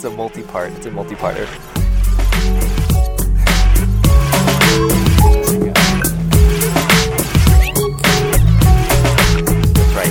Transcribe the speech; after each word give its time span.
it's 0.00 0.06
a 0.06 0.10
multi-part. 0.10 0.72
It's 0.72 0.86
a 0.86 0.90
multi-parter. 0.90 1.46
Right. 9.94 10.06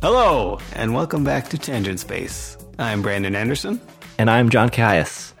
Hello, 0.00 0.60
and 0.76 0.94
welcome 0.94 1.24
back 1.24 1.48
to 1.48 1.58
Tangent 1.58 1.98
Space. 1.98 2.56
I'm 2.78 3.02
Brandon 3.02 3.34
Anderson. 3.34 3.80
And 4.16 4.30
I'm 4.30 4.48
John 4.48 4.68
Caius. 4.68 5.34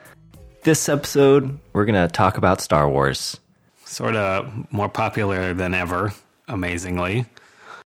This 0.64 0.88
episode, 0.88 1.56
we're 1.74 1.84
going 1.84 2.08
to 2.08 2.12
talk 2.12 2.36
about 2.36 2.60
Star 2.60 2.88
Wars. 2.88 3.38
Sort 3.84 4.16
of 4.16 4.50
more 4.72 4.88
popular 4.88 5.54
than 5.54 5.74
ever, 5.74 6.12
amazingly. 6.48 7.24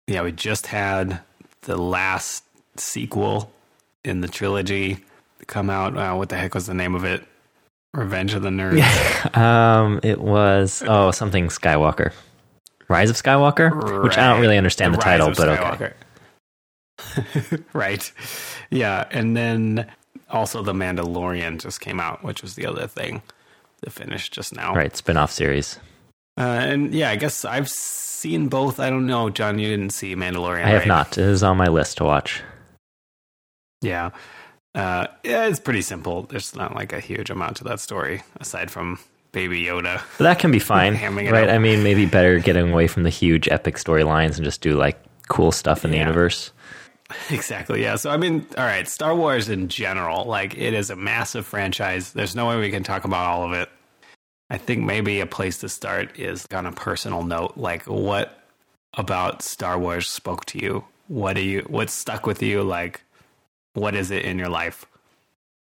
Yeah, 0.07 0.23
we 0.23 0.31
just 0.31 0.67
had 0.67 1.21
the 1.61 1.77
last 1.77 2.43
sequel 2.77 3.51
in 4.03 4.21
the 4.21 4.27
trilogy 4.27 5.03
come 5.47 5.69
out. 5.69 5.97
Uh, 5.97 6.15
what 6.15 6.29
the 6.29 6.37
heck 6.37 6.53
was 6.53 6.67
the 6.67 6.73
name 6.73 6.95
of 6.95 7.03
it? 7.05 7.23
Revenge 7.93 8.33
of 8.33 8.41
the 8.41 8.49
Nerds. 8.49 8.81
Um, 9.37 9.99
it 10.03 10.19
was, 10.19 10.83
oh, 10.87 11.11
something 11.11 11.47
Skywalker. 11.47 12.11
Rise 12.87 13.09
of 13.09 13.15
Skywalker? 13.15 14.03
Which 14.03 14.17
I 14.17 14.27
don't 14.29 14.41
really 14.41 14.57
understand 14.57 14.93
the, 14.93 14.97
Rise 14.97 15.05
title, 15.05 15.33
but 15.35 15.49
okay. 15.81 15.93
Right. 17.73 18.11
Yeah, 18.69 19.07
and 19.11 19.35
then 19.37 19.89
also 20.29 20.63
The 20.63 20.73
Mandalorian 20.73 21.61
just 21.61 21.81
came 21.81 21.99
out, 21.99 22.23
which 22.23 22.41
was 22.41 22.55
the 22.55 22.65
other 22.65 22.87
thing 22.87 23.21
that 23.81 23.91
finished 23.91 24.33
just 24.33 24.55
now. 24.55 24.73
Right, 24.73 24.95
spin 24.95 25.17
off 25.17 25.31
series. 25.31 25.79
Uh, 26.37 26.41
and 26.41 26.93
yeah, 26.93 27.09
I 27.09 27.15
guess 27.15 27.45
I've 27.45 27.69
seen 27.69 28.47
both. 28.47 28.79
I 28.79 28.89
don't 28.89 29.07
know, 29.07 29.29
John. 29.29 29.59
You 29.59 29.67
didn't 29.67 29.91
see 29.91 30.15
Mandalorian. 30.15 30.65
I 30.65 30.69
have 30.69 30.81
right? 30.81 30.87
not. 30.87 31.17
It 31.17 31.25
is 31.25 31.43
on 31.43 31.57
my 31.57 31.67
list 31.67 31.97
to 31.97 32.03
watch. 32.03 32.41
Yeah. 33.81 34.11
Uh, 34.73 35.07
yeah, 35.23 35.47
it's 35.47 35.59
pretty 35.59 35.81
simple. 35.81 36.23
There's 36.23 36.55
not 36.55 36.75
like 36.75 36.93
a 36.93 36.99
huge 36.99 37.29
amount 37.29 37.57
to 37.57 37.63
that 37.65 37.79
story 37.79 38.23
aside 38.39 38.71
from 38.71 38.99
Baby 39.31 39.63
Yoda. 39.63 40.01
But 40.17 40.23
that 40.23 40.39
can 40.39 40.51
be 40.51 40.59
fine, 40.59 40.93
right? 40.93 41.49
up. 41.49 41.55
I 41.55 41.57
mean, 41.57 41.83
maybe 41.83 42.05
better 42.05 42.39
getting 42.39 42.71
away 42.71 42.87
from 42.87 43.03
the 43.03 43.09
huge 43.09 43.47
epic 43.49 43.75
storylines 43.75 44.35
and 44.37 44.45
just 44.45 44.61
do 44.61 44.75
like 44.75 44.97
cool 45.27 45.51
stuff 45.51 45.83
in 45.83 45.91
the 45.91 45.97
universe. 45.97 46.51
Exactly. 47.29 47.81
Yeah. 47.81 47.97
So 47.97 48.09
I 48.09 48.15
mean, 48.15 48.47
all 48.57 48.63
right, 48.63 48.87
Star 48.87 49.13
Wars 49.13 49.49
in 49.49 49.67
general, 49.67 50.23
like 50.23 50.55
it 50.57 50.73
is 50.73 50.89
a 50.89 50.95
massive 50.95 51.45
franchise. 51.45 52.13
There's 52.13 52.37
no 52.37 52.47
way 52.47 52.57
we 52.57 52.71
can 52.71 52.83
talk 52.83 53.03
about 53.03 53.27
all 53.27 53.43
of 53.43 53.51
it. 53.51 53.67
I 54.51 54.57
think 54.57 54.83
maybe 54.83 55.21
a 55.21 55.25
place 55.25 55.59
to 55.59 55.69
start 55.69 56.19
is 56.19 56.45
on 56.53 56.65
a 56.65 56.73
personal 56.73 57.23
note, 57.23 57.53
like 57.55 57.85
what 57.85 58.37
about 58.95 59.41
Star 59.41 59.79
Wars 59.79 60.09
spoke 60.09 60.43
to 60.47 60.59
you? 60.59 60.83
What 61.07 61.37
do 61.37 61.41
you 61.41 61.61
what 61.69 61.89
stuck 61.89 62.25
with 62.25 62.43
you? 62.43 62.61
Like 62.61 63.01
what 63.75 63.95
is 63.95 64.11
it 64.11 64.25
in 64.25 64.37
your 64.37 64.49
life? 64.49 64.85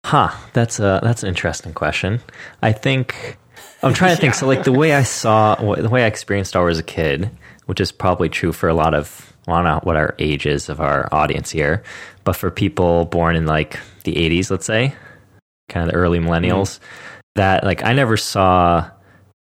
Huh. 0.06 0.30
That's 0.54 0.80
a 0.80 1.00
that's 1.02 1.22
an 1.22 1.28
interesting 1.28 1.74
question. 1.74 2.20
I 2.62 2.72
think 2.72 3.36
I'm 3.82 3.92
trying 3.92 4.16
to 4.16 4.20
think. 4.20 4.32
So, 4.32 4.46
like 4.46 4.64
the 4.64 4.72
way 4.72 4.94
I 4.94 5.02
saw, 5.02 5.54
the 5.56 5.90
way 5.90 6.04
I 6.04 6.06
experienced 6.06 6.52
Star 6.52 6.62
Wars 6.62 6.76
as 6.76 6.80
a 6.80 6.82
kid, 6.82 7.28
which 7.66 7.78
is 7.78 7.92
probably 7.92 8.30
true 8.30 8.52
for 8.52 8.70
a 8.70 8.74
lot 8.74 8.94
of 8.94 9.34
well, 9.46 9.56
I 9.56 9.62
don't 9.62 9.70
know 9.70 9.80
what 9.82 9.96
our 9.96 10.14
age 10.18 10.46
is 10.46 10.70
of 10.70 10.80
our 10.80 11.12
audience 11.12 11.50
here, 11.50 11.82
but 12.24 12.36
for 12.36 12.50
people 12.50 13.04
born 13.04 13.36
in 13.36 13.44
like 13.44 13.78
the 14.04 14.14
80s, 14.14 14.50
let's 14.50 14.64
say, 14.64 14.94
kind 15.68 15.84
of 15.84 15.92
the 15.92 15.98
early 15.98 16.20
millennials, 16.20 16.78
mm-hmm. 16.78 17.11
That 17.34 17.64
like 17.64 17.84
I 17.84 17.92
never 17.92 18.16
saw 18.16 18.90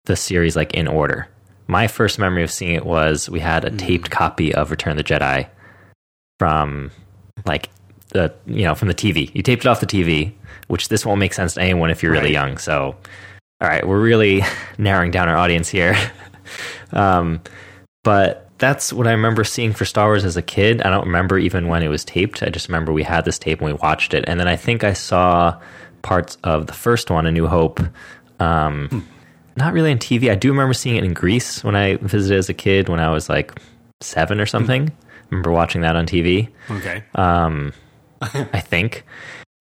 the 0.06 0.16
series 0.16 0.56
like 0.56 0.74
in 0.74 0.88
order. 0.88 1.28
My 1.68 1.88
first 1.88 2.18
memory 2.18 2.44
of 2.44 2.52
seeing 2.52 2.74
it 2.74 2.86
was 2.86 3.30
we 3.30 3.40
had 3.40 3.64
a 3.64 3.70
taped 3.72 4.10
copy 4.10 4.54
of 4.54 4.72
Return 4.72 4.92
of 4.92 4.98
the 4.98 5.04
Jedi 5.04 5.48
from 6.40 6.92
like 7.46 7.70
the 8.10 8.34
you 8.46 8.64
know 8.64 8.76
from 8.76 8.88
the 8.88 8.94
TV. 8.94 9.34
You 9.34 9.42
taped 9.42 9.66
it 9.66 9.68
off 9.68 9.80
the 9.80 9.86
TV, 9.86 10.34
which 10.68 10.90
this 10.90 11.06
won't 11.06 11.20
make 11.20 11.34
sense 11.34 11.54
to 11.54 11.62
anyone 11.62 11.90
if 11.90 12.02
you're 12.02 12.12
really 12.12 12.32
young. 12.32 12.58
So, 12.58 12.96
all 13.62 13.68
right, 13.68 13.88
we're 13.88 14.02
really 14.02 14.42
narrowing 14.78 15.12
down 15.12 15.30
our 15.30 15.38
audience 15.38 15.70
here. 15.70 15.96
um, 16.92 17.42
but 18.04 18.50
that's 18.58 18.92
what 18.92 19.08
I 19.08 19.12
remember 19.12 19.44
seeing 19.44 19.74
for 19.74 19.86
Star 19.86 20.08
Wars 20.08 20.26
as 20.26 20.38
a 20.38 20.42
kid. 20.42 20.82
I 20.82 20.90
don't 20.90 21.06
remember 21.06 21.38
even 21.38 21.68
when 21.68 21.84
it 21.84 21.88
was 21.88 22.04
taped. 22.04 22.44
I 22.44 22.50
just 22.50 22.68
remember 22.68 22.92
we 22.92 23.04
had 23.04 23.26
this 23.26 23.40
tape 23.40 23.60
and 23.60 23.68
we 23.68 23.74
watched 23.74 24.14
it, 24.14 24.26
and 24.28 24.40
then 24.40 24.48
I 24.48 24.56
think 24.56 24.84
I 24.84 24.94
saw 24.94 25.60
parts 26.02 26.38
of 26.44 26.68
the 26.68 26.74
first 26.74 27.10
one, 27.10 27.26
A 27.26 27.32
New 27.32 27.48
Hope. 27.48 27.80
Um, 28.40 29.08
Not 29.56 29.74
really 29.74 29.92
on 29.92 29.98
TV. 29.98 30.32
I 30.32 30.36
do 30.36 30.50
remember 30.50 30.74
seeing 30.74 30.96
it 30.96 31.04
in 31.04 31.14
Greece 31.14 31.64
when 31.64 31.76
I 31.76 31.96
visited 31.98 32.38
as 32.38 32.50
a 32.50 32.54
kid 32.54 32.88
when 32.90 33.00
I 33.00 33.10
was 33.12 33.28
like 33.30 33.60
seven 34.02 34.40
or 34.40 34.46
something. 34.46 34.92
remember 35.30 35.52
watching 35.52 35.82
that 35.82 35.96
on 35.96 36.06
TV. 36.06 36.50
Okay. 36.72 37.04
Um, 37.16 37.74
I 38.22 38.60
think. 38.62 39.06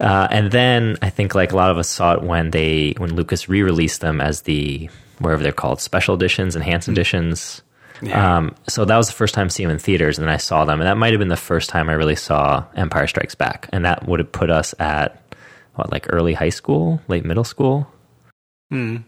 Uh, 0.01 0.29
and 0.31 0.53
then 0.53 0.97
I 1.03 1.11
think 1.11 1.35
like 1.35 1.53
a 1.53 1.57
lot 1.57 1.71
of 1.71 1.79
us 1.79 1.89
saw 1.89 2.13
it 2.15 2.23
when 2.23 2.51
they 2.51 2.95
when 2.99 3.15
Lucas 3.17 3.49
re-released 3.49 4.01
them 4.01 4.21
as 4.21 4.43
the 4.43 4.89
wherever 5.19 5.43
they're 5.43 5.51
called 5.51 5.81
special 5.81 6.15
editions, 6.15 6.55
enhanced 6.55 6.89
editions. 6.89 7.63
Yeah. 8.01 8.37
Um, 8.37 8.55
so 8.69 8.85
that 8.85 8.97
was 8.97 9.09
the 9.09 9.15
first 9.15 9.35
time 9.35 9.51
seeing 9.51 9.69
them 9.69 9.75
in 9.75 9.81
theaters, 9.81 10.19
and 10.19 10.29
then 10.29 10.33
I 10.33 10.37
saw 10.37 10.65
them, 10.65 10.81
and 10.81 10.87
that 10.87 10.97
might 10.97 11.13
have 11.13 11.19
been 11.19 11.27
the 11.27 11.37
first 11.37 11.69
time 11.69 11.89
I 11.89 11.95
really 11.95 12.15
saw 12.15 12.65
Empire 12.77 13.09
Strikes 13.09 13.35
Back, 13.35 13.69
and 13.73 13.85
that 13.85 14.07
would 14.07 14.21
have 14.21 14.31
put 14.31 14.51
us 14.51 14.73
at 14.79 15.21
what 15.79 15.91
like 15.93 16.07
early 16.11 16.35
high 16.35 16.49
school, 16.51 17.01
late 17.09 17.25
middle 17.25 17.45
school. 17.45 17.87
Hmm. 18.71 18.99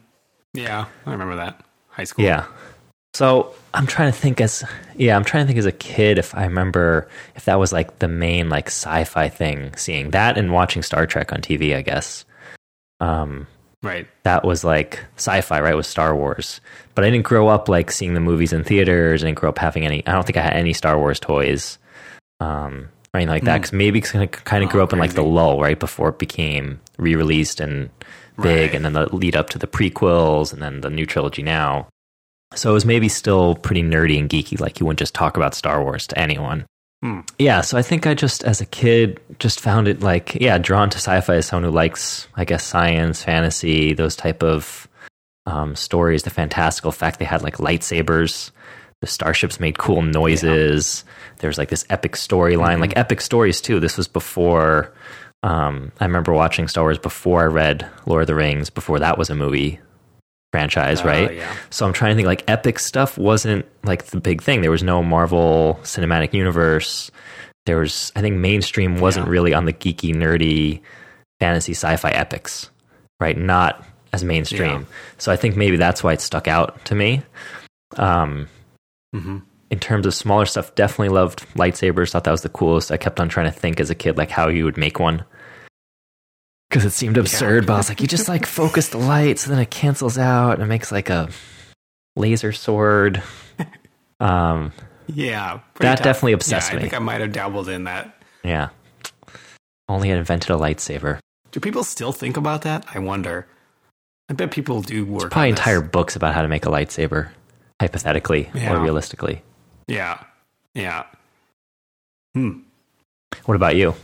Yeah, 0.54 0.86
I 1.06 1.10
remember 1.12 1.36
that. 1.36 1.62
High 1.88 2.04
school. 2.04 2.24
Yeah. 2.24 2.46
So 3.12 3.52
I'm 3.74 3.86
trying 3.88 4.12
to 4.12 4.16
think 4.16 4.40
as 4.40 4.64
yeah, 4.96 5.16
I'm 5.16 5.24
trying 5.24 5.42
to 5.42 5.46
think 5.48 5.58
as 5.58 5.66
a 5.66 5.72
kid 5.72 6.16
if 6.18 6.34
I 6.34 6.44
remember 6.44 7.08
if 7.34 7.44
that 7.44 7.58
was 7.58 7.72
like 7.72 7.98
the 7.98 8.08
main 8.08 8.48
like 8.48 8.68
sci-fi 8.68 9.28
thing, 9.28 9.74
seeing 9.76 10.10
that 10.10 10.38
and 10.38 10.52
watching 10.52 10.82
Star 10.82 11.06
Trek 11.06 11.32
on 11.32 11.40
TV, 11.40 11.76
I 11.76 11.82
guess. 11.82 12.24
Um 13.00 13.46
Right. 13.82 14.06
that 14.24 14.44
was 14.44 14.62
like 14.62 15.02
sci-fi, 15.16 15.60
right? 15.60 15.74
Was 15.74 15.86
Star 15.86 16.14
Wars. 16.14 16.60
But 16.94 17.04
I 17.04 17.10
didn't 17.10 17.24
grow 17.24 17.48
up 17.48 17.68
like 17.68 17.90
seeing 17.90 18.12
the 18.14 18.20
movies 18.20 18.52
in 18.52 18.62
theaters. 18.62 19.24
I 19.24 19.26
didn't 19.26 19.38
grow 19.38 19.48
up 19.48 19.58
having 19.58 19.84
any 19.84 20.06
I 20.06 20.12
don't 20.12 20.24
think 20.24 20.36
I 20.36 20.42
had 20.42 20.52
any 20.52 20.72
Star 20.72 20.96
Wars 20.96 21.18
toys. 21.18 21.78
Um 22.38 22.90
or 23.14 23.18
anything 23.18 23.30
like 23.34 23.44
that 23.44 23.58
because 23.58 23.72
maybe 23.72 24.02
I 24.14 24.26
kind 24.26 24.62
of 24.64 24.70
Oh, 24.70 24.72
grew 24.72 24.82
up 24.82 24.92
in 24.92 24.98
like 24.98 25.14
the 25.14 25.22
lull 25.24 25.60
right 25.60 25.78
before 25.78 26.10
it 26.10 26.18
became 26.18 26.80
re-released 26.98 27.60
and 27.60 27.90
big 28.40 28.68
Right. 28.70 28.74
and 28.74 28.84
then 28.84 28.92
the 28.94 29.14
lead 29.14 29.36
up 29.36 29.50
to 29.50 29.58
the 29.58 29.66
prequels 29.66 30.52
and 30.52 30.62
then 30.62 30.80
the 30.80 30.90
new 30.90 31.06
trilogy 31.06 31.42
now. 31.42 31.88
So 32.54 32.70
it 32.70 32.74
was 32.74 32.84
maybe 32.84 33.08
still 33.08 33.54
pretty 33.56 33.82
nerdy 33.82 34.18
and 34.18 34.28
geeky 34.30 34.58
like 34.60 34.80
you 34.80 34.86
wouldn't 34.86 34.98
just 34.98 35.14
talk 35.14 35.36
about 35.36 35.54
star 35.54 35.82
wars 35.82 36.06
to 36.08 36.18
anyone. 36.18 36.66
Hmm. 37.02 37.20
yeah 37.38 37.62
so 37.62 37.78
i 37.78 37.82
think 37.82 38.06
i 38.06 38.12
just 38.12 38.44
as 38.44 38.60
a 38.60 38.66
kid 38.66 39.20
just 39.38 39.58
found 39.58 39.88
it 39.88 40.02
like 40.02 40.34
yeah 40.34 40.58
drawn 40.58 40.90
to 40.90 40.98
sci-fi 40.98 41.36
as 41.36 41.46
someone 41.46 41.64
who 41.70 41.74
likes 41.74 42.28
i 42.34 42.44
guess 42.44 42.62
science 42.62 43.22
fantasy 43.24 43.94
those 43.94 44.14
type 44.14 44.42
of 44.42 44.86
um, 45.46 45.74
stories 45.74 46.24
the 46.24 46.28
fantastical 46.30 46.92
fact 46.92 47.18
they 47.18 47.24
had 47.24 47.40
like 47.42 47.56
lightsabers. 47.56 48.50
The 49.00 49.06
starships 49.06 49.58
made 49.58 49.78
cool 49.78 50.02
noises 50.02 51.04
there's 51.40 51.58
like 51.58 51.68
this 51.68 51.84
epic 51.90 52.12
storyline 52.12 52.80
like 52.80 52.96
epic 52.96 53.20
stories 53.20 53.60
too. 53.60 53.80
This 53.80 53.96
was 53.96 54.08
before 54.08 54.92
um, 55.42 55.90
i 56.00 56.04
remember 56.04 56.32
watching 56.34 56.68
star 56.68 56.84
wars 56.84 56.98
before 56.98 57.40
i 57.42 57.46
read 57.46 57.88
lord 58.04 58.20
of 58.22 58.26
the 58.26 58.34
rings 58.34 58.68
before 58.68 58.98
that 58.98 59.16
was 59.16 59.30
a 59.30 59.34
movie 59.34 59.80
franchise 60.52 61.00
Oh, 61.00 61.04
right? 61.06 61.34
yeah. 61.36 61.56
so 61.70 61.86
i'm 61.86 61.94
trying 61.94 62.10
to 62.12 62.16
think 62.16 62.26
like 62.26 62.44
epic 62.48 62.78
stuff 62.78 63.16
wasn't 63.16 63.64
like 63.82 64.04
the 64.06 64.20
big 64.20 64.42
thing. 64.42 64.60
There 64.60 64.70
was 64.70 64.82
no 64.82 65.02
marvel 65.02 65.78
cinematic 65.82 66.34
universe. 66.34 67.10
There 67.66 67.78
was 67.78 68.12
i 68.16 68.20
think 68.20 68.36
mainstream 68.36 68.98
wasn't 69.00 69.26
Yeah. 69.26 69.32
really 69.32 69.54
on 69.54 69.64
the 69.64 69.72
geeky 69.72 70.14
nerdy 70.14 70.80
fantasy 71.40 71.72
sci-fi 71.72 72.10
epics 72.10 72.68
right? 73.18 73.36
Not 73.38 73.82
as 74.12 74.24
mainstream. 74.24 74.80
Yeah. 74.80 74.86
so 75.18 75.32
i 75.32 75.36
think 75.36 75.56
maybe 75.56 75.76
that's 75.76 76.02
why 76.04 76.12
it 76.12 76.20
stuck 76.20 76.48
out 76.48 76.84
to 76.86 76.94
me. 76.94 77.22
Um 77.96 78.46
hmm 79.14 79.38
in 79.70 79.78
terms 79.78 80.04
of 80.06 80.14
smaller 80.14 80.46
stuff, 80.46 80.74
definitely 80.74 81.10
loved 81.10 81.40
lightsabers. 81.54 82.10
Thought 82.10 82.24
that 82.24 82.30
was 82.30 82.42
the 82.42 82.48
coolest. 82.48 82.90
I 82.90 82.96
kept 82.96 83.20
on 83.20 83.28
trying 83.28 83.46
to 83.46 83.56
think 83.58 83.80
as 83.80 83.90
a 83.90 83.94
kid, 83.94 84.16
like 84.16 84.30
how 84.30 84.48
you 84.48 84.64
would 84.64 84.76
make 84.76 84.98
one. 84.98 85.24
Because 86.68 86.84
it 86.84 86.90
seemed 86.90 87.16
absurd, 87.16 87.66
but 87.66 87.74
I 87.74 87.76
was 87.78 87.88
like, 87.88 88.00
you 88.00 88.06
just 88.06 88.28
like 88.28 88.46
focus 88.60 88.88
the 88.90 88.98
light, 88.98 89.38
so 89.38 89.50
then 89.50 89.58
it 89.58 89.70
cancels 89.70 90.18
out 90.18 90.52
and 90.54 90.62
it 90.62 90.66
makes 90.66 90.92
like 90.92 91.10
a 91.10 91.28
laser 92.16 92.52
sword. 92.52 93.22
Um, 94.20 94.72
Yeah. 95.06 95.60
That 95.80 95.96
tough. 95.96 96.04
definitely 96.04 96.32
obsessed 96.32 96.70
yeah, 96.70 96.76
me. 96.76 96.78
I 96.78 96.82
think 96.82 96.94
I 96.94 96.98
might 96.98 97.20
have 97.20 97.32
dabbled 97.32 97.68
in 97.68 97.84
that. 97.84 98.14
yeah. 98.44 98.68
Only 99.88 100.08
had 100.10 100.18
invented 100.18 100.50
a 100.50 100.54
lightsaber. 100.54 101.18
Do 101.50 101.58
people 101.58 101.82
still 101.82 102.12
think 102.12 102.36
about 102.36 102.62
that? 102.62 102.86
I 102.94 103.00
wonder. 103.00 103.48
I 104.28 104.34
bet 104.34 104.52
people 104.52 104.82
do 104.82 105.04
work. 105.04 105.32
Probably 105.32 105.48
on 105.48 105.54
this. 105.56 105.58
entire 105.60 105.80
books 105.80 106.14
about 106.14 106.32
how 106.34 106.42
to 106.42 106.48
make 106.48 106.64
a 106.64 106.68
lightsaber, 106.68 107.30
hypothetically 107.80 108.48
Yeah. 108.54 108.74
or 108.74 108.80
realistically. 108.80 109.42
Yeah. 109.90 110.22
Yeah. 110.74 111.04
Hmm. 112.34 112.60
What 113.44 113.56
about 113.56 113.76
you? 113.76 113.94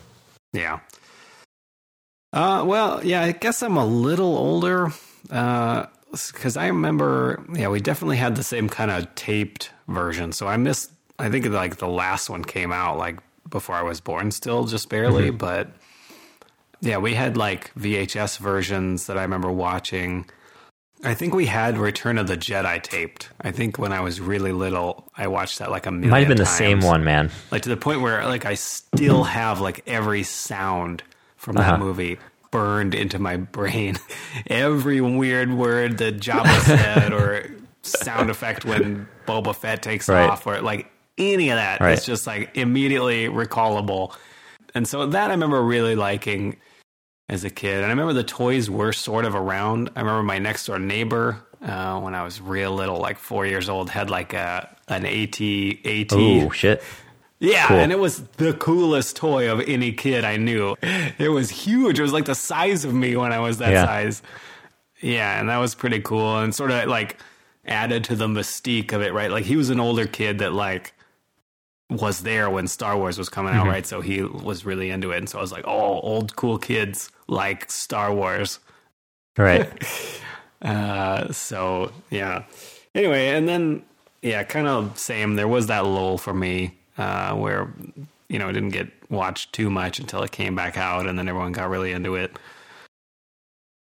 Yeah. 0.53 0.81
Uh, 2.33 2.65
well, 2.67 3.05
yeah, 3.05 3.23
I 3.23 3.33
guess 3.33 3.62
I'm 3.62 3.77
a 3.77 3.87
little 3.87 4.37
older. 4.37 4.93
Uh, 5.31 5.87
because 6.11 6.56
I 6.56 6.69
remember, 6.69 7.44
yeah, 7.53 7.69
we 7.69 7.81
definitely 7.81 8.17
had 8.17 8.37
the 8.37 8.43
same 8.43 8.69
kind 8.69 8.91
of 8.91 9.15
taped 9.15 9.71
version. 9.88 10.33
So 10.33 10.47
I 10.47 10.56
missed 10.56 10.91
I 11.19 11.31
think 11.31 11.47
like 11.47 11.77
the 11.77 11.88
last 11.88 12.29
one 12.29 12.44
came 12.44 12.73
out 12.73 12.99
like 12.99 13.19
before 13.49 13.75
I 13.75 13.83
was 13.83 14.00
born, 14.00 14.31
still 14.31 14.65
just 14.65 14.88
barely. 14.88 15.29
Mm-hmm. 15.29 15.38
But 15.38 15.69
yeah, 16.81 16.99
we 16.99 17.15
had 17.15 17.37
like 17.37 17.73
VHS 17.75 18.38
versions 18.38 19.06
that 19.06 19.17
I 19.17 19.23
remember 19.23 19.50
watching. 19.50 20.27
I 21.05 21.15
think 21.15 21.35
we 21.35 21.47
had 21.47 21.77
Return 21.79 22.19
of 22.19 22.27
the 22.27 22.37
Jedi 22.37 22.83
taped. 22.83 23.29
I 23.41 23.51
think 23.53 23.79
when 23.79 23.93
I 23.93 24.01
was 24.01 24.21
really 24.21 24.53
little, 24.53 25.09
I 25.17 25.29
watched 25.29 25.59
that 25.59 25.71
like 25.71 25.87
a 25.87 25.91
million. 25.91 26.11
Might 26.11 26.21
have 26.21 26.29
been 26.29 26.37
the 26.39 26.47
same 26.47 26.81
one, 26.81 27.05
man. 27.05 27.31
like 27.51 27.63
to 27.63 27.69
the 27.69 27.77
point 27.77 28.01
where 28.01 28.25
like 28.25 28.47
I 28.47 28.55
still 28.55 29.25
have 29.25 29.61
like 29.61 29.83
every 29.87 30.23
sound 30.23 31.03
from 31.37 31.57
that 31.57 31.75
Uh-huh. 31.75 31.79
movie 31.85 32.19
burned 32.51 32.95
into 32.95 33.19
my 33.19 33.37
brain. 33.37 33.97
every 34.47 35.01
weird 35.01 35.53
word 35.53 35.99
that 35.99 36.19
Jabba 36.19 36.61
said 36.63 37.13
or 37.13 37.45
sound 37.83 38.31
effect 38.31 38.65
when 38.65 39.07
Boba 39.27 39.55
Fett 39.55 39.83
takes 39.83 40.09
Right. 40.09 40.29
off 40.31 40.47
or 40.47 40.61
like 40.63 40.91
any 41.19 41.51
of 41.51 41.57
that. 41.57 41.81
Right. 41.81 41.93
It's 41.93 42.07
just 42.07 42.27
like 42.27 42.57
immediately 42.57 43.27
recallable. 43.29 44.15
And 44.75 44.89
so 44.89 45.07
that 45.07 45.29
I 45.31 45.35
remember 45.35 45.63
really 45.63 45.95
liking 45.95 46.57
as 47.28 47.44
a 47.44 47.50
kid. 47.50 47.76
And 47.76 47.87
I 47.87 47.88
remember 47.88 48.12
the 48.12 48.23
toys 48.25 48.70
were 48.70 48.93
sort 48.93 49.25
of 49.25 49.34
around. 49.34 49.90
I 49.96 50.00
remember 50.00 50.23
my 50.23 50.38
next 50.38 50.67
door 50.67 50.78
neighbor 50.78 51.43
uh, 51.62 51.99
when 52.00 52.14
I 52.14 52.23
was 52.25 52.40
real 52.40 52.73
little, 52.75 52.99
like 52.99 53.19
four 53.19 53.46
years 53.46 53.69
old, 53.69 53.90
had 53.90 54.11
like 54.11 54.32
a 54.32 54.75
an 54.88 55.05
AT 55.05 55.40
AT. 55.40 56.12
Oh 56.12 56.50
shit! 56.50 56.82
Yeah, 57.40 57.67
Cool. 57.69 57.78
and 57.78 57.93
it 57.93 57.99
was 57.99 58.20
the 58.38 58.52
coolest 58.55 59.17
toy 59.17 59.50
of 59.50 59.61
any 59.61 59.93
kid 59.93 60.25
I 60.25 60.37
knew. 60.37 60.76
It 60.82 61.28
was 61.31 61.50
huge. 61.50 61.99
It 61.99 62.02
was 62.02 62.12
like 62.12 62.25
the 62.26 62.34
size 62.34 62.84
of 62.84 62.94
me 62.94 63.17
when 63.17 63.32
I 63.32 63.40
was 63.40 63.58
that 63.58 63.73
Yeah. 63.73 63.84
size. 63.87 64.23
Yeah, 65.02 65.38
and 65.40 65.49
that 65.50 65.58
was 65.58 65.75
pretty 65.75 66.00
cool 66.00 66.38
and 66.38 66.55
sort 66.55 66.70
of 66.70 66.88
like 66.88 67.19
added 67.67 68.05
to 68.05 68.17
the 68.17 68.28
mystique 68.28 68.93
of 68.93 69.02
it, 69.02 69.12
right? 69.12 69.31
Like 69.31 69.44
he 69.44 69.56
was 69.56 69.69
an 69.70 69.81
older 69.81 70.06
kid 70.06 70.38
that 70.38 70.52
like 70.52 70.94
was 71.90 72.20
there 72.23 72.49
when 72.50 72.67
Star 72.69 72.96
Wars 72.96 73.19
was 73.19 73.28
coming 73.28 73.55
out, 73.55 73.67
right? 73.67 73.87
So 73.87 74.00
he 74.00 74.23
was 74.23 74.64
really 74.64 74.90
into 74.90 75.12
it. 75.12 75.19
And 75.19 75.28
so 75.28 75.38
I 75.38 75.43
was 75.43 75.52
like, 75.52 75.64
"Oh, 75.67 76.00
old 76.00 76.34
cool 76.37 76.58
kids 76.58 77.11
like 77.28 77.70
Star 77.70 78.12
Wars." 78.14 78.58
Right. 79.37 79.69
Uh, 80.62 81.31
so 81.32 81.93
yeah. 82.11 82.44
Anyway, 82.94 83.28
and 83.28 83.46
then 83.46 83.82
yeah, 84.23 84.43
kind 84.43 84.67
of 84.67 84.99
same. 84.99 85.34
There 85.37 85.46
was 85.46 85.67
that 85.67 85.84
lull 85.84 86.17
for 86.17 86.32
me 86.32 86.78
uh, 86.96 87.34
where 87.34 87.73
you 88.31 88.38
know 88.38 88.49
it 88.49 88.55
didn't 88.55 88.70
get 88.70 88.88
watched 89.11 89.52
too 89.52 89.69
much 89.69 89.99
until 90.00 90.23
it 90.23 90.32
came 90.32 90.56
back 90.56 90.78
out, 90.78 91.06
and 91.06 91.19
then 91.19 91.28
everyone 91.28 91.52
got 91.52 91.69
really 91.69 91.93
into 91.93 92.14
it. 92.17 92.37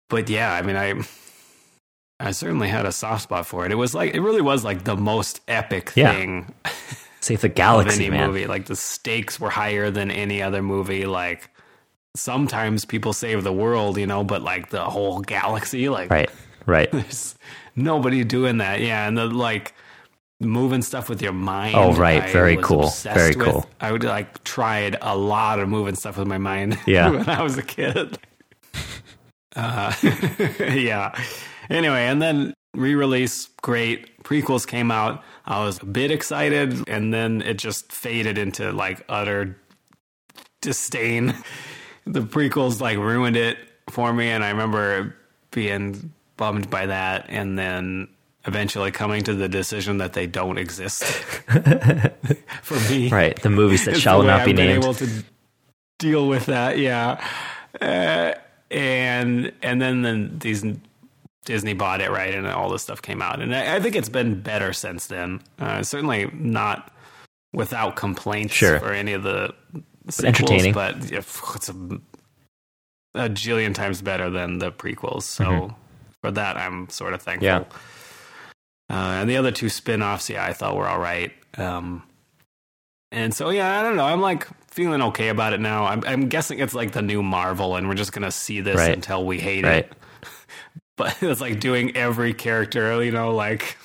But 0.09 0.29
yeah, 0.29 0.53
I 0.53 0.61
mean, 0.63 0.75
I 0.75 0.95
I 2.19 2.31
certainly 2.31 2.67
had 2.67 2.85
a 2.85 2.91
soft 2.91 3.23
spot 3.23 3.47
for 3.47 3.65
it. 3.65 3.71
It 3.71 3.75
was 3.75 3.95
like 3.95 4.13
it 4.13 4.19
really 4.21 4.41
was 4.41 4.65
like 4.65 4.83
the 4.83 4.97
most 4.97 5.39
epic 5.47 5.93
Yeah. 5.95 6.11
thing 6.11 6.53
Save 7.21 7.39
the 7.41 7.49
galaxy, 7.63 8.07
any 8.07 8.17
man. 8.17 8.27
movie. 8.27 8.47
Like 8.47 8.65
the 8.65 8.75
stakes 8.75 9.39
were 9.39 9.49
higher 9.49 9.89
than 9.91 10.11
any 10.11 10.41
other 10.41 10.61
movie. 10.61 11.05
Like 11.05 11.49
sometimes 12.15 12.85
people 12.85 13.13
save 13.13 13.43
the 13.43 13.53
world, 13.53 13.97
you 13.97 14.07
know, 14.07 14.23
but 14.23 14.41
like 14.41 14.69
the 14.69 14.83
whole 14.83 15.21
galaxy, 15.21 15.89
like 15.89 16.09
Right. 16.09 16.29
Right. 16.65 16.91
there's 16.93 17.35
nobody 17.75 18.23
doing 18.23 18.57
that. 18.57 18.81
Yeah, 18.81 19.07
and 19.07 19.17
the 19.17 19.25
like 19.27 19.73
moving 20.39 20.81
stuff 20.81 21.09
with 21.09 21.21
your 21.21 21.33
mind. 21.33 21.75
Oh, 21.75 21.93
right. 21.93 22.23
I 22.23 22.31
Very 22.31 22.57
cool. 22.57 22.89
Very 22.89 23.35
with. 23.35 23.45
cool. 23.45 23.69
I 23.79 23.91
would 23.91 24.03
like 24.03 24.43
tried 24.43 24.97
a 25.01 25.15
lot 25.15 25.59
of 25.59 25.69
moving 25.69 25.95
stuff 25.95 26.17
with 26.17 26.27
my 26.27 26.37
mind. 26.37 26.77
Yeah. 26.87 27.09
when 27.09 27.29
I 27.29 27.41
was 27.41 27.57
a 27.57 27.63
kid. 27.63 28.17
Uh, 29.55 29.93
yeah. 30.59 31.17
Anyway, 31.69 32.01
and 32.07 32.21
then 32.21 32.53
re-release, 32.75 33.47
great. 33.61 34.21
Prequels 34.21 34.67
came 34.67 34.91
out. 34.91 35.23
I 35.45 35.63
was 35.63 35.81
a 35.81 35.85
bit 35.85 36.11
excited, 36.11 36.89
and 36.89 37.13
then 37.13 37.41
it 37.41 37.53
just 37.57 37.89
faded 37.89 38.37
into 38.37 38.73
like 38.73 39.05
utter 39.07 39.55
disdain. 40.61 41.35
The 42.05 42.21
prequels 42.21 42.79
like 42.81 42.97
ruined 42.97 43.35
it 43.37 43.57
for 43.89 44.13
me, 44.13 44.29
and 44.29 44.43
I 44.43 44.49
remember 44.49 45.15
being 45.51 46.11
bummed 46.37 46.69
by 46.69 46.85
that, 46.87 47.25
and 47.29 47.57
then 47.57 48.07
eventually 48.45 48.91
coming 48.91 49.23
to 49.23 49.33
the 49.33 49.49
decision 49.49 49.97
that 49.97 50.13
they 50.13 50.27
don't 50.27 50.57
exist 50.59 51.03
for 52.61 52.75
me. 52.91 53.09
Right. 53.09 53.41
The 53.41 53.49
movies 53.49 53.85
that 53.85 53.97
shall 53.97 54.21
not 54.23 54.45
be 54.45 54.51
I've 54.51 54.55
been 54.57 54.67
named. 54.67 54.83
able 54.83 54.93
to 54.95 55.09
deal 55.99 56.27
with 56.27 56.45
that, 56.47 56.77
yeah. 56.77 57.23
Uh, 57.81 58.33
and 58.71 59.51
and 59.61 59.81
then 59.81 60.01
the, 60.01 60.29
these 60.39 60.63
Disney 61.45 61.73
bought 61.73 62.01
it 62.01 62.09
right, 62.11 62.33
and 62.33 62.45
all 62.47 62.69
this 62.69 62.83
stuff 62.83 63.01
came 63.01 63.21
out, 63.21 63.41
and 63.41 63.55
I, 63.55 63.75
I 63.75 63.79
think 63.79 63.95
it's 63.95 64.09
been 64.09 64.41
better 64.41 64.73
since 64.73 65.07
then. 65.07 65.41
Uh, 65.59 65.83
certainly 65.83 66.29
not 66.33 66.91
without 67.53 67.95
complaints 67.95 68.53
Sure. 68.53 68.79
for 68.79 68.91
any 68.91 69.13
of 69.13 69.23
the 69.23 69.53
sequels, 70.09 70.25
entertaining. 70.25 70.73
but 70.73 71.11
it's 71.11 71.69
a, 71.69 71.73
a 73.15 73.29
jillion 73.29 73.73
times 73.73 74.01
better 74.01 74.29
than 74.29 74.59
the 74.59 74.71
prequels. 74.71 75.23
So 75.23 75.45
Mhm. 75.45 75.75
for 76.21 76.31
that, 76.31 76.57
I'm 76.57 76.89
sort 76.89 77.13
of 77.13 77.21
thankful. 77.21 77.45
Yeah. 77.45 77.63
Uh, 78.89 79.19
and 79.21 79.29
the 79.29 79.37
other 79.37 79.51
two 79.51 79.69
spin-offs, 79.69 80.29
yeah, 80.29 80.45
I 80.45 80.53
thought 80.53 80.75
were 80.75 80.87
all 80.87 80.99
right. 80.99 81.31
Um, 81.57 82.03
and 83.11 83.33
so, 83.33 83.49
yeah, 83.49 83.79
I 83.79 83.83
don't 83.83 83.95
know. 83.95 84.05
I'm 84.05 84.21
like 84.21 84.47
feeling 84.69 85.01
okay 85.01 85.29
about 85.29 85.53
it 85.53 85.59
now. 85.59 85.85
I'm, 85.85 86.03
I'm 86.05 86.27
guessing 86.29 86.59
it's 86.59 86.75
like 86.75 86.91
the 86.91 87.01
new 87.01 87.23
Marvel, 87.23 87.75
and 87.77 87.87
we're 87.87 87.95
just 87.95 88.11
gonna 88.11 88.31
see 88.31 88.61
this 88.61 88.75
Right. 88.75 88.93
until 88.93 89.25
we 89.25 89.39
hate 89.39 89.63
Right. 89.65 89.85
it. 89.85 89.93
But 90.97 91.21
it's 91.21 91.41
like 91.41 91.59
doing 91.59 91.95
every 91.97 92.33
character, 92.33 93.03
you 93.03 93.11
know, 93.11 93.35
like 93.35 93.77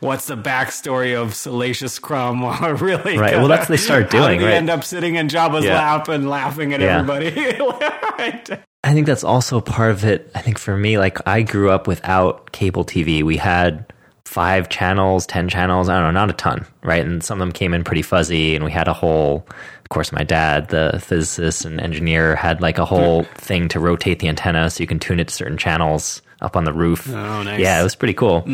what's 0.00 0.26
the 0.26 0.36
backstory 0.36 1.20
of 1.20 1.34
Salacious 1.34 1.98
Crumb? 1.98 2.42
Or 2.62 2.74
really, 2.74 3.18
Right. 3.18 3.36
Well, 3.36 3.48
that's 3.48 3.68
what 3.68 3.68
they 3.68 3.76
started 3.76 4.12
How 4.12 4.26
doing, 4.26 4.38
did 4.38 4.44
he 4.44 4.46
right? 4.46 4.56
end 4.56 4.70
up 4.70 4.84
sitting 4.84 5.16
in 5.16 5.28
Jabba's 5.28 5.64
Yeah. 5.64 5.74
lap 5.74 6.08
and 6.08 6.28
laughing 6.28 6.72
at 6.72 6.80
Yeah. 6.80 6.98
everybody? 6.98 7.30
Right. 8.18 8.50
I 8.82 8.94
think 8.94 9.06
that's 9.06 9.24
also 9.24 9.60
part 9.60 9.90
of 9.90 10.04
it. 10.04 10.30
I 10.34 10.40
think 10.40 10.58
for 10.58 10.74
me, 10.76 10.96
like 10.96 11.18
I 11.28 11.42
grew 11.42 11.70
up 11.70 11.86
without 11.86 12.52
cable 12.52 12.84
TV. 12.84 13.22
We 13.22 13.36
had 13.36 13.84
five 14.24 14.68
channels, 14.68 15.26
10 15.26 15.48
channels. 15.48 15.88
I 15.88 15.94
don't 16.00 16.14
know, 16.14 16.20
not 16.20 16.30
a 16.30 16.32
ton, 16.32 16.66
right? 16.82 17.04
And 17.04 17.22
some 17.22 17.40
of 17.40 17.46
them 17.46 17.52
came 17.52 17.74
in 17.74 17.84
pretty 17.84 18.02
fuzzy. 18.02 18.54
And 18.54 18.64
we 18.64 18.70
had 18.70 18.88
a 18.88 18.92
whole, 18.92 19.46
of 19.50 19.88
course, 19.90 20.12
my 20.12 20.24
dad, 20.24 20.68
the 20.68 20.98
physicist 21.02 21.64
and 21.64 21.80
engineer, 21.80 22.36
had 22.36 22.60
like 22.62 22.78
a 22.78 22.84
whole 22.84 23.24
hmm. 23.24 23.34
thing 23.34 23.68
to 23.68 23.80
rotate 23.80 24.20
the 24.20 24.28
antenna 24.28 24.70
so 24.70 24.82
you 24.82 24.86
can 24.86 24.98
tune 24.98 25.20
it 25.20 25.28
to 25.28 25.34
certain 25.34 25.58
channels 25.58 26.22
up 26.40 26.56
on 26.56 26.64
the 26.64 26.72
roof. 26.72 27.08
Oh, 27.12 27.42
nice. 27.42 27.60
Yeah, 27.60 27.80
it 27.80 27.82
was 27.82 27.94
pretty 27.94 28.14
cool. 28.14 28.46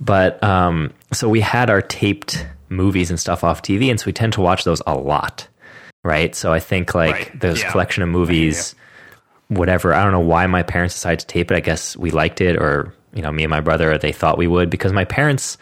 But 0.00 0.42
um, 0.44 0.92
so 1.12 1.28
we 1.28 1.40
had 1.40 1.70
our 1.70 1.82
taped 1.82 2.46
movies 2.68 3.10
and 3.10 3.18
stuff 3.20 3.44
off 3.44 3.62
TV. 3.62 3.90
And 3.90 3.98
so 4.00 4.06
we 4.06 4.12
tend 4.12 4.32
to 4.34 4.40
watch 4.40 4.64
those 4.64 4.82
a 4.86 4.94
lot, 4.96 5.46
right? 6.04 6.34
So 6.34 6.52
I 6.52 6.60
think 6.60 6.94
like 6.94 7.14
Right. 7.14 7.40
those 7.40 7.60
Yeah. 7.60 7.70
collection 7.70 8.02
of 8.02 8.08
movies 8.08 8.74
whatever. 9.48 9.94
I 9.94 10.02
don't 10.02 10.10
know 10.12 10.18
why 10.18 10.46
my 10.48 10.62
parents 10.64 10.94
decided 10.96 11.20
to 11.20 11.26
tape 11.28 11.52
it. 11.52 11.56
I 11.56 11.60
guess 11.60 11.96
we 11.96 12.10
liked 12.10 12.40
it, 12.40 12.56
or 12.56 12.92
you 13.14 13.22
know, 13.22 13.30
me 13.30 13.44
and 13.44 13.50
my 13.50 13.60
brother, 13.60 13.96
they 13.96 14.10
thought 14.12 14.36
we 14.38 14.48
would 14.48 14.70
because 14.70 14.92
my 14.92 15.04
parents, 15.04 15.56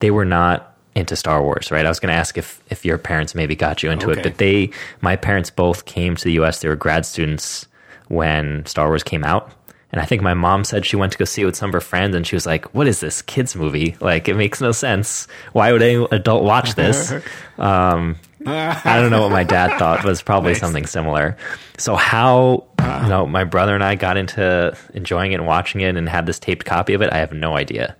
they 0.00 0.10
were 0.10 0.24
not 0.24 0.76
into 0.96 1.14
Star 1.16 1.40
Wars, 1.40 1.70
right? 1.70 1.86
I 1.86 1.88
was 1.88 2.00
going 2.00 2.10
to 2.12 2.18
ask 2.18 2.36
if 2.36 2.60
if 2.68 2.84
your 2.84 2.98
parents 2.98 3.34
maybe 3.36 3.54
got 3.54 3.82
you 3.82 3.90
into 3.92 4.10
Okay. 4.10 4.20
it, 4.20 4.22
but 4.24 4.38
they, 4.38 4.70
my 5.02 5.14
parents 5.14 5.50
both 5.50 5.84
came 5.84 6.16
to 6.16 6.24
the 6.24 6.32
U.S. 6.32 6.60
They 6.60 6.68
were 6.68 6.74
grad 6.76 7.06
students 7.06 7.66
when 8.08 8.66
Star 8.66 8.88
Wars 8.88 9.04
came 9.04 9.22
out. 9.24 9.52
And 9.92 10.00
I 10.00 10.06
think 10.06 10.22
my 10.22 10.32
mom 10.32 10.64
said 10.64 10.86
she 10.86 10.96
went 10.96 11.12
to 11.12 11.18
go 11.18 11.26
see 11.26 11.42
it 11.42 11.44
with 11.44 11.54
some 11.56 11.68
of 11.68 11.74
her 11.74 11.80
friends, 11.80 12.16
and 12.16 12.26
she 12.26 12.34
was 12.34 12.46
like, 12.46 12.74
"What 12.74 12.86
is 12.88 13.00
this 13.00 13.20
kids 13.20 13.54
movie? 13.54 13.94
Like, 14.00 14.26
it 14.26 14.36
makes 14.36 14.58
no 14.60 14.72
sense. 14.72 15.28
Why 15.52 15.70
would 15.70 15.82
any 15.82 16.06
adult 16.10 16.44
watch 16.44 16.74
this?" 16.74 17.12
Um, 17.58 18.16
I 18.46 18.98
don't 18.98 19.10
know 19.10 19.22
what 19.22 19.30
my 19.30 19.44
dad 19.44 19.78
thought, 19.78 20.02
but 20.02 20.10
it's 20.10 20.22
probably 20.22 20.52
Nice. 20.52 20.60
something 20.60 20.86
similar. 20.86 21.36
So 21.78 21.94
how 21.94 22.64
you 22.80 23.08
know 23.08 23.24
my 23.26 23.44
brother 23.44 23.74
and 23.74 23.84
I 23.84 23.94
got 23.94 24.16
into 24.16 24.76
enjoying 24.94 25.30
it 25.32 25.36
and 25.36 25.46
watching 25.46 25.80
it 25.82 25.96
and 25.96 26.08
had 26.08 26.26
this 26.26 26.40
taped 26.40 26.64
copy 26.66 26.94
of 26.94 27.02
it, 27.02 27.12
I 27.12 27.18
have 27.18 27.32
no 27.32 27.56
idea. 27.56 27.94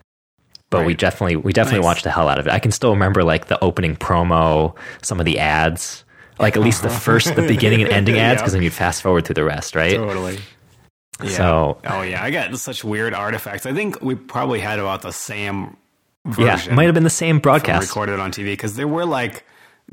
But 0.71 0.85
we 0.87 0.95
definitely 0.95 1.37
we 1.37 1.53
definitely 1.53 1.81
Nice. 1.81 1.85
watched 1.85 2.05
the 2.05 2.11
hell 2.11 2.29
out 2.29 2.39
of 2.41 2.47
it. 2.49 2.53
I 2.53 2.59
can 2.59 2.73
still 2.73 2.91
remember 2.91 3.23
like 3.23 3.47
the 3.47 3.63
opening 3.63 3.95
promo, 3.95 4.75
some 5.03 5.21
of 5.21 5.27
the 5.27 5.39
ads, 5.39 6.03
like 6.41 6.57
at 6.57 6.63
least 6.63 6.83
the 6.83 6.89
first, 6.91 7.37
the 7.37 7.43
beginning 7.47 7.83
and 7.83 7.93
ending 7.93 8.19
ads, 8.19 8.39
Yeah. 8.39 8.43
because 8.43 8.53
then 8.55 8.63
you'd 8.63 8.73
fast 8.73 9.03
forward 9.03 9.27
through 9.27 9.35
the 9.35 9.45
rest, 9.45 9.77
right? 9.77 9.95
Totally. 9.97 10.39
Yeah. 11.25 11.37
So- 11.37 11.79
oh 11.87 12.03
yeah, 12.03 12.23
I 12.23 12.31
got 12.31 12.57
such 12.59 12.85
weird 12.85 13.15
artifacts. 13.15 13.67
I 13.67 13.73
think 13.73 14.01
we 14.03 14.15
probably 14.15 14.61
had 14.61 14.79
about 14.79 15.03
the 15.03 15.13
same 15.13 15.77
Yeah, 16.27 16.33
version. 16.57 16.73
it 16.73 16.77
might 16.77 16.85
have 16.87 16.95
been 16.95 17.05
the 17.05 17.11
same 17.11 17.39
broadcast. 17.39 17.89
recorded 17.89 18.19
on 18.21 18.31
TV 18.33 18.47
because 18.53 18.77
there 18.77 18.89
were 18.89 19.05
like 19.07 19.45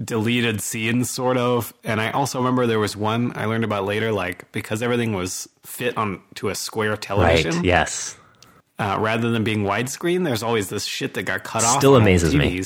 deleted 0.04 0.62
scenes, 0.62 1.10
sort 1.10 1.38
of. 1.38 1.74
And 1.84 2.00
I 2.00 2.12
also 2.12 2.38
remember 2.40 2.68
there 2.68 2.80
was 2.80 2.96
one 2.96 3.34
I 3.36 3.46
learned 3.46 3.64
about 3.64 3.86
later, 3.86 4.12
like 4.12 4.50
because 4.52 4.82
everything 4.82 5.14
was 5.14 5.50
fit 5.64 5.98
on 5.98 6.22
to 6.36 6.50
a 6.50 6.56
square 6.56 6.92
Right? 6.92 7.02
television 7.02 7.64
Yes. 7.64 8.16
uh, 8.78 8.98
rather 9.00 9.30
than 9.32 9.44
being 9.44 9.64
widescreen. 9.64 10.24
There's 10.24 10.44
always 10.44 10.70
this 10.70 10.86
shit 10.86 11.16
that 11.16 11.24
got 11.24 11.44
cut 11.44 11.64
off. 11.64 11.78
Still 11.80 11.96
amazes 11.96 12.34
me. 12.36 12.62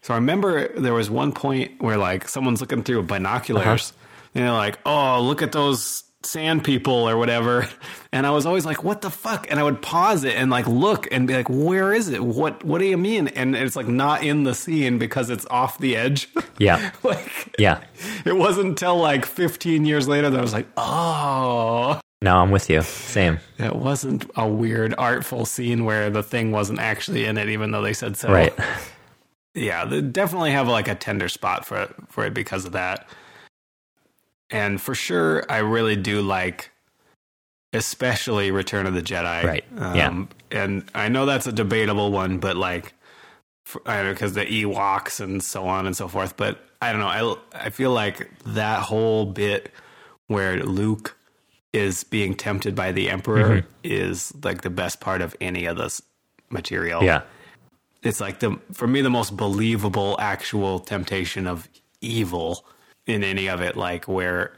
So 0.00 0.14
I 0.14 0.16
remember 0.16 0.68
there 0.80 0.94
was 0.94 1.10
one 1.10 1.32
point 1.32 1.82
where 1.82 1.96
like 1.98 2.28
someone's 2.28 2.60
looking 2.60 2.82
through 2.84 3.02
binoculars. 3.02 3.90
Uh-huh. 3.92 4.04
And 4.34 4.44
they're 4.44 4.52
like, 4.52 4.78
"Oh, 4.86 5.20
look 5.22 5.42
at 5.42 5.52
those 5.52 6.04
sand 6.24 6.64
people 6.64 6.92
or 7.08 7.16
whatever. 7.16 7.68
And 8.12 8.26
I 8.26 8.30
was 8.30 8.46
always 8.46 8.64
like, 8.64 8.82
what 8.82 9.02
the 9.02 9.10
fuck? 9.10 9.46
And 9.50 9.60
I 9.60 9.62
would 9.62 9.82
pause 9.82 10.24
it 10.24 10.34
and 10.34 10.50
like 10.50 10.66
look 10.66 11.06
and 11.12 11.26
be 11.28 11.34
like, 11.34 11.48
where 11.48 11.92
is 11.92 12.08
it? 12.08 12.24
What 12.24 12.64
what 12.64 12.78
do 12.78 12.86
you 12.86 12.96
mean? 12.96 13.28
And 13.28 13.54
it's 13.54 13.76
like 13.76 13.86
not 13.86 14.22
in 14.24 14.44
the 14.44 14.54
scene 14.54 14.98
because 14.98 15.28
it's 15.30 15.46
off 15.50 15.78
the 15.78 15.96
edge. 15.96 16.28
Yeah. 16.60 16.90
like 17.04 17.54
Yeah. 17.56 17.84
it 18.24 18.34
wasn't 18.36 18.66
until 18.70 18.96
like 18.96 19.24
15 19.24 19.84
years 19.84 20.08
later 20.08 20.28
that 20.28 20.38
I 20.38 20.42
was 20.42 20.52
like, 20.52 20.66
oh. 20.76 22.00
No, 22.20 22.36
I'm 22.38 22.50
with 22.50 22.68
you. 22.68 22.82
Same. 22.82 23.38
It 23.60 23.76
wasn't 23.76 24.28
a 24.34 24.48
weird 24.48 24.92
artful 24.98 25.44
scene 25.46 25.84
where 25.84 26.10
the 26.10 26.24
thing 26.24 26.50
wasn't 26.50 26.80
actually 26.80 27.26
in 27.26 27.38
it, 27.38 27.48
even 27.48 27.70
though 27.70 27.82
they 27.82 27.92
said 27.92 28.16
so. 28.16 28.32
Right. 28.32 28.52
Yeah, 29.54 29.84
they 29.84 30.00
definitely 30.00 30.50
have 30.50 30.66
like 30.66 30.88
a 30.88 30.96
tender 30.96 31.28
spot 31.28 31.64
for 31.64 31.82
it, 31.82 31.94
for 32.08 32.24
it 32.26 32.34
because 32.34 32.64
of 32.64 32.72
that. 32.72 33.08
And 34.50 34.80
for 34.80 34.94
sure, 34.94 35.44
I 35.50 35.58
really 35.58 35.96
do 35.96 36.22
like, 36.22 36.70
especially 37.72 38.50
Return 38.50 38.86
of 38.86 38.94
the 38.94 39.02
Jedi. 39.02 39.44
Right, 39.44 39.64
um, 39.76 39.96
yeah. 39.96 40.62
And 40.62 40.90
I 40.94 41.08
know 41.08 41.26
that's 41.26 41.46
a 41.46 41.52
debatable 41.52 42.10
one, 42.12 42.38
but 42.38 42.56
like, 42.56 42.94
for, 43.64 43.82
I 43.84 43.96
don't 43.96 44.06
know, 44.06 44.12
because 44.14 44.34
the 44.34 44.46
Ewoks 44.46 45.20
and 45.20 45.42
so 45.42 45.66
on 45.66 45.86
and 45.86 45.94
so 45.96 46.08
forth. 46.08 46.36
But 46.36 46.58
I 46.80 46.92
don't 46.92 47.00
know. 47.00 47.38
I 47.52 47.66
I 47.66 47.70
feel 47.70 47.90
like 47.90 48.30
that 48.44 48.80
whole 48.82 49.26
bit 49.26 49.70
where 50.28 50.62
Luke 50.62 51.16
is 51.72 52.04
being 52.04 52.34
tempted 52.34 52.74
by 52.74 52.92
the 52.92 53.10
Emperor 53.10 53.60
mm-hmm. 53.60 53.68
is 53.82 54.32
like 54.42 54.62
the 54.62 54.70
best 54.70 55.00
part 55.00 55.20
of 55.20 55.36
any 55.40 55.66
of 55.66 55.76
this 55.76 56.00
material 56.50 57.02
Yeah. 57.02 57.22
it's 58.02 58.20
like 58.20 58.38
the 58.38 58.58
for 58.72 58.86
me 58.86 59.02
the 59.02 59.10
most 59.10 59.36
believable 59.36 60.16
actual 60.18 60.78
temptation 60.78 61.46
of 61.46 61.68
evil 62.00 62.64
in 63.08 63.24
any 63.24 63.48
of 63.48 63.60
it 63.60 63.76
like 63.76 64.06
where 64.06 64.52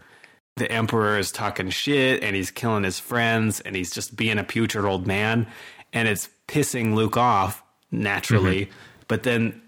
the 0.56 0.70
emperor 0.70 1.16
is 1.18 1.32
talking 1.32 1.70
shit 1.70 2.22
and 2.22 2.36
he's 2.36 2.50
killing 2.50 2.84
his 2.84 2.98
friends 2.98 3.60
and 3.60 3.74
he's 3.74 3.90
just 3.90 4.16
being 4.16 4.38
a 4.38 4.44
putrid 4.44 4.84
old 4.84 5.06
man 5.06 5.46
and 5.92 6.08
it's 6.08 6.28
pissing 6.48 6.94
Luke 6.94 7.16
off 7.16 7.62
naturally. 7.90 8.66
Mm-hmm. 8.66 8.74
But 9.08 9.22
then 9.22 9.62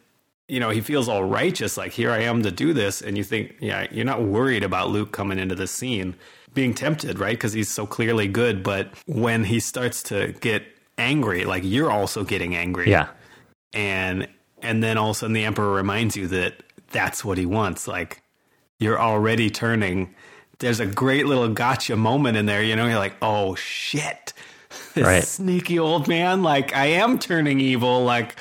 you 0.49 0.61
know 0.61 0.71
he 0.71 0.81
feels 0.83 1.09
all 1.09 1.25
righteous 1.25 1.79
like 1.79 1.93
here 1.93 2.11
I 2.11 2.23
am 2.23 2.43
to 2.43 2.51
do 2.51 2.75
this. 2.75 3.01
And 3.01 3.17
you 3.17 3.25
think 3.25 3.55
yeah 3.61 3.87
you're 3.91 4.05
not 4.05 4.23
worried 4.23 4.65
about 4.65 4.91
Luke 4.91 5.13
coming 5.13 5.39
into 5.39 5.55
the 5.55 5.67
scene 5.67 6.15
being 6.53 6.75
tempted 6.75 7.19
right? 7.19 7.39
Because 7.39 7.53
he's 7.53 7.71
so 7.71 7.87
clearly 7.87 8.29
good. 8.29 8.63
But 8.63 8.93
when 9.07 9.45
he 9.45 9.61
starts 9.61 10.03
to 10.05 10.33
get 10.41 10.65
angry 10.99 11.45
like 11.45 11.63
you're 11.65 11.91
also 11.91 12.25
getting 12.25 12.55
angry. 12.55 12.91
Yeah. 12.91 13.09
and 13.73 14.29
and 14.61 14.83
then 14.83 14.99
all 14.99 15.11
of 15.11 15.17
a 15.17 15.19
sudden 15.21 15.33
the 15.33 15.45
emperor 15.45 15.73
reminds 15.73 16.17
you 16.17 16.27
that 16.29 16.63
that's 16.91 17.25
what 17.25 17.39
he 17.39 17.47
wants. 17.47 17.89
Like 17.89 18.23
you're 18.83 19.01
already 19.01 19.49
turning 19.51 20.15
there's 20.59 20.81
a 20.81 20.87
great 20.87 21.27
little 21.27 21.49
gotcha 21.49 21.97
moment 21.97 22.37
in 22.37 22.47
there 22.47 22.63
you 22.63 22.77
know 22.77 22.87
you're 22.87 22.99
like 22.99 23.15
oh 23.23 23.55
shit 23.55 24.33
this 24.95 25.05
Right. 25.05 25.25
sneaky 25.25 25.79
old 25.79 26.09
man 26.09 26.43
like 26.43 26.75
i 26.75 26.87
am 26.87 27.19
turning 27.19 27.61
evil 27.61 28.05
like 28.05 28.37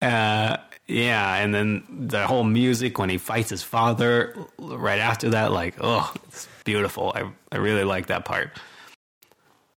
uh 0.00 0.56
yeah 0.88 1.36
and 1.36 1.54
then 1.54 1.84
the 2.08 2.26
whole 2.26 2.44
music 2.44 2.98
when 2.98 3.08
he 3.08 3.18
fights 3.18 3.50
his 3.50 3.62
father 3.62 4.34
right 4.58 4.98
after 4.98 5.30
that 5.30 5.52
like 5.52 5.74
oh 5.80 6.12
it's 6.28 6.48
beautiful 6.64 7.12
i 7.14 7.24
i 7.52 7.56
really 7.58 7.84
like 7.84 8.06
that 8.06 8.24
part 8.24 8.50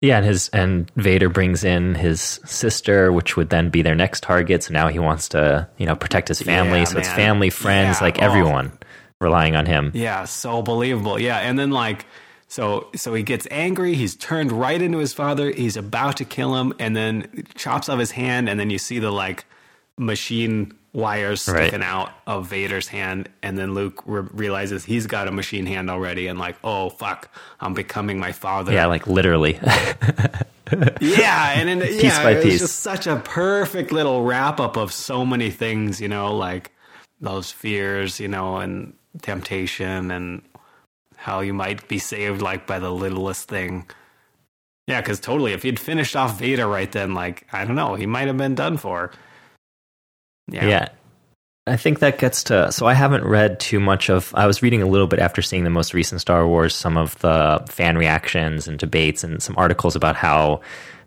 Yeah, 0.02 0.18
and 0.18 0.26
his 0.26 0.50
and 0.52 0.90
Vader 0.96 1.28
brings 1.30 1.64
in 1.64 1.94
his 1.96 2.38
sister, 2.44 3.10
which 3.10 3.36
would 3.36 3.48
then 3.48 3.70
be 3.70 3.80
their 3.82 3.94
next 3.96 4.22
target. 4.22 4.62
So 4.62 4.72
now 4.74 4.88
he 4.88 4.98
wants 5.00 5.30
to, 5.30 5.66
you 5.78 5.86
know, 5.86 5.96
protect 5.96 6.28
his 6.28 6.40
family. 6.42 6.80
Yeah, 6.80 6.84
so 6.84 6.98
it's 6.98 7.08
family, 7.08 7.48
friends, 7.50 7.96
Yeah, 7.98 8.04
like 8.04 8.18
oh. 8.20 8.26
everyone 8.26 8.72
relying 9.20 9.56
on 9.56 9.66
him. 9.66 9.90
Yeah, 9.94 10.24
so 10.24 10.62
believable. 10.62 11.18
Yeah, 11.20 11.38
and 11.38 11.58
then 11.58 11.70
like 11.70 12.06
so 12.48 12.88
so 12.94 13.14
he 13.14 13.22
gets 13.22 13.46
angry, 13.50 13.94
he's 13.94 14.14
turned 14.14 14.52
right 14.52 14.80
into 14.80 14.98
his 14.98 15.12
father, 15.12 15.50
he's 15.50 15.76
about 15.76 16.16
to 16.18 16.24
kill 16.24 16.54
him 16.56 16.72
and 16.78 16.94
then 16.96 17.44
chops 17.54 17.88
off 17.88 17.98
his 17.98 18.12
hand 18.12 18.48
and 18.48 18.58
then 18.60 18.70
you 18.70 18.78
see 18.78 18.98
the 18.98 19.10
like 19.10 19.44
machine 19.98 20.72
wires 20.92 21.46
Right. 21.48 21.68
sticking 21.68 21.82
out 21.82 22.10
of 22.26 22.46
Vader's 22.48 22.88
hand 22.88 23.28
and 23.42 23.58
then 23.58 23.74
Luke 23.74 24.02
re- 24.06 24.28
realizes 24.32 24.84
he's 24.84 25.06
got 25.06 25.28
a 25.28 25.30
machine 25.30 25.66
hand 25.66 25.90
already 25.90 26.26
and 26.26 26.38
like, 26.38 26.56
"Oh 26.64 26.88
fuck, 26.90 27.28
I'm 27.60 27.74
becoming 27.74 28.18
my 28.18 28.32
father." 28.32 28.72
Yeah, 28.72 28.86
like 28.86 29.06
literally. 29.06 29.58
Yeah, 31.00 31.52
and 31.54 31.68
then 31.68 31.80
Piece 31.80 32.02
yeah, 32.02 32.22
by 32.24 32.30
it 32.32 32.36
was 32.36 32.44
piece. 32.44 32.58
just 32.58 32.80
such 32.80 33.06
a 33.06 33.16
perfect 33.16 33.92
little 33.92 34.24
wrap 34.24 34.58
up 34.58 34.76
of 34.76 34.92
so 34.92 35.24
many 35.24 35.50
things, 35.50 36.00
you 36.00 36.08
know, 36.08 36.34
like 36.34 36.72
those 37.20 37.52
fears, 37.52 38.18
you 38.18 38.26
know, 38.26 38.56
and 38.56 38.92
temptation, 39.22 40.10
and 40.10 40.42
how 41.16 41.40
you 41.40 41.54
might 41.54 41.88
be 41.88 41.98
saved 41.98 42.42
like 42.42 42.66
by 42.66 42.78
the 42.78 42.90
littlest 42.90 43.48
thing. 43.48 43.88
Yeah, 44.86 45.00
because 45.00 45.18
totally, 45.18 45.52
if 45.52 45.62
he'd 45.62 45.80
finished 45.80 46.14
off 46.14 46.38
Vader 46.38 46.68
right 46.68 46.90
then, 46.90 47.14
like 47.14 47.46
I 47.52 47.64
don't 47.64 47.76
know, 47.76 47.94
he 47.94 48.06
might 48.06 48.28
have 48.28 48.36
been 48.36 48.54
done 48.54 48.76
for. 48.76 49.10
Yeah, 50.48 50.66
yeah. 50.66 50.88
I 51.66 51.76
think 51.76 51.98
that 51.98 52.18
gets 52.18 52.44
to. 52.44 52.70
So 52.70 52.86
I 52.86 52.94
haven't 52.94 53.24
read 53.24 53.58
too 53.58 53.80
much 53.80 54.08
of. 54.08 54.32
I 54.36 54.46
was 54.46 54.62
reading 54.62 54.82
a 54.82 54.86
little 54.86 55.08
bit 55.08 55.18
after 55.18 55.42
seeing 55.42 55.64
the 55.64 55.70
most 55.70 55.92
recent 55.92 56.20
Star 56.20 56.46
Wars, 56.46 56.74
some 56.74 56.96
of 56.96 57.18
the 57.18 57.64
fan 57.68 57.98
reactions 57.98 58.68
and 58.68 58.78
debates, 58.78 59.24
and 59.24 59.42
some 59.42 59.56
articles 59.58 59.96
about 59.96 60.14
how 60.14 60.60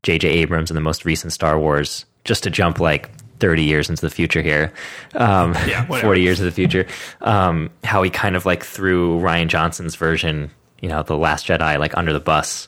J.J. 0.03 0.27
Abrams 0.27 0.69
in 0.69 0.75
the 0.75 0.81
most 0.81 1.05
recent 1.05 1.31
Star 1.31 1.57
Wars, 1.57 2.05
just 2.25 2.43
to 2.43 2.49
jump 2.49 2.79
like 2.79 3.09
30 3.39 3.63
years 3.63 3.89
into 3.89 4.01
the 4.01 4.09
future 4.09 4.41
here, 4.41 4.71
um, 5.15 5.53
Yeah, 5.67 5.85
40 6.01 6.21
years 6.21 6.39
into 6.39 6.49
the 6.49 6.55
future, 6.55 6.85
um, 7.21 7.69
how 7.83 8.01
he 8.03 8.09
kind 8.09 8.35
of 8.35 8.45
like 8.45 8.63
threw 8.63 9.19
Rian 9.19 9.47
Johnson's 9.47 9.95
version, 9.95 10.51
you 10.81 10.89
know, 10.89 11.03
The 11.03 11.17
Last 11.17 11.47
Jedi, 11.47 11.77
like 11.79 11.97
under 11.97 12.13
the 12.13 12.19
bus. 12.19 12.67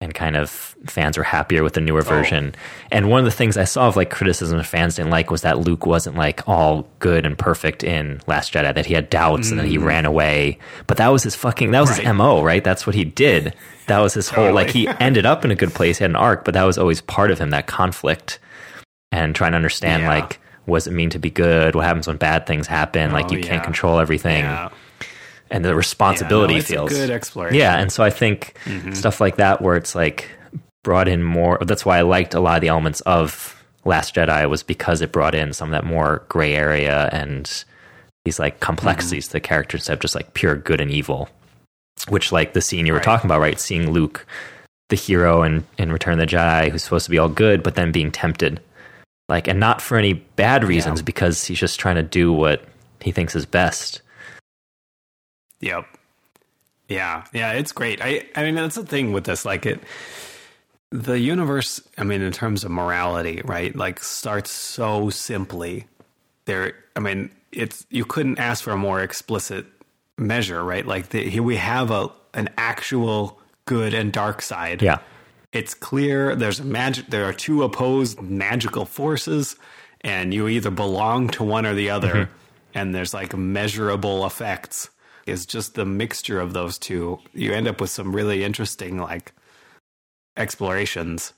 And 0.00 0.12
kind 0.12 0.34
of 0.34 0.50
fans 0.50 1.16
were 1.16 1.22
happier 1.22 1.62
with 1.62 1.74
the 1.74 1.80
newer 1.80 2.02
version. 2.02 2.56
And 2.90 3.08
one 3.08 3.20
of 3.20 3.24
the 3.24 3.30
things 3.30 3.56
I 3.56 3.62
saw 3.62 3.86
of 3.86 3.94
like 3.94 4.10
criticism 4.10 4.60
fans 4.64 4.96
didn't 4.96 5.12
like 5.12 5.30
was 5.30 5.42
that 5.42 5.60
Luke 5.60 5.86
wasn't 5.86 6.16
like 6.16 6.48
all 6.48 6.88
good 6.98 7.24
and 7.24 7.38
perfect 7.38 7.84
in 7.84 8.20
Last 8.26 8.52
Jedi, 8.52 8.74
that 8.74 8.84
he 8.84 8.94
had 8.94 9.08
doubts 9.10 9.50
and 9.52 9.60
that 9.60 9.66
he 9.66 9.78
ran 9.78 10.04
away. 10.04 10.58
But 10.88 10.96
that 10.96 11.06
was 11.10 11.22
his 11.22 11.36
fucking, 11.36 11.70
that 11.70 11.82
was 11.82 11.98
his 11.98 12.12
MO, 12.16 12.42
right? 12.42 12.64
That's 12.64 12.84
what 12.84 12.96
he 12.96 13.04
did. 13.04 13.54
That 13.86 14.00
was 14.00 14.12
his 14.12 14.28
whole, 14.28 14.52
like 14.52 14.70
he 14.70 14.88
ended 14.88 15.24
up 15.24 15.44
in 15.44 15.52
a 15.52 15.54
good 15.54 15.72
place, 15.72 15.98
he 15.98 16.02
had 16.02 16.10
an 16.10 16.16
arc, 16.16 16.44
but 16.44 16.54
that 16.54 16.64
was 16.64 16.78
always 16.78 17.00
part 17.00 17.30
of 17.30 17.38
him, 17.38 17.50
that 17.50 17.68
conflict 17.68 18.40
and 19.12 19.34
trying 19.34 19.52
to 19.52 19.56
understand 19.56 20.02
Yeah. 20.02 20.08
like, 20.08 20.40
what 20.64 20.78
does 20.78 20.86
it 20.88 20.92
mean 20.92 21.10
to 21.10 21.18
be 21.18 21.30
good? 21.30 21.74
What 21.74 21.84
happens 21.84 22.06
when 22.08 22.16
bad 22.16 22.46
things 22.46 22.66
happen? 22.66 23.12
Like 23.12 23.26
Oh, 23.30 23.34
you 23.36 23.40
can't 23.42 23.62
control 23.62 23.98
everything. 24.00 24.42
yeah. 24.44 24.70
And 25.50 25.64
the 25.64 25.74
responsibility 25.74 26.54
Yeah, 26.54 26.60
no, 26.60 26.64
feels 26.64 26.90
good 26.92 27.10
exploration. 27.10 27.58
yeah, 27.58 27.78
and 27.78 27.92
so 27.92 28.02
I 28.02 28.10
think 28.10 28.54
mm-hmm. 28.64 28.92
stuff 28.94 29.20
like 29.20 29.36
that 29.36 29.60
where 29.60 29.76
it's 29.76 29.94
like 29.94 30.30
brought 30.82 31.08
in 31.08 31.22
more. 31.22 31.58
That's 31.60 31.84
why 31.84 31.98
I 31.98 32.02
liked 32.02 32.32
a 32.34 32.40
lot 32.40 32.56
of 32.56 32.60
the 32.62 32.68
elements 32.68 33.00
of 33.02 33.62
Last 33.84 34.14
Jedi 34.14 34.48
was 34.48 34.62
because 34.62 35.00
it 35.02 35.12
brought 35.12 35.34
in 35.34 35.52
some 35.52 35.68
of 35.68 35.72
that 35.72 35.84
more 35.84 36.24
gray 36.28 36.54
area 36.54 37.08
and 37.12 37.64
these 38.24 38.38
like 38.38 38.60
complexities 38.60 39.24
mm-hmm. 39.24 39.30
to 39.30 39.32
the 39.34 39.40
characters 39.40 39.88
of 39.90 39.98
just 40.00 40.14
like 40.14 40.32
pure 40.34 40.56
good 40.56 40.80
and 40.80 40.90
evil. 40.90 41.28
Which 42.08 42.32
like 42.32 42.52
the 42.54 42.60
scene 42.62 42.86
you 42.86 42.92
were 42.92 42.98
Right. 42.98 43.04
talking 43.04 43.28
about, 43.28 43.40
right? 43.40 43.60
Seeing 43.60 43.90
Luke, 43.90 44.26
the 44.88 44.96
hero 44.96 45.42
in, 45.42 45.64
in 45.78 45.92
Return 45.92 46.14
of 46.14 46.18
the 46.20 46.26
Jedi, 46.26 46.70
who's 46.70 46.82
supposed 46.82 47.04
to 47.04 47.10
be 47.10 47.18
all 47.18 47.28
good, 47.28 47.62
but 47.62 47.74
then 47.74 47.92
being 47.92 48.10
tempted. 48.10 48.60
Like 49.28 49.48
and 49.48 49.58
not 49.60 49.80
for 49.80 49.96
any 49.96 50.12
bad 50.14 50.64
reasons 50.64 51.00
Yeah. 51.00 51.04
because 51.04 51.44
he's 51.44 51.58
just 51.58 51.78
trying 51.80 51.96
to 51.96 52.02
do 52.02 52.32
what 52.32 52.64
he 53.00 53.12
thinks 53.12 53.34
is 53.34 53.46
best. 53.46 54.02
Yep. 55.60 55.86
Yeah, 56.88 57.24
yeah, 57.32 57.52
it's 57.52 57.72
great. 57.72 58.00
I 58.02 58.26
I 58.36 58.42
mean 58.42 58.54
that's 58.54 58.74
the 58.74 58.84
thing 58.84 59.12
with 59.12 59.24
this 59.24 59.44
like 59.44 59.64
it 59.66 59.80
the 60.90 61.18
universe, 61.18 61.80
I 61.96 62.04
mean 62.04 62.20
in 62.20 62.32
terms 62.32 62.64
of 62.64 62.70
morality, 62.70 63.40
right? 63.44 63.74
Like 63.74 64.02
starts 64.02 64.50
so 64.50 65.08
simply. 65.08 65.86
There 66.44 66.74
I 66.96 67.00
mean 67.00 67.30
it's 67.52 67.86
you 67.90 68.04
couldn't 68.04 68.38
ask 68.38 68.62
for 68.64 68.72
a 68.72 68.76
more 68.76 69.00
explicit 69.00 69.66
measure, 70.18 70.62
right? 70.62 70.86
Like 70.86 71.10
the, 71.10 71.22
here 71.28 71.42
we 71.42 71.56
have 71.56 71.90
a 71.90 72.10
an 72.34 72.50
actual 72.58 73.38
good 73.64 73.94
and 73.94 74.12
dark 74.12 74.42
side. 74.42 74.82
Yeah. 74.82 74.98
It's 75.52 75.74
clear 75.74 76.34
there's 76.34 76.60
a 76.60 76.64
magic 76.64 77.06
there 77.08 77.24
are 77.26 77.32
two 77.32 77.62
opposed 77.62 78.20
magical 78.22 78.84
forces 78.86 79.56
and 80.00 80.32
you 80.32 80.48
either 80.48 80.70
belong 80.70 81.28
to 81.30 81.44
one 81.44 81.66
or 81.66 81.74
the 81.74 81.90
other 81.90 82.30
and 82.74 82.94
there's 82.94 83.12
like 83.14 83.36
measurable 83.36 84.24
effects. 84.26 84.88
It's 85.26 85.44
just 85.46 85.74
the 85.74 85.84
mixture 85.84 86.40
of 86.40 86.52
those 86.54 86.78
two. 86.78 87.18
You 87.34 87.52
end 87.52 87.68
up 87.68 87.80
with 87.80 87.90
some 87.90 88.14
really 88.16 88.42
interesting 88.44 88.98
like 88.98 89.32
explorations 90.36 91.32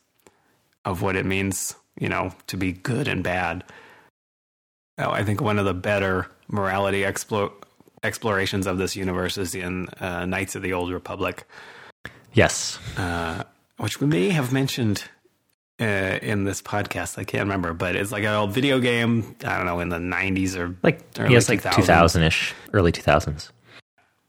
of 0.85 1.02
what 1.02 1.16
it 1.16 1.26
means, 1.26 1.75
you 1.99 2.09
know, 2.09 2.33
to 2.47 2.56
be 2.56 2.73
good 2.73 3.09
and 3.09 3.23
bad. 3.25 3.64
Oh, 4.99 5.11
I 5.11 5.25
think 5.25 5.40
one 5.40 5.59
of 5.59 5.64
the 5.64 5.75
better 5.75 6.28
morality 6.47 7.02
explo- 7.02 7.52
explorations 8.04 8.66
of 8.66 8.78
this 8.78 8.94
universe 8.94 9.37
is 9.38 9.54
in 9.54 9.88
uh, 10.00 10.25
Knights 10.25 10.54
of 10.54 10.62
the 10.62 10.73
Old 10.73 10.92
Republic 10.92 11.44
Yes. 12.33 12.78
uh, 12.97 13.44
which 13.78 14.00
we 14.00 14.07
may 14.07 14.31
have 14.31 14.52
mentioned 14.52 15.04
uh, 15.81 15.85
in 16.23 16.45
this 16.45 16.62
podcast. 16.62 17.19
I 17.19 17.25
can't 17.25 17.43
remember, 17.45 17.73
but 17.73 17.97
it's 17.97 18.12
like 18.12 18.25
an 18.25 18.35
old 18.35 18.52
video 18.52 18.78
game. 18.81 19.35
I 19.45 19.57
don't 19.57 19.66
know 19.66 19.81
in 19.81 19.88
the 19.88 19.99
'90s 19.99 20.57
or 20.57 20.76
Like 20.83 21.00
Early 21.19 21.28
he 21.28 21.35
has 21.35 21.49
like 21.49 21.62
2000s. 21.62 21.75
two 21.76 21.83
thousand 21.83 22.23
ish, 22.23 22.54
early 22.73 22.93
two 22.93 23.02
thousands. 23.02 23.50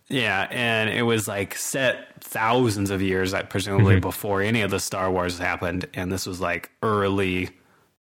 Yeah, 0.07 0.47
and 0.51 0.89
it 0.89 1.01
was 1.01 1.27
like 1.27 1.55
set 1.55 2.23
thousands 2.23 2.91
of 2.91 3.01
years, 3.01 3.33
presumably 3.49 3.97
Mhm. 3.97 4.01
before 4.01 4.41
any 4.41 4.61
of 4.61 4.69
the 4.71 4.79
Star 4.79 5.09
Wars 5.11 5.39
happened, 5.39 5.87
and 5.95 6.11
this 6.11 6.25
was 6.27 6.39
like 6.39 6.69
early 6.83 7.49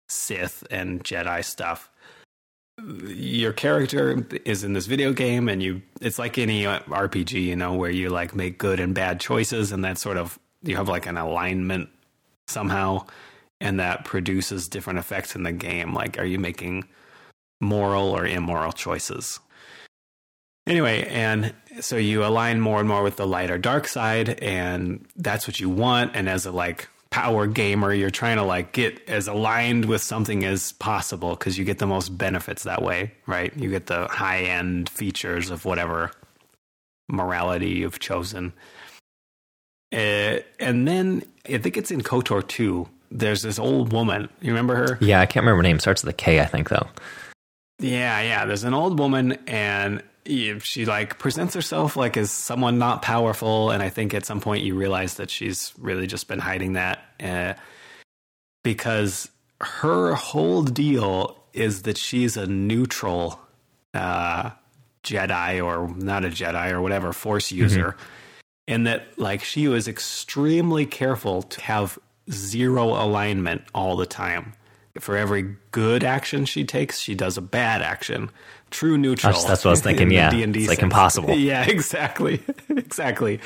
Sith 0.09 0.65
and 0.71 1.05
Jedi 1.05 1.45
stuff. 1.45 1.91
Your 3.07 3.53
character 3.53 4.27
is 4.47 4.65
in 4.65 4.73
this 4.73 4.87
video 4.87 5.13
game, 5.13 5.49
and 5.51 5.63
you 5.63 5.83
it's 6.01 6.19
like 6.19 6.39
any 6.39 6.65
uh, 6.67 6.81
RPG, 6.89 7.33
you 7.45 7.55
know, 7.57 7.75
where 7.75 7.91
you 7.91 8.09
like 8.09 8.35
make 8.35 8.57
good 8.57 8.81
and 8.81 8.95
bad 8.95 9.21
choices, 9.21 9.71
and 9.71 9.85
that 9.85 9.99
sort 9.99 10.17
of 10.17 10.39
you 10.63 10.77
have 10.77 10.89
like 10.89 11.07
an 11.07 11.17
alignment 11.17 11.89
somehow, 12.49 13.07
and 13.61 13.81
that 13.81 14.05
produces 14.05 14.69
different 14.69 14.99
effects 14.99 15.35
in 15.35 15.43
the 15.43 15.53
game. 15.53 15.95
Like, 15.95 16.19
are 16.19 16.25
you 16.25 16.39
making 16.39 16.85
moral 17.61 18.17
or 18.17 18.27
immoral 18.27 18.73
choices? 18.73 19.41
Anyway, 20.67 21.07
and 21.09 21.55
so 21.81 21.97
you 21.97 22.25
align 22.25 22.61
more 22.61 22.79
and 22.79 22.89
more 22.89 23.03
with 23.03 23.17
the 23.17 23.27
light 23.27 23.51
or 23.51 23.59
dark 23.59 23.89
side, 23.89 24.39
and 24.41 25.07
that's 25.17 25.47
what 25.47 25.59
you 25.59 25.69
want. 25.69 26.15
And 26.15 26.29
as 26.29 26.47
a 26.47 26.53
like 26.53 26.89
power 27.11 27.47
gamer, 27.47 27.93
you're 27.93 28.11
trying 28.11 28.37
to 28.37 28.45
like 28.45 28.73
get 28.73 29.09
as 29.09 29.27
aligned 29.27 29.87
with 29.87 30.01
something 30.01 30.45
as 30.45 30.73
possible 30.73 31.31
because 31.31 31.59
you 31.59 31.65
get 31.65 31.79
the 31.79 31.87
most 31.87 32.17
benefits 32.17 32.63
that 32.63 32.83
way, 32.83 33.13
right? 33.27 33.57
You 33.57 33.69
get 33.69 33.87
the 33.87 34.07
high 34.07 34.43
end 34.43 34.89
features 34.89 35.51
of 35.51 35.65
whatever 35.65 36.13
morality 37.09 37.71
you've 37.71 37.99
chosen. 37.99 38.53
Uh, 39.93 40.39
and 40.59 40.87
then 40.87 41.23
I 41.47 41.59
think 41.59 41.77
it's 41.77 41.91
in 41.91 42.03
KOTOR 42.03 42.47
2. 42.47 42.89
There's 43.11 43.43
this 43.43 43.59
old 43.59 43.93
woman. 43.93 44.29
You 44.41 44.51
remember 44.51 44.77
her? 44.77 44.99
Yeah, 45.01 45.21
I 45.21 45.27
can't 45.27 45.43
remember 45.45 45.59
her 45.59 45.63
name. 45.65 45.81
Starts 45.81 46.05
with 46.05 46.15
a 46.15 46.17
K, 46.17 46.41
I 46.41 46.47
think, 46.47 46.69
though. 46.69 46.87
Yeah, 47.81 48.21
yeah. 48.21 48.45
There's 48.45 48.65
an 48.65 48.75
old 48.75 48.99
woman, 48.99 49.33
and 49.47 50.03
she 50.27 50.85
like 50.85 51.19
presents 51.19 51.55
herself 51.55 51.97
like 51.97 52.17
as 52.17 52.31
someone 52.31 52.79
not 52.79 53.03
powerful. 53.03 53.71
And 53.71 53.83
I 53.83 53.89
think 53.89 54.15
at 54.15 54.25
some 54.25 54.41
point 54.41 54.63
you 54.63 54.77
realize 54.77 55.15
that 55.15 55.31
she's 55.31 55.73
really 55.79 56.07
just 56.07 56.29
been 56.29 56.39
hiding 56.39 56.75
that 56.75 57.03
uh, 57.23 57.55
because 58.63 59.31
her 59.61 60.15
whole 60.15 60.63
deal 60.63 61.37
is 61.53 61.83
that 61.83 61.99
she's 61.99 62.37
a 62.37 62.47
neutral 62.47 63.41
uh, 63.95 64.51
Jedi 65.03 65.65
or 65.65 65.89
not 65.97 66.25
a 66.25 66.29
Jedi 66.29 66.71
or 66.71 66.81
whatever 66.81 67.13
Force 67.13 67.51
user, 67.51 67.97
and 68.71 68.87
that 68.87 69.19
like 69.19 69.43
she 69.45 69.69
was 69.69 69.87
extremely 69.89 70.87
careful 70.87 71.43
to 71.43 71.61
have 71.61 71.99
zero 72.31 72.85
alignment 72.89 73.63
all 73.75 73.97
the 73.97 74.07
time 74.07 74.55
for 74.99 75.17
every 75.17 75.57
good 75.71 76.03
action 76.05 76.45
she 76.45 76.65
takes, 76.65 76.99
she 77.01 77.15
does 77.15 77.37
a 77.37 77.41
bad 77.41 77.81
action. 77.83 78.31
True 78.71 78.97
neutral. 78.99 79.33
That's- 79.33 79.49
that's 79.49 79.65
what 79.65 79.71
I 79.71 79.73
was 79.73 79.81
thinking, 79.89 80.11
yeah. 80.11 80.31
D&D 80.31 80.61
It's, 80.61 80.69
like, 80.69 80.79
sense. 80.79 80.85
impossible. 80.85 81.35
Yeah, 81.39 81.65
exactly, 81.65 82.43
exactly. 82.69 83.41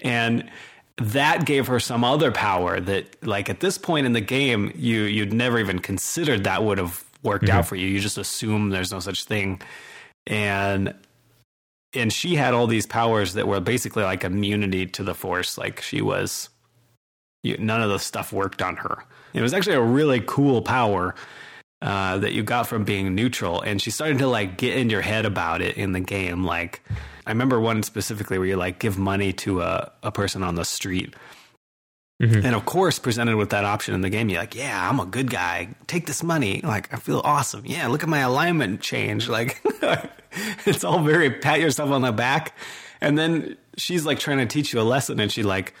And 0.00 0.50
that 0.96 1.44
gave 1.46 1.68
her 1.68 1.78
some 1.80 2.02
other 2.04 2.30
power 2.32 2.80
that, 2.80 3.24
like, 3.24 3.48
at 3.48 3.60
this 3.60 3.78
point 3.78 4.06
in 4.06 4.12
the 4.12 4.20
game, 4.20 4.72
you 4.74 5.02
you'd 5.02 5.32
never 5.32 5.58
even 5.60 5.78
considered 5.78 6.44
that 6.44 6.64
would 6.64 6.78
have 6.78 7.04
worked 7.22 7.44
Mm-hmm. 7.46 7.56
out 7.58 7.66
for 7.68 7.76
you. 7.76 7.86
You 7.86 8.00
just 8.00 8.18
assume 8.18 8.70
there's 8.70 8.90
no 8.92 8.98
such 9.00 9.24
thing, 9.24 9.60
and 10.26 10.94
and 11.98 12.12
she 12.12 12.36
had 12.36 12.54
all 12.54 12.66
these 12.66 12.86
powers 12.86 13.34
that 13.34 13.46
were 13.46 13.60
basically 13.60 14.02
like 14.02 14.24
immunity 14.24 14.86
to 14.86 15.02
the 15.02 15.14
force. 15.14 15.58
Like 15.58 15.80
she 15.80 16.00
was, 16.00 16.48
you, 17.42 17.56
none 17.58 17.82
of 17.82 17.90
the 17.90 17.98
stuff 17.98 18.32
worked 18.32 18.62
on 18.62 18.76
her. 18.76 19.04
It 19.34 19.42
was 19.42 19.52
actually 19.52 19.76
a 19.76 19.82
really 19.82 20.22
cool 20.26 20.62
power 20.62 21.14
uh, 21.82 22.18
that 22.18 22.32
you 22.32 22.42
got 22.42 22.66
from 22.66 22.84
being 22.84 23.14
neutral, 23.14 23.60
and 23.60 23.80
she 23.80 23.90
started 23.90 24.18
to 24.18 24.26
like 24.26 24.56
get 24.56 24.76
in 24.76 24.90
your 24.90 25.02
head 25.02 25.26
about 25.26 25.60
it 25.60 25.76
in 25.76 25.92
the 25.92 26.00
game. 26.00 26.44
Like 26.44 26.82
I 27.26 27.30
remember 27.30 27.60
one 27.60 27.82
specifically 27.82 28.38
where 28.38 28.48
you 28.48 28.56
like 28.56 28.78
give 28.78 28.98
money 28.98 29.32
to 29.34 29.60
a, 29.60 29.92
a 30.02 30.10
person 30.10 30.42
on 30.42 30.54
the 30.54 30.64
street. 30.64 31.14
Mhm. 32.20 32.44
And 32.44 32.54
of 32.56 32.64
course, 32.64 32.98
presented 32.98 33.36
with 33.36 33.50
that 33.50 33.64
option 33.64 33.94
in 33.94 34.00
the 34.00 34.10
game, 34.10 34.28
you're 34.28 34.40
like, 34.40 34.54
"Yeah, 34.56 34.88
I'm 34.88 34.98
a 34.98 35.06
good 35.06 35.30
guy. 35.30 35.68
Take 35.86 36.06
this 36.06 36.22
money. 36.22 36.60
Like, 36.64 36.92
I 36.92 36.96
feel 36.96 37.20
awesome. 37.24 37.62
Yeah, 37.64 37.86
look 37.86 38.02
at 38.02 38.08
my 38.08 38.18
alignment 38.20 38.80
change. 38.80 39.28
Like, 39.38 39.62
it's 40.66 40.82
all 40.84 41.02
very 41.02 41.30
pat 41.30 41.60
yourself 41.60 41.90
on 41.90 42.02
the 42.02 42.10
back." 42.12 42.54
And 43.00 43.16
then 43.16 43.56
she's 43.76 44.04
like 44.04 44.18
trying 44.18 44.38
to 44.38 44.46
teach 44.46 44.72
you 44.72 44.80
a 44.80 44.82
lesson, 44.82 45.20
and 45.20 45.30
she 45.30 45.44
like, 45.44 45.74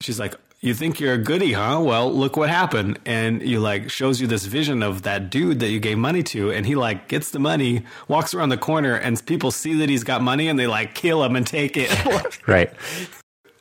she's 0.00 0.18
like, 0.18 0.34
"You 0.60 0.74
think 0.74 0.98
you're 0.98 1.14
a 1.14 1.18
goody, 1.18 1.52
huh? 1.52 1.78
Well, 1.80 2.12
look 2.12 2.36
what 2.36 2.50
happened." 2.50 2.98
And 3.06 3.40
you 3.42 3.60
like 3.60 3.88
shows 3.88 4.20
you 4.20 4.26
this 4.26 4.46
vision 4.46 4.82
of 4.82 5.02
that 5.02 5.30
dude 5.30 5.60
that 5.60 5.68
you 5.68 5.78
gave 5.78 5.96
money 5.96 6.24
to, 6.34 6.50
and 6.50 6.66
he 6.66 6.74
like 6.74 7.06
gets 7.06 7.30
the 7.30 7.38
money, 7.38 7.84
walks 8.08 8.34
around 8.34 8.48
the 8.48 8.56
corner, 8.58 8.94
and 8.96 9.24
people 9.26 9.52
see 9.52 9.74
that 9.78 9.88
he's 9.88 10.02
got 10.02 10.22
money, 10.22 10.48
and 10.48 10.58
they 10.58 10.66
like 10.66 10.96
kill 10.96 11.22
him 11.22 11.36
and 11.36 11.46
take 11.46 11.76
it. 11.76 11.88
Right. 12.48 12.72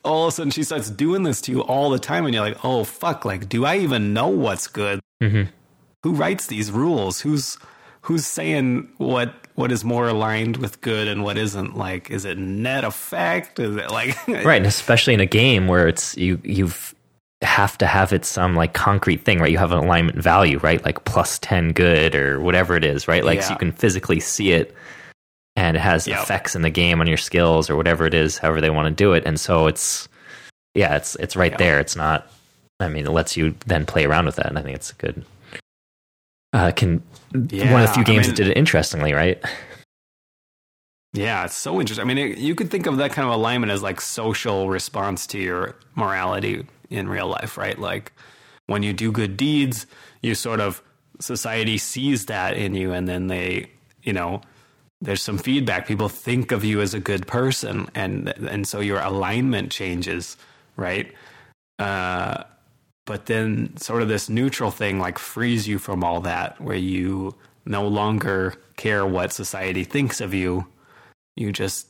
All 0.08 0.24
of 0.26 0.30
a 0.30 0.32
sudden 0.32 0.52
she 0.52 0.63
starts 0.63 0.89
doing 0.89 1.24
this 1.24 1.41
to 1.41 1.52
you 1.52 1.62
all 1.62 1.89
the 1.89 2.00
time 2.00 2.26
and 2.26 2.34
you're 2.34 2.43
like 2.43 2.58
oh 2.63 2.84
fuck 2.84 3.26
like 3.26 3.48
do 3.50 3.65
i 3.65 3.78
even 3.78 4.13
know 4.13 4.28
what's 4.30 4.67
good 4.67 5.00
Mhm. 5.22 5.50
who 6.04 6.13
writes 6.13 6.48
these 6.48 6.72
rules 6.72 7.22
who's 7.22 7.58
who's 8.02 8.26
saying 8.26 8.89
what 8.98 9.34
what 9.56 9.72
is 9.72 9.84
more 9.84 10.08
aligned 10.08 10.58
with 10.58 10.80
good 10.82 11.08
and 11.08 11.24
what 11.24 11.38
isn't 11.38 11.76
like 11.78 12.10
is 12.10 12.24
it 12.26 12.38
net 12.38 12.84
effect 12.84 13.60
is 13.60 13.76
it 13.76 13.91
like 13.91 14.15
Right, 14.28 14.58
and 14.58 14.65
especially 14.65 15.13
in 15.13 15.20
a 15.20 15.26
game 15.26 15.67
where 15.67 15.88
it's 15.88 16.15
you 16.17 16.39
you've 16.43 16.93
have 17.43 17.78
to 17.80 17.86
have 17.86 18.13
it 18.13 18.26
some 18.26 18.56
like 18.56 18.74
concrete 18.74 19.24
thing, 19.24 19.38
right? 19.39 19.52
You 19.52 19.60
have 19.60 19.72
an 19.72 19.78
alignment 19.78 20.17
value, 20.22 20.58
right? 20.60 20.84
Like 20.84 21.04
plus 21.06 21.38
10 21.39 21.72
good 21.74 22.15
or 22.15 22.39
whatever 22.39 22.76
it 22.76 22.84
is, 22.84 23.08
right? 23.08 23.24
Like 23.24 23.43
so 23.43 23.52
you 23.54 23.58
can 23.60 23.72
physically 23.72 24.20
see 24.20 24.54
it 24.54 24.74
and 25.58 25.76
it 25.76 25.82
has 25.82 26.08
Yep. 26.08 26.22
effects 26.22 26.56
in 26.56 26.62
the 26.62 26.70
game 26.70 27.02
on 27.02 27.08
your 27.08 27.17
skills 27.17 27.70
or 27.70 27.76
whatever 27.76 28.06
it 28.06 28.13
is, 28.13 28.38
however 28.38 28.62
they 28.62 28.70
want 28.70 28.88
to 28.88 28.93
do 29.04 29.12
it. 29.13 29.24
And 29.26 29.38
so 29.38 29.67
it's 29.67 30.08
yeah, 30.76 30.96
it's 30.96 31.15
it's 31.15 31.36
right 31.36 31.52
Yeah. 31.52 31.58
there. 31.58 31.80
It's 31.82 31.96
not 31.98 32.32
I 32.80 32.88
mean, 32.88 33.06
it 33.08 33.10
lets 33.12 33.36
you 33.36 33.56
then 33.65 33.86
play 33.88 34.06
around 34.06 34.26
with 34.28 34.36
that, 34.36 34.46
and 34.46 34.58
I 34.58 34.62
think 34.62 34.76
it's 34.76 34.91
good. 34.93 35.26
Uh, 36.54 36.72
can 36.72 37.02
one 37.34 37.41
of 37.41 37.52
the 37.52 37.58
Yeah, 37.58 37.93
few 37.93 38.04
I 38.04 38.06
games 38.06 38.28
mean- 38.28 38.36
that 38.36 38.36
did 38.36 38.48
it 38.48 38.58
interestingly, 38.58 39.12
right? 39.13 39.43
yeah 41.13 41.46
it's 41.46 41.56
so 41.56 41.80
interesting 41.80 42.04
i 42.04 42.08
mean 42.13 42.17
it, 42.17 42.38
you 42.38 42.54
could 42.54 42.70
think 42.70 42.86
of 42.86 42.98
that 42.98 43.12
kind 43.12 43.26
of 43.28 43.34
alignment 43.34 43.72
as 43.72 43.82
like 43.82 44.00
social 44.02 44.70
response 44.70 45.26
to 45.26 45.39
your 45.39 45.74
morality 45.96 46.65
in 46.89 47.08
real 47.08 47.28
life 47.28 47.58
right 47.58 47.80
like 47.80 48.12
when 48.67 48.84
you 48.84 48.91
do 48.93 49.12
good 49.12 49.38
deeds 49.38 49.88
you 50.22 50.36
sort 50.36 50.60
of 50.60 50.84
society 51.20 51.78
sees 51.78 52.26
that 52.26 52.56
in 52.58 52.76
you 52.76 52.91
and 52.91 53.08
then 53.08 53.28
they 53.28 53.70
you 54.04 54.12
know 54.13 54.41
there's 55.02 55.22
some 55.22 55.38
feedback. 55.38 55.88
People 55.88 56.10
think 56.10 56.52
of 56.52 56.64
you 56.64 56.82
as 56.82 56.94
a 56.94 57.00
good 57.00 57.28
person 57.28 57.90
and 57.94 58.30
and 58.30 58.68
so 58.68 58.80
your 58.80 59.00
alignment 59.00 59.72
changes 59.72 60.38
right? 60.76 61.14
Uh 61.80 62.44
but 63.06 63.28
then 63.28 63.76
sort 63.78 64.02
of 64.02 64.10
this 64.10 64.28
neutral 64.28 64.72
thing 64.72 65.00
like 65.00 65.18
frees 65.18 65.68
you 65.68 65.80
from 65.80 66.04
all 66.04 66.20
that 66.22 66.60
where 66.60 66.76
you 66.76 67.36
no 67.66 67.88
longer 67.88 68.54
care 68.76 69.06
what 69.06 69.32
society 69.32 69.84
thinks 69.84 70.20
of 70.20 70.34
you. 70.34 70.68
You 71.36 71.52
just 71.52 71.88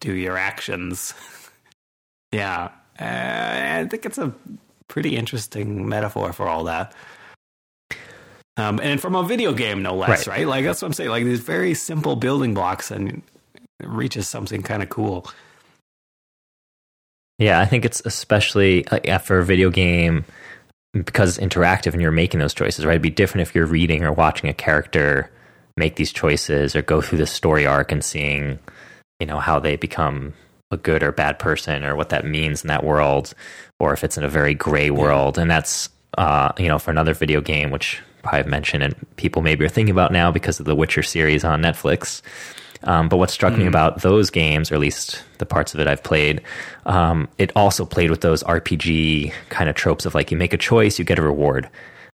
do 0.00 0.12
your 0.14 0.36
actions. 0.36 1.14
Yeah. 2.32 2.70
Uh, 2.98 3.80
i 3.84 3.86
think 3.90 4.06
it's 4.06 4.18
a 4.18 4.34
pretty 4.88 5.16
interesting 5.16 5.88
metaphor 5.88 6.32
for 6.32 6.46
all 6.46 6.64
that 6.64 6.94
um, 8.56 8.80
and 8.82 9.00
from 9.00 9.14
a 9.14 9.22
video 9.22 9.52
game 9.52 9.82
no 9.82 9.94
less 9.94 10.26
Right. 10.26 10.38
right. 10.38 10.46
like 10.46 10.64
that's 10.64 10.82
what 10.82 10.88
i'm 10.88 10.92
saying 10.92 11.10
like 11.10 11.24
these 11.24 11.40
very 11.40 11.74
simple 11.74 12.16
building 12.16 12.54
blocks 12.54 12.90
and 12.90 13.22
it 13.80 13.88
reaches 13.88 14.28
something 14.28 14.62
kind 14.62 14.82
of 14.82 14.88
cool 14.88 15.26
Yeah, 17.38 17.60
I 17.60 17.64
think 17.66 17.84
it's 17.84 18.00
especially 18.04 18.86
uh, 18.88 19.18
for 19.18 19.38
a 19.38 19.44
video 19.44 19.70
game 19.70 20.24
because 20.92 21.36
it's 21.38 21.44
interactive 21.44 21.92
and 21.92 22.00
you're 22.00 22.12
making 22.12 22.38
those 22.40 22.54
choices, 22.54 22.84
right? 22.84 22.92
It'd 22.92 23.02
be 23.02 23.10
different 23.10 23.48
if 23.48 23.54
you're 23.54 23.66
reading 23.66 24.04
or 24.04 24.12
watching 24.12 24.48
a 24.48 24.52
character 24.54 25.30
make 25.76 25.96
these 25.96 26.12
choices 26.12 26.76
or 26.76 26.82
go 26.82 27.00
through 27.00 27.18
the 27.18 27.26
story 27.26 27.66
arc 27.66 27.90
and 27.90 28.04
seeing, 28.04 28.58
you 29.18 29.26
know, 29.26 29.40
how 29.40 29.58
they 29.58 29.74
become 29.76 30.34
a 30.70 30.76
good 30.76 31.02
or 31.02 31.10
bad 31.10 31.38
person 31.38 31.82
or 31.82 31.96
what 31.96 32.10
that 32.10 32.24
means 32.24 32.62
in 32.62 32.68
that 32.68 32.84
world, 32.84 33.34
or 33.80 33.92
if 33.92 34.04
it's 34.04 34.16
in 34.18 34.22
a 34.24 34.28
very 34.28 34.54
gray 34.54 34.90
world. 34.90 35.36
And 35.38 35.50
that's, 35.50 35.88
uh, 36.18 36.52
you 36.58 36.68
know, 36.68 36.78
for 36.78 36.90
another 36.92 37.14
video 37.14 37.40
game, 37.40 37.70
which 37.70 38.00
I've 38.24 38.46
mentioned 38.46 38.82
and 38.82 38.94
people 39.16 39.42
maybe 39.42 39.64
are 39.64 39.68
thinking 39.68 39.92
about 39.92 40.12
now 40.12 40.30
because 40.30 40.60
of 40.60 40.66
the 40.66 40.74
Witcher 40.74 41.02
series 41.02 41.44
on 41.44 41.62
Netflix. 41.62 42.22
Um, 42.84 43.08
but 43.08 43.16
what 43.18 43.30
struck 43.30 43.56
me 43.56 43.66
about 43.66 44.02
those 44.02 44.28
games, 44.30 44.72
or 44.72 44.74
at 44.74 44.80
least 44.80 45.22
the 45.38 45.46
parts 45.46 45.72
of 45.72 45.78
it 45.78 45.86
I've 45.86 46.02
played, 46.02 46.40
um, 46.84 47.28
it 47.38 47.52
also 47.54 47.84
played 47.84 48.10
with 48.10 48.22
those 48.22 48.42
RPG 48.42 49.32
kind 49.50 49.70
of 49.70 49.76
tropes 49.76 50.04
of 50.04 50.14
like 50.16 50.32
you 50.32 50.36
make 50.36 50.52
a 50.52 50.56
choice, 50.56 50.98
you 50.98 51.04
get 51.04 51.16
a 51.18 51.22
reward, 51.22 51.68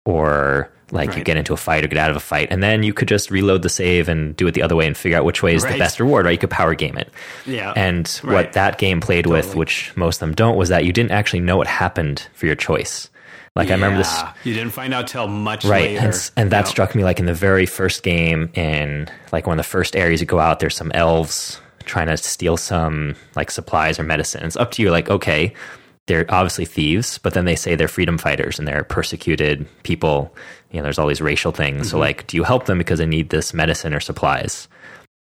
or 0.05 0.71
like 0.91 1.15
you 1.17 1.23
get 1.23 1.35
into 1.37 1.53
a 1.53 1.57
fight 1.57 1.83
or 1.83 1.87
get 1.87 1.97
out 1.99 2.09
of 2.09 2.15
a 2.15 2.19
fight, 2.19 2.47
and 2.51 2.63
then 2.63 2.83
you 2.83 2.93
could 2.93 3.07
just 3.07 3.29
reload 3.31 3.61
the 3.61 3.69
save 3.69 4.07
and 4.09 4.35
do 4.37 4.47
it 4.47 4.53
the 4.53 4.61
other 4.61 4.75
way 4.75 4.87
and 4.87 4.95
figure 4.97 5.17
out 5.17 5.25
which 5.25 5.41
way 5.43 5.53
is 5.55 5.63
the 5.63 5.77
best 5.79 5.99
reward, 5.99 6.25
right? 6.25 6.31
You 6.31 6.37
could 6.37 6.49
power 6.51 6.73
game 6.75 6.97
it. 6.97 7.09
yeah 7.45 7.73
And 7.75 8.19
Right. 8.23 8.33
what 8.45 8.53
that 8.53 8.77
game 8.77 9.01
played 9.01 9.25
with, 9.27 9.55
which 9.55 9.95
most 9.95 10.17
of 10.17 10.19
them 10.21 10.33
don't, 10.35 10.55
was 10.57 10.69
that 10.69 10.83
you 10.85 10.93
didn't 10.93 11.11
actually 11.11 11.41
know 11.41 11.57
what 11.57 11.67
happened 11.67 12.27
for 12.33 12.45
your 12.47 12.55
choice. 12.55 13.09
Like 13.55 13.69
I 13.69 13.73
remember 13.73 13.99
this 13.99 14.11
Yeah. 14.13 14.33
you 14.43 14.53
didn't 14.53 14.71
find 14.71 14.93
out 14.93 15.07
till 15.07 15.27
much 15.27 15.63
right 15.63 15.91
later 15.91 16.07
and, 16.07 16.31
and 16.35 16.51
that 16.51 16.65
Yeah. 16.65 16.69
struck 16.71 16.93
me 16.95 17.03
like 17.03 17.19
in 17.19 17.25
the 17.25 17.33
very 17.33 17.65
first 17.65 18.03
game 18.03 18.49
in 18.53 19.07
like 19.31 19.47
one 19.47 19.57
of 19.57 19.65
the 19.65 19.69
first 19.69 19.95
areas 19.95 20.19
you 20.19 20.27
go 20.27 20.39
out 20.39 20.59
there's 20.59 20.75
some 20.75 20.91
elves 20.93 21.59
trying 21.85 22.07
to 22.07 22.17
steal 22.17 22.57
some 22.57 23.15
like 23.35 23.51
supplies 23.51 23.99
or 23.99 24.03
medicine. 24.03 24.43
It's 24.43 24.57
up 24.57 24.71
to 24.71 24.81
you. 24.81 24.91
Like, 24.91 25.09
okay, 25.09 25.53
they're 26.07 26.25
obviously 26.29 26.65
thieves, 26.65 27.17
but 27.19 27.33
then 27.33 27.45
they 27.45 27.55
say 27.55 27.75
they're 27.75 27.87
freedom 27.87 28.17
fighters 28.17 28.59
and 28.59 28.67
they're 28.67 28.83
persecuted 28.83 29.67
people. 29.83 30.35
You 30.71 30.77
know, 30.77 30.83
there's 30.83 30.99
all 30.99 31.07
these 31.07 31.21
racial 31.21 31.51
things. 31.51 31.81
Mm-hmm. 31.87 31.89
So, 31.91 31.97
like, 31.99 32.27
do 32.27 32.37
you 32.37 32.43
help 32.43 32.65
them 32.65 32.77
because 32.77 32.99
they 32.99 33.05
need 33.05 33.29
this 33.29 33.53
medicine 33.53 33.93
or 33.93 33.99
supplies, 33.99 34.67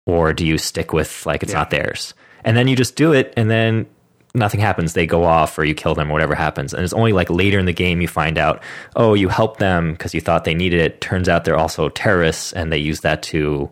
or 0.06 0.34
do 0.34 0.46
you 0.46 0.58
stick 0.58 0.94
with 0.94 1.26
like 1.26 1.44
it's 1.44 1.52
yeah. 1.52 1.60
not 1.60 1.70
theirs? 1.70 2.14
And 2.46 2.58
then 2.58 2.68
you 2.68 2.76
just 2.76 2.96
do 2.96 3.14
it, 3.14 3.34
and 3.38 3.50
then 3.50 3.86
nothing 4.34 4.60
happens. 4.60 4.94
They 4.94 5.06
go 5.06 5.24
off, 5.24 5.58
or 5.58 5.64
you 5.64 5.74
kill 5.74 5.96
them, 5.96 6.10
or 6.10 6.14
whatever 6.14 6.36
happens. 6.36 6.74
And 6.74 6.84
it's 6.84 6.94
only 6.94 7.14
like 7.14 7.30
later 7.30 7.60
in 7.60 7.66
the 7.66 7.74
game 7.74 8.02
you 8.02 8.08
find 8.08 8.38
out, 8.38 8.62
oh, 8.96 9.14
you 9.14 9.30
helped 9.30 9.60
them 9.60 9.92
because 9.94 10.14
you 10.14 10.22
thought 10.22 10.44
they 10.44 10.56
needed 10.56 10.80
it. 10.80 11.02
Turns 11.02 11.30
out 11.30 11.46
they're 11.46 11.58
also 11.58 11.90
terrorists, 11.90 12.54
and 12.54 12.72
they 12.72 12.78
use 12.78 13.02
that 13.02 13.24
to 13.24 13.72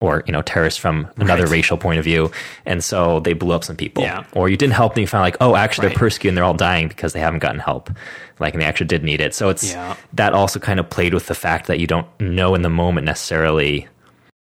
or 0.00 0.22
you 0.26 0.32
know 0.32 0.42
terrorists 0.42 0.78
from 0.78 1.08
another 1.16 1.42
right. 1.44 1.52
racial 1.52 1.76
point 1.76 1.98
of 1.98 2.04
view 2.04 2.30
and 2.66 2.84
so 2.84 3.20
they 3.20 3.32
blew 3.32 3.52
up 3.52 3.64
some 3.64 3.76
people 3.76 4.02
yeah. 4.02 4.24
or 4.32 4.48
you 4.48 4.56
didn't 4.56 4.74
help 4.74 4.94
them 4.94 5.00
you 5.00 5.06
found 5.06 5.22
like 5.22 5.36
oh 5.40 5.56
actually 5.56 5.86
right. 5.86 5.94
they're 5.94 5.98
persecuted 5.98 6.30
and 6.30 6.36
they're 6.36 6.44
all 6.44 6.54
dying 6.54 6.88
because 6.88 7.12
they 7.12 7.20
haven't 7.20 7.40
gotten 7.40 7.58
help 7.58 7.90
like 8.38 8.54
and 8.54 8.62
they 8.62 8.66
actually 8.66 8.86
did 8.86 9.02
need 9.02 9.20
it 9.20 9.34
so 9.34 9.48
it's 9.48 9.72
yeah. 9.72 9.96
that 10.12 10.32
also 10.32 10.60
kind 10.60 10.78
of 10.78 10.88
played 10.88 11.12
with 11.12 11.26
the 11.26 11.34
fact 11.34 11.66
that 11.66 11.80
you 11.80 11.86
don't 11.86 12.06
know 12.20 12.54
in 12.54 12.62
the 12.62 12.70
moment 12.70 13.04
necessarily 13.04 13.88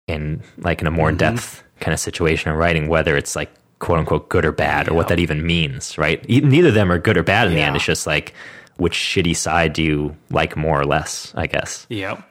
in 0.06 0.42
like 0.58 0.80
in 0.80 0.86
a 0.86 0.90
more 0.90 1.06
mm-hmm. 1.06 1.24
in-depth 1.24 1.62
kind 1.80 1.94
of 1.94 2.00
situation 2.00 2.50
of 2.50 2.58
writing 2.58 2.88
whether 2.88 3.16
it's 3.16 3.34
like 3.34 3.50
quote 3.80 3.98
unquote 3.98 4.28
good 4.28 4.44
or 4.44 4.52
bad 4.52 4.88
or 4.88 4.94
what 4.94 5.08
that 5.08 5.18
even 5.18 5.44
means, 5.44 5.98
right? 5.98 6.26
Neither 6.28 6.68
of 6.68 6.74
them 6.74 6.92
are 6.92 6.98
good 6.98 7.16
or 7.16 7.22
bad 7.22 7.48
in 7.48 7.54
yeah. 7.54 7.58
the 7.58 7.64
end. 7.64 7.76
It's 7.76 7.84
just 7.84 8.06
like 8.06 8.32
which 8.76 8.94
shitty 8.94 9.36
side 9.36 9.72
do 9.72 9.82
you 9.82 10.16
like 10.30 10.56
more 10.56 10.80
or 10.80 10.84
less, 10.84 11.32
I 11.34 11.46
guess. 11.46 11.86
Yep. 11.90 12.22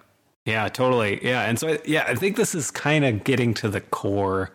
Yeah, 0.46 0.68
totally. 0.70 1.24
Yeah. 1.24 1.42
And 1.42 1.60
so, 1.60 1.78
yeah, 1.86 2.06
I 2.08 2.16
think 2.16 2.38
this 2.38 2.56
is 2.56 2.72
kind 2.72 3.06
of 3.06 3.24
getting 3.24 3.54
to 3.56 3.70
the 3.70 3.82
core 3.82 4.52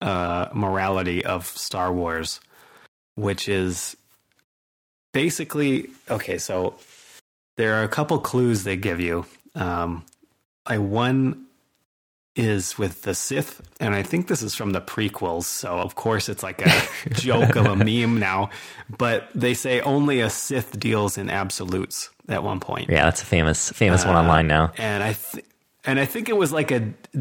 uh, 0.00 0.48
morality 0.54 1.24
of 1.24 1.46
Star 1.46 1.92
Wars, 1.92 2.40
which 3.16 3.48
is 3.48 3.96
basically 5.12 5.90
okay. 6.08 6.38
So 6.38 6.74
there 7.56 7.74
are 7.74 7.82
a 7.82 7.88
couple 7.88 8.18
clues 8.20 8.64
they 8.64 8.76
give 8.76 9.00
you. 9.00 9.26
Um, 9.54 10.04
I 10.64 10.78
one 10.78 11.47
is 12.38 12.78
with 12.78 13.02
the 13.02 13.14
Sith, 13.14 13.60
and 13.80 13.94
I 13.94 14.02
think 14.02 14.28
this 14.28 14.42
is 14.42 14.54
from 14.54 14.70
the 14.70 14.80
prequels, 14.80 15.44
so 15.44 15.78
of 15.78 15.96
course 15.96 16.28
it's 16.28 16.42
like 16.42 16.64
a 16.64 16.82
joke 17.10 17.56
of 17.56 17.66
a 17.66 17.76
meme 17.76 18.18
now. 18.18 18.50
But 18.96 19.28
they 19.34 19.54
say 19.54 19.80
only 19.80 20.20
a 20.20 20.30
Sith 20.30 20.78
deals 20.78 21.18
in 21.18 21.28
absolutes 21.28 22.10
at 22.28 22.42
one 22.42 22.60
point. 22.60 22.88
Yeah, 22.88 23.04
that's 23.04 23.22
a 23.22 23.26
famous 23.26 23.70
famous 23.72 24.04
uh, 24.04 24.08
one 24.08 24.16
online 24.16 24.46
now. 24.46 24.72
And 24.78 25.02
I 25.02 25.14
th- 25.14 25.44
and 25.84 25.98
I 25.98 26.04
think 26.04 26.28
it 26.28 26.36
was 26.36 26.52
like 26.52 26.70
a 26.70 26.80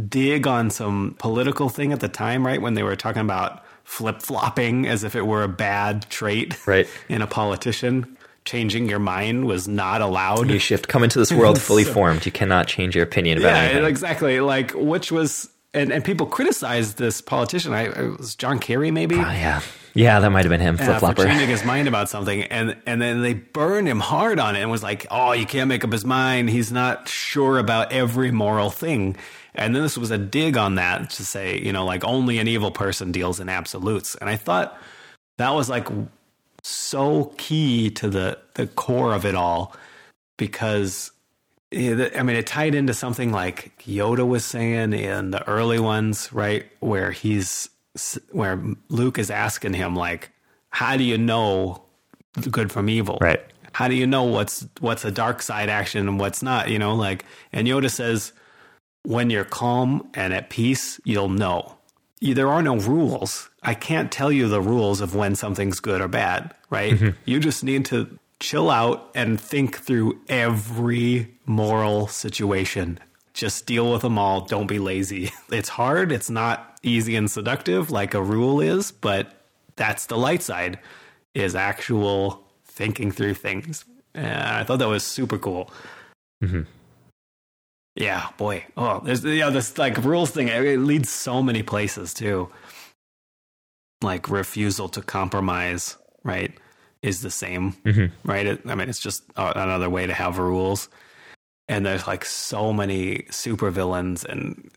dig 0.09 0.45
on 0.45 0.69
some 0.69 1.15
political 1.19 1.69
thing 1.69 1.93
at 1.93 1.99
the 1.99 2.09
time, 2.09 2.45
right? 2.45 2.61
When 2.61 2.75
they 2.75 2.83
were 2.83 2.95
talking 2.95 3.21
about 3.21 3.63
flip 3.83 4.21
flopping 4.21 4.85
as 4.85 5.03
if 5.05 5.15
it 5.15 5.25
were 5.25 5.43
a 5.43 5.47
bad 5.47 6.09
trait 6.09 6.67
right. 6.67 6.87
in 7.07 7.21
a 7.21 7.27
politician 7.27 8.16
changing 8.47 8.89
your 8.89 8.99
mind 8.99 9.45
was 9.45 9.67
not 9.67 10.01
allowed. 10.01 10.49
You 10.49 10.57
shift 10.57 10.87
come 10.87 11.03
into 11.03 11.19
this 11.19 11.31
world 11.31 11.61
fully 11.61 11.83
so, 11.83 11.93
formed. 11.93 12.25
You 12.25 12.31
cannot 12.31 12.67
change 12.67 12.95
your 12.95 13.03
opinion 13.03 13.37
about 13.37 13.49
yeah, 13.49 13.61
anything. 13.61 13.85
exactly. 13.85 14.39
Like 14.39 14.71
which 14.71 15.11
was 15.11 15.49
and, 15.73 15.91
and 15.91 16.03
people 16.03 16.25
criticized 16.25 16.97
this 16.97 17.21
politician. 17.21 17.73
I 17.73 17.83
it 17.83 18.17
was 18.17 18.35
John 18.35 18.57
Kerry 18.57 18.89
maybe. 18.89 19.15
Oh, 19.15 19.19
yeah. 19.19 19.61
Yeah, 19.93 20.19
that 20.19 20.29
might 20.29 20.45
have 20.45 20.51
been 20.51 20.61
him, 20.61 20.77
flip 20.77 20.99
flopper. 20.99 21.23
Yeah, 21.23 21.29
changing 21.29 21.49
his 21.49 21.65
mind 21.65 21.87
about 21.87 22.07
something, 22.07 22.43
and 22.43 22.77
and 22.85 23.01
then 23.01 23.23
they 23.23 23.33
burned 23.33 23.87
him 23.87 23.99
hard 23.99 24.39
on 24.39 24.55
it, 24.55 24.61
and 24.61 24.69
was 24.69 24.83
like, 24.83 25.07
"Oh, 25.09 25.31
you 25.31 25.47
can't 25.47 25.67
make 25.67 25.83
up 25.83 25.91
his 25.91 26.05
mind. 26.05 26.51
He's 26.51 26.71
not 26.71 27.09
sure 27.09 27.57
about 27.57 27.91
every 27.91 28.29
moral 28.29 28.69
thing." 28.69 29.17
And 29.55 29.75
then 29.75 29.81
this 29.81 29.97
was 29.97 30.11
a 30.11 30.17
dig 30.19 30.55
on 30.55 30.75
that 30.75 31.09
to 31.11 31.25
say, 31.25 31.59
you 31.59 31.73
know, 31.73 31.83
like 31.83 32.03
only 32.03 32.37
an 32.37 32.47
evil 32.47 32.69
person 32.69 33.11
deals 33.11 33.39
in 33.39 33.49
absolutes. 33.49 34.13
And 34.13 34.29
I 34.29 34.35
thought 34.35 34.77
that 35.37 35.55
was 35.55 35.67
like 35.67 35.87
so 36.67 37.33
key 37.37 37.89
to 37.91 38.09
the 38.09 38.37
the 38.55 38.67
core 38.67 39.13
of 39.13 39.25
it 39.25 39.35
all 39.35 39.75
because 40.37 41.11
I 41.73 42.23
mean, 42.23 42.37
it 42.37 42.47
tied 42.47 42.75
into 42.75 42.93
something 42.93 43.31
like 43.31 43.77
Yoda 43.79 44.25
was 44.25 44.45
saying 44.45 44.93
in 44.93 45.31
the 45.31 45.45
early 45.47 45.79
ones, 45.79 46.31
right? 46.31 46.65
Where 46.79 47.11
he's, 47.11 47.69
where 48.31 48.61
Luke 48.87 49.19
is 49.19 49.29
asking 49.29 49.73
him, 49.73 49.93
like, 49.93 50.31
how 50.69 50.95
do 50.95 51.03
you 51.03 51.17
know 51.17 51.83
good 52.49 52.71
from 52.71 52.89
evil? 52.89 53.17
Right. 53.19 53.43
How 53.73 53.89
do 53.89 53.95
you 53.95 54.07
know 54.07 54.23
what's, 54.23 54.65
what's 54.79 55.03
a 55.03 55.11
dark 55.11 55.41
side 55.41 55.69
action 55.69 56.07
and 56.07 56.19
what's 56.19 56.41
not? 56.41 56.69
You 56.69 56.79
know, 56.79 56.95
like, 56.95 57.25
and 57.51 57.67
Yoda 57.67 57.91
says, 57.91 58.31
when 59.03 59.29
you're 59.29 59.43
calm 59.43 60.09
and 60.13 60.33
at 60.33 60.49
peace, 60.49 61.01
you'll 61.03 61.29
know 61.29 61.77
there 62.21 62.49
are 62.49 62.61
no 62.61 62.77
rules. 62.77 63.49
I 63.67 63.73
can't 63.73 64.09
tell 64.09 64.31
you 64.31 64.47
the 64.47 64.61
rules 64.61 65.01
of 65.01 65.13
when 65.13 65.35
something's 65.35 65.81
good 65.81 65.99
or 65.99 66.07
bad, 66.07 66.55
right? 66.69 66.93
Mm-hmm. 66.93 67.09
You 67.25 67.41
just 67.41 67.65
need 67.65 67.83
to 67.87 68.17
chill 68.39 68.69
out 68.69 69.11
and 69.13 69.39
think 69.39 69.79
through 69.79 70.21
every 70.29 71.35
moral 71.45 72.07
situation. 72.07 72.97
Just 73.33 73.65
deal 73.65 73.91
with 73.91 74.03
them 74.03 74.17
all. 74.17 74.45
Don't 74.45 74.67
be 74.67 74.79
lazy. 74.79 75.31
It's 75.51 75.67
hard. 75.67 76.13
It's 76.13 76.29
not 76.29 76.79
easy 76.81 77.17
and 77.17 77.29
seductive 77.29 77.91
like 77.91 78.13
a 78.13 78.23
rule 78.23 78.61
is, 78.61 78.93
but 78.93 79.33
that's 79.75 80.05
the 80.05 80.17
light 80.17 80.43
side 80.43 80.79
is 81.33 81.53
actual 81.53 82.47
thinking 82.63 83.11
through 83.11 83.33
things. 83.33 83.83
And 84.13 84.27
I 84.27 84.63
thought 84.63 84.79
that 84.79 84.87
was 84.87 85.03
super 85.03 85.37
cool. 85.37 85.71
Mm-hmm. 86.41 86.61
Yeah, 87.95 88.29
boy. 88.37 88.65
Oh, 88.77 89.01
there's 89.03 89.25
yeah, 89.25 89.49
this 89.49 89.77
like 89.77 89.97
rules 90.05 90.31
thing. 90.31 90.47
It 90.47 90.79
leads 90.79 91.09
so 91.09 91.43
many 91.43 91.63
places 91.63 92.13
too. 92.13 92.49
Like 94.01 94.29
refusal 94.29 94.89
to 94.89 95.01
compromise, 95.01 95.97
right? 96.23 96.53
Is 97.01 97.21
the 97.21 97.31
same, 97.31 97.73
mm-hmm. 97.85 98.29
right? 98.29 98.45
It, 98.45 98.61
I 98.65 98.75
mean, 98.75 98.89
it's 98.89 98.99
just 98.99 99.23
another 99.35 99.89
way 99.89 100.07
to 100.07 100.13
have 100.13 100.37
rules. 100.37 100.89
And 101.67 101.85
there's 101.85 102.07
like 102.07 102.25
so 102.25 102.73
many 102.73 103.27
supervillains 103.29 104.23
and 104.25 104.71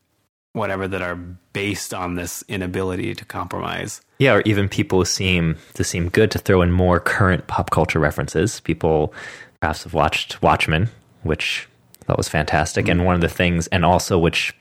whatever 0.53 0.89
that 0.89 1.03
are 1.03 1.17
based 1.53 1.95
on 1.95 2.17
this 2.17 2.43
inability 2.49 3.15
to 3.15 3.25
compromise. 3.25 4.01
Yeah, 4.19 4.35
or 4.35 4.43
even 4.45 4.69
people 4.69 5.05
seem 5.05 5.57
to 5.75 5.85
seem 5.85 6.09
good 6.09 6.31
to 6.33 6.39
throw 6.39 6.63
in 6.63 6.73
more 6.73 6.99
current 7.01 7.47
pop 7.47 7.71
culture 7.71 8.01
references. 8.01 8.61
People 8.61 9.15
perhaps 9.61 9.85
have 9.85 9.95
watched 9.95 10.43
Watchmen, 10.43 10.89
which 11.23 11.69
thought 12.05 12.19
was 12.19 12.29
fantastic. 12.29 12.87
Mm-hmm. 12.87 12.91
And 12.91 13.07
one 13.07 13.15
of 13.15 13.21
the 13.21 13.29
things, 13.29 13.67
and 13.69 13.85
also 13.85 14.19
which 14.19 14.55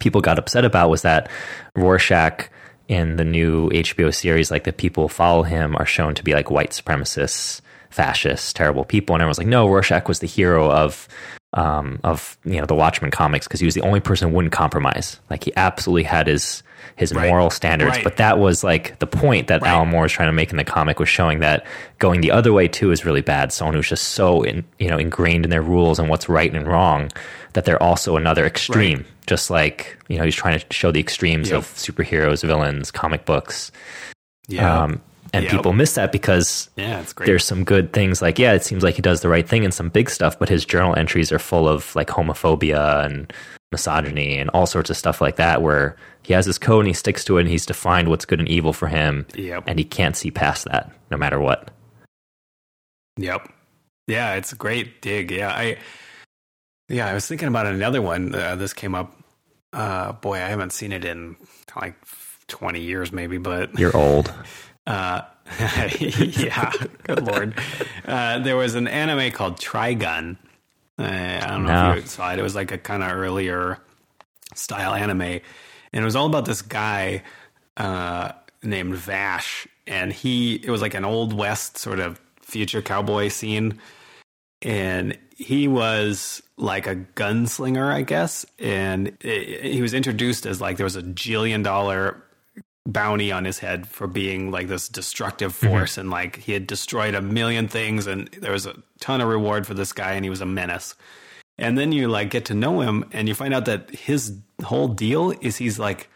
people 0.00 0.20
got 0.20 0.38
upset 0.38 0.64
about, 0.64 0.90
was 0.90 1.02
that 1.02 1.28
Rorschach 1.74 2.48
in 2.88 3.16
the 3.16 3.24
new 3.24 3.68
HBO 3.70 4.14
series, 4.14 4.50
like 4.50 4.64
the 4.64 4.72
people 4.72 5.04
who 5.04 5.08
follow 5.08 5.42
him 5.42 5.76
are 5.76 5.86
shown 5.86 6.14
to 6.14 6.22
be 6.22 6.34
like 6.34 6.50
white 6.50 6.70
supremacists, 6.70 7.60
fascists, 7.90 8.52
terrible 8.52 8.84
people. 8.84 9.14
And 9.14 9.22
everyone's 9.22 9.38
like, 9.38 9.46
no, 9.46 9.68
Rorschach 9.68 10.08
was 10.08 10.20
the 10.20 10.26
hero 10.26 10.70
of 10.70 11.08
um, 11.52 12.00
of 12.04 12.36
you 12.44 12.60
know 12.60 12.66
the 12.66 12.74
Watchmen 12.74 13.10
comics 13.10 13.46
because 13.46 13.60
he 13.60 13.66
was 13.66 13.74
the 13.74 13.80
only 13.80 14.00
person 14.00 14.28
who 14.28 14.36
wouldn't 14.36 14.52
compromise. 14.52 15.18
Like 15.30 15.44
he 15.44 15.52
absolutely 15.56 16.02
had 16.02 16.26
his 16.26 16.62
his 16.96 17.12
right. 17.12 17.28
moral 17.28 17.50
standards. 17.50 17.96
Right. 17.96 18.04
But 18.04 18.18
that 18.18 18.38
was 18.38 18.62
like 18.62 18.98
the 18.98 19.06
point 19.06 19.48
that 19.48 19.62
right. 19.62 19.70
Alan 19.70 19.88
Moore 19.88 20.02
was 20.02 20.12
trying 20.12 20.28
to 20.28 20.32
make 20.32 20.50
in 20.50 20.56
the 20.56 20.64
comic 20.64 20.98
was 20.98 21.08
showing 21.08 21.40
that 21.40 21.66
going 21.98 22.20
the 22.20 22.30
other 22.30 22.52
way 22.52 22.68
too 22.68 22.90
is 22.92 23.04
really 23.04 23.22
bad. 23.22 23.52
Someone 23.52 23.74
who's 23.74 23.88
just 23.88 24.08
so 24.08 24.42
in, 24.42 24.64
you 24.78 24.88
know 24.88 24.98
ingrained 24.98 25.44
in 25.44 25.50
their 25.50 25.62
rules 25.62 25.98
and 25.98 26.08
what's 26.08 26.28
right 26.28 26.54
and 26.54 26.66
wrong 26.66 27.10
that 27.56 27.64
they're 27.64 27.82
also 27.82 28.16
another 28.16 28.44
extreme. 28.46 29.04
Just 29.26 29.50
like 29.50 29.98
you 30.08 30.18
know 30.18 30.24
he's 30.24 30.34
trying 30.34 30.60
to 30.60 30.66
show 30.70 30.92
the 30.92 31.00
extremes 31.00 31.48
yep. 31.48 31.58
of 31.58 31.64
superheroes, 31.64 32.44
villains, 32.44 32.90
comic 32.92 33.24
books. 33.24 33.72
Yeah. 34.46 34.82
Um, 34.82 35.02
and 35.32 35.42
yep. 35.42 35.52
people 35.52 35.72
miss 35.72 35.94
that 35.94 36.12
because 36.12 36.70
yeah, 36.76 37.00
it's 37.00 37.12
great. 37.12 37.26
there's 37.26 37.44
some 37.44 37.64
good 37.64 37.92
things 37.92 38.22
like 38.22 38.38
yeah, 38.38 38.52
it 38.52 38.62
seems 38.62 38.84
like 38.84 38.94
he 38.94 39.02
does 39.02 39.22
the 39.22 39.28
right 39.28 39.48
thing 39.48 39.64
in 39.64 39.72
some 39.72 39.88
big 39.88 40.08
stuff, 40.10 40.38
but 40.38 40.48
his 40.48 40.64
journal 40.64 40.94
entries 40.96 41.32
are 41.32 41.38
full 41.38 41.66
of 41.66 41.96
like 41.96 42.08
homophobia 42.08 43.04
and 43.04 43.32
misogyny 43.72 44.38
and 44.38 44.48
all 44.50 44.66
sorts 44.66 44.90
of 44.90 44.96
stuff 44.96 45.20
like 45.20 45.36
that 45.36 45.60
where 45.60 45.96
he 46.22 46.32
has 46.32 46.46
his 46.46 46.58
code 46.58 46.80
and 46.80 46.88
he 46.88 46.94
sticks 46.94 47.24
to 47.24 47.38
it 47.38 47.40
and 47.40 47.48
he's 47.48 47.66
defined 47.66 48.08
what's 48.08 48.24
good 48.24 48.38
and 48.38 48.48
evil 48.48 48.72
for 48.72 48.86
him 48.86 49.26
yep. 49.34 49.64
and 49.66 49.78
he 49.78 49.84
can't 49.84 50.16
see 50.16 50.30
past 50.30 50.66
that 50.66 50.92
no 51.10 51.16
matter 51.16 51.40
what 51.40 51.70
yep 53.16 53.52
yeah 54.06 54.34
it's 54.34 54.52
a 54.52 54.56
great 54.56 55.02
dig 55.02 55.32
yeah 55.32 55.50
i 55.50 55.76
yeah 56.88 57.06
i 57.06 57.14
was 57.14 57.26
thinking 57.26 57.48
about 57.48 57.66
another 57.66 58.02
one 58.02 58.34
uh, 58.34 58.56
this 58.56 58.72
came 58.72 58.94
up. 58.94 59.16
Uh 59.72 60.12
boy 60.12 60.34
i 60.34 60.48
haven't 60.48 60.72
seen 60.72 60.92
it 60.92 61.04
in 61.04 61.36
like 61.80 61.94
20 62.48 62.80
years 62.80 63.12
maybe 63.12 63.38
but 63.38 63.78
you're 63.78 63.96
old. 63.96 64.32
Uh 64.86 65.22
yeah 65.98 66.70
good 67.02 67.26
lord. 67.26 67.58
Uh 68.04 68.38
there 68.38 68.56
was 68.56 68.76
an 68.76 68.86
anime 68.86 69.32
called 69.32 69.58
trigun. 69.58 70.36
Uh, 70.98 71.02
I 71.42 71.46
don't 71.48 71.64
know 71.64 71.88
no. 71.88 71.90
if 71.96 72.04
you 72.04 72.08
saw 72.08 72.32
it. 72.32 72.38
It 72.38 72.42
was 72.42 72.54
like 72.54 72.70
a 72.70 72.78
kind 72.78 73.02
of 73.02 73.10
earlier 73.10 73.78
style 74.54 74.94
anime, 74.94 75.20
and 75.20 75.42
it 75.92 76.04
was 76.04 76.16
all 76.16 76.26
about 76.26 76.44
this 76.46 76.62
guy 76.62 77.22
uh, 77.76 78.32
named 78.62 78.94
Vash, 78.94 79.66
and 79.86 80.12
he 80.12 80.54
it 80.54 80.70
was 80.70 80.80
like 80.82 80.94
an 80.94 81.04
old 81.04 81.32
west 81.32 81.78
sort 81.78 82.00
of 82.00 82.20
future 82.40 82.80
cowboy 82.80 83.28
scene, 83.28 83.78
and 84.62 85.18
he 85.36 85.68
was 85.68 86.42
like 86.56 86.86
a 86.86 86.96
gunslinger, 86.96 87.92
I 87.92 88.02
guess, 88.02 88.46
and 88.58 89.16
it, 89.20 89.72
he 89.72 89.82
was 89.82 89.94
introduced 89.94 90.46
as 90.46 90.60
like 90.60 90.78
there 90.78 90.84
was 90.84 90.96
a 90.96 91.02
jillion 91.02 91.62
dollar 91.62 92.22
bounty 92.86 93.32
on 93.32 93.44
his 93.44 93.58
head 93.58 93.86
for 93.86 94.06
being 94.06 94.50
like 94.50 94.68
this 94.68 94.88
destructive 94.88 95.54
force 95.54 95.92
mm-hmm. 95.92 96.02
and 96.02 96.10
like 96.10 96.36
he 96.36 96.52
had 96.52 96.66
destroyed 96.66 97.14
a 97.14 97.20
million 97.20 97.66
things 97.68 98.06
and 98.06 98.28
there 98.40 98.52
was 98.52 98.64
a 98.64 98.76
ton 99.00 99.20
of 99.20 99.28
reward 99.28 99.66
for 99.66 99.74
this 99.74 99.92
guy 99.92 100.12
and 100.12 100.24
he 100.24 100.30
was 100.30 100.40
a 100.40 100.46
menace. 100.46 100.94
And 101.58 101.76
then 101.76 101.92
you 101.92 102.08
like 102.08 102.30
get 102.30 102.46
to 102.46 102.54
know 102.54 102.80
him 102.80 103.04
and 103.12 103.28
you 103.28 103.34
find 103.34 103.52
out 103.52 103.64
that 103.64 103.90
his 103.90 104.38
whole 104.62 104.88
deal 104.88 105.32
is 105.40 105.56
he's 105.56 105.78
like 105.78 106.08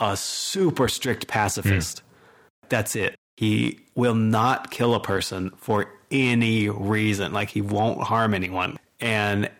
a 0.00 0.16
super 0.16 0.88
strict 0.88 1.28
pacifist. 1.28 1.98
Mm. 1.98 2.68
That's 2.68 2.96
it. 2.96 3.16
He 3.36 3.80
will 3.94 4.14
not 4.14 4.70
kill 4.70 4.94
a 4.94 5.00
person 5.00 5.50
for 5.56 5.92
any 6.12 6.68
reason. 6.68 7.32
Like 7.32 7.50
he 7.50 7.60
won't 7.60 8.02
harm 8.02 8.34
anyone. 8.34 8.78
And 9.00 9.50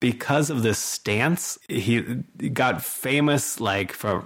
because 0.00 0.50
of 0.50 0.62
this 0.62 0.78
stance, 0.78 1.58
he 1.68 2.00
got 2.52 2.84
famous 2.84 3.58
like 3.58 3.92
for 3.92 4.24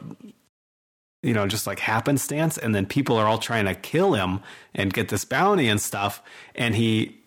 you 1.22 1.34
know, 1.34 1.46
just 1.46 1.66
like 1.66 1.80
happenstance. 1.80 2.58
And 2.58 2.74
then 2.74 2.86
people 2.86 3.16
are 3.16 3.26
all 3.26 3.38
trying 3.38 3.64
to 3.64 3.74
kill 3.74 4.14
him 4.14 4.40
and 4.74 4.92
get 4.92 5.08
this 5.08 5.24
bounty 5.24 5.68
and 5.68 5.80
stuff. 5.80 6.22
And 6.54 6.74
he 6.74 7.18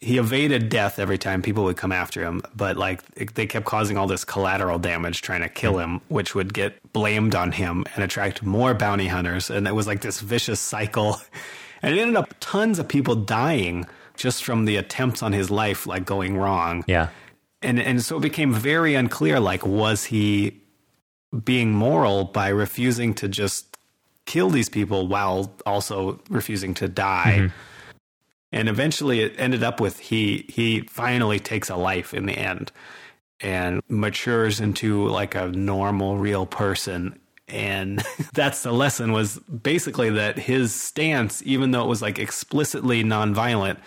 he 0.00 0.16
evaded 0.16 0.70
death 0.70 0.98
every 0.98 1.18
time 1.18 1.42
people 1.42 1.64
would 1.64 1.76
come 1.76 1.92
after 1.92 2.22
him, 2.22 2.40
but 2.56 2.78
like 2.78 3.34
they 3.34 3.46
kept 3.46 3.66
causing 3.66 3.98
all 3.98 4.06
this 4.06 4.24
collateral 4.24 4.78
damage 4.78 5.20
trying 5.20 5.42
to 5.42 5.48
kill 5.48 5.78
him, 5.78 6.00
which 6.08 6.34
would 6.34 6.54
get 6.54 6.92
blamed 6.94 7.34
on 7.34 7.52
him 7.52 7.84
and 7.94 8.02
attract 8.02 8.42
more 8.42 8.72
bounty 8.72 9.08
hunters. 9.08 9.50
And 9.50 9.68
it 9.68 9.74
was 9.74 9.86
like 9.86 10.00
this 10.00 10.20
vicious 10.20 10.60
cycle. 10.60 11.20
And 11.82 11.94
it 11.94 11.98
ended 11.98 12.16
up 12.16 12.34
tons 12.40 12.78
of 12.78 12.88
people 12.88 13.14
dying 13.14 13.86
just 14.20 14.44
from 14.44 14.64
the 14.64 14.76
attempts 14.76 15.22
on 15.22 15.32
his 15.32 15.50
life, 15.50 15.86
like 15.86 16.04
going 16.04 16.36
wrong. 16.36 16.84
Yeah. 16.86 17.08
And 17.62 17.80
and 17.80 18.02
so 18.02 18.18
it 18.18 18.20
became 18.20 18.52
very 18.52 18.94
unclear, 18.94 19.40
like, 19.40 19.66
was 19.66 20.04
he 20.04 20.60
being 21.44 21.72
moral 21.72 22.24
by 22.24 22.48
refusing 22.48 23.14
to 23.14 23.28
just 23.28 23.76
kill 24.26 24.50
these 24.50 24.68
people 24.68 25.08
while 25.08 25.54
also 25.66 26.20
refusing 26.28 26.74
to 26.74 26.88
die? 26.88 27.36
Mm-hmm 27.36 27.56
and 28.52 28.68
eventually 28.68 29.20
it 29.20 29.34
ended 29.38 29.62
up 29.62 29.80
with 29.80 29.98
he 29.98 30.44
he 30.48 30.80
finally 30.82 31.38
takes 31.38 31.70
a 31.70 31.76
life 31.76 32.14
in 32.14 32.26
the 32.26 32.36
end 32.36 32.72
and 33.40 33.80
matures 33.88 34.60
into 34.60 35.06
like 35.08 35.34
a 35.34 35.48
normal 35.48 36.18
real 36.18 36.46
person 36.46 37.18
and 37.48 38.02
that's 38.34 38.62
the 38.62 38.72
lesson 38.72 39.12
was 39.12 39.38
basically 39.38 40.10
that 40.10 40.38
his 40.38 40.74
stance 40.74 41.42
even 41.44 41.70
though 41.70 41.82
it 41.82 41.88
was 41.88 42.02
like 42.02 42.18
explicitly 42.18 43.02
nonviolent 43.02 43.78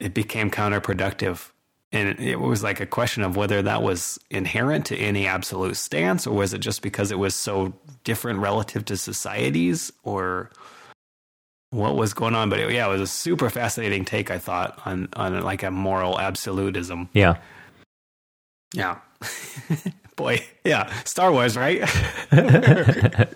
it 0.00 0.14
became 0.14 0.50
counterproductive 0.50 1.50
and 1.92 2.20
it 2.20 2.38
was 2.38 2.62
like 2.62 2.80
a 2.80 2.86
question 2.86 3.24
of 3.24 3.36
whether 3.36 3.62
that 3.62 3.82
was 3.82 4.18
inherent 4.30 4.86
to 4.86 4.96
any 4.96 5.26
absolute 5.26 5.76
stance 5.76 6.26
or 6.26 6.36
was 6.36 6.54
it 6.54 6.58
just 6.58 6.82
because 6.82 7.10
it 7.10 7.18
was 7.18 7.34
so 7.34 7.72
different 8.04 8.38
relative 8.38 8.84
to 8.84 8.96
societies 8.96 9.92
or 10.04 10.50
what 11.70 11.96
was 11.96 12.14
going 12.14 12.34
on. 12.34 12.48
But 12.48 12.60
it, 12.60 12.70
yeah, 12.72 12.86
it 12.86 12.90
was 12.90 13.00
a 13.00 13.06
super 13.06 13.50
fascinating 13.50 14.04
take. 14.04 14.30
I 14.30 14.38
thought 14.38 14.80
on 14.84 15.08
on 15.14 15.40
like 15.42 15.64
a 15.64 15.70
moral 15.70 16.20
absolutism. 16.20 17.08
Yeah, 17.12 17.38
yeah. 18.74 18.98
Boy, 20.16 20.44
yeah, 20.64 20.92
Star 21.04 21.32
Wars, 21.32 21.56
right? 21.56 21.80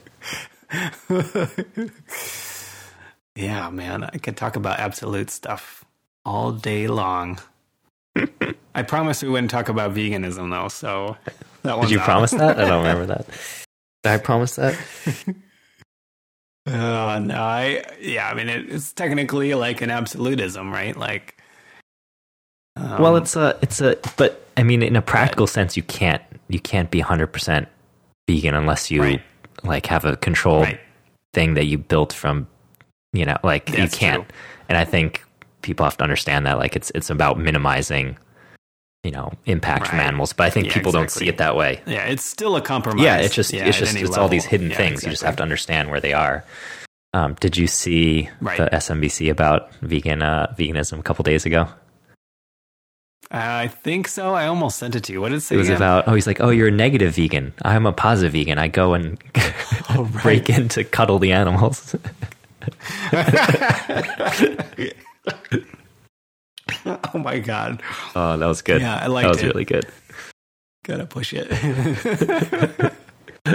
yeah, 3.35 3.70
man, 3.70 4.05
I 4.05 4.18
could 4.18 4.37
talk 4.37 4.57
about 4.57 4.79
absolute 4.81 5.31
stuff 5.31 5.85
all 6.24 6.52
day 6.52 6.87
long. 6.87 7.38
I 8.74 8.82
promise 8.82 9.22
we 9.22 9.28
wouldn't 9.28 9.50
talk 9.50 9.68
about 9.68 9.94
veganism 9.94 10.50
though. 10.50 10.68
So 10.68 11.16
that 11.62 11.80
Did 11.80 11.90
you 11.90 12.00
out. 12.00 12.04
promise 12.04 12.30
that? 12.32 12.58
I 12.58 12.66
don't 12.66 12.82
remember 12.84 13.06
that. 13.06 13.26
Did 14.02 14.10
I 14.12 14.18
promise 14.18 14.56
that? 14.56 14.78
Uh, 16.66 17.18
no, 17.18 17.42
I 17.42 17.84
yeah, 18.00 18.28
I 18.28 18.34
mean 18.34 18.48
it, 18.48 18.70
it's 18.70 18.92
technically 18.92 19.52
like 19.54 19.82
an 19.82 19.90
absolutism, 19.90 20.72
right? 20.72 20.96
Like, 20.96 21.37
um, 22.76 23.02
well, 23.02 23.16
it's 23.16 23.37
a 23.37 23.58
it's 23.60 23.82
a, 23.82 23.98
but 24.16 24.46
I 24.56 24.62
mean, 24.62 24.82
in 24.82 24.96
a 24.96 25.02
practical 25.02 25.46
sense, 25.46 25.76
you 25.76 25.82
can't 25.82 26.22
you 26.48 26.58
can't 26.58 26.90
be 26.90 27.00
hundred 27.00 27.28
percent 27.28 27.68
vegan 28.28 28.54
unless 28.54 28.90
you 28.90 29.02
right. 29.02 29.22
like 29.62 29.84
have 29.87 30.06
a 30.06 30.16
controlled 30.16 30.64
right. 30.64 30.80
thing 31.34 31.52
that 31.54 31.64
you 31.64 31.76
built 31.76 32.14
from, 32.14 32.46
you 33.12 33.26
know, 33.26 33.37
like 33.44 33.66
That's 33.66 33.78
you 33.78 33.88
can't. 33.88 34.26
True. 34.26 34.38
And 34.70 34.78
I 34.78 34.87
think 34.87 35.22
people 35.64 35.85
have 35.85 35.96
to 35.96 36.05
understand 36.05 36.46
that, 36.46 36.59
like, 36.59 36.77
it's 36.77 36.92
it's 36.94 37.11
about 37.11 37.38
minimizing 37.38 38.16
you 39.03 39.11
know 39.11 39.33
impact 39.44 39.83
right. 39.83 39.90
from 39.90 40.00
animals 40.00 40.33
but 40.33 40.44
i 40.44 40.50
think 40.50 40.66
yeah, 40.66 40.72
people 40.72 40.88
exactly. 40.88 41.00
don't 41.00 41.11
see 41.11 41.29
it 41.29 41.37
that 41.37 41.55
way 41.55 41.79
yeah 41.87 42.07
it's 42.07 42.24
still 42.24 42.57
a 42.57 42.62
compromise 42.62 43.05
yeah 43.05 43.18
it's 43.18 43.35
just 43.35 43.53
yeah, 43.53 43.66
it's 43.66 43.79
just 43.79 43.94
it's 43.94 44.09
level. 44.09 44.22
all 44.22 44.29
these 44.31 44.46
hidden 44.46 44.70
yeah, 44.70 44.77
things 44.77 44.92
exactly. 44.92 45.09
you 45.09 45.12
just 45.12 45.22
have 45.22 45.37
to 45.37 45.42
understand 45.42 45.90
where 45.90 46.00
they 46.00 46.14
are 46.14 46.42
um, 47.12 47.35
did 47.35 47.57
you 47.57 47.68
see 47.68 48.29
right. 48.40 48.57
the 48.57 48.68
SMBC 48.72 49.31
about 49.31 49.72
vegan 49.83 50.22
uh, 50.22 50.53
veganism 50.59 50.98
a 50.98 51.03
couple 51.03 51.22
days 51.22 51.44
ago 51.44 51.68
I 53.31 53.66
think 53.66 54.07
so. 54.07 54.35
I 54.35 54.46
almost 54.46 54.79
sent 54.79 54.94
it 54.94 55.03
to 55.05 55.12
you. 55.12 55.20
What 55.20 55.31
did 55.31 55.38
it 55.38 55.40
say? 55.40 55.57
It 55.57 55.59
was 55.59 55.68
again? 55.68 55.79
about, 55.79 56.07
oh, 56.07 56.14
he's 56.14 56.27
like, 56.27 56.40
oh, 56.40 56.50
you're 56.50 56.68
a 56.68 56.70
negative 56.70 57.16
vegan. 57.16 57.53
I'm 57.62 57.85
a 57.85 57.92
positive 57.92 58.33
vegan. 58.33 58.59
I 58.59 58.68
go 58.68 58.94
and 58.94 59.18
oh, 59.90 60.09
break 60.22 60.48
in 60.48 60.68
to 60.68 60.85
cuddle 60.85 61.18
the 61.18 61.33
animals. 61.33 61.96
oh 66.87 67.18
my 67.18 67.38
god. 67.38 67.82
Oh, 68.14 68.37
that 68.37 68.46
was 68.46 68.62
good. 68.62 68.80
Yeah, 68.80 68.96
I 68.96 69.06
liked 69.06 69.26
it. 69.26 69.28
That 69.28 69.34
was 69.34 69.42
it. 69.42 69.46
really 69.48 69.64
good. 69.64 69.87
Gotta 70.84 71.06
push 71.06 71.32
it. 71.34 71.48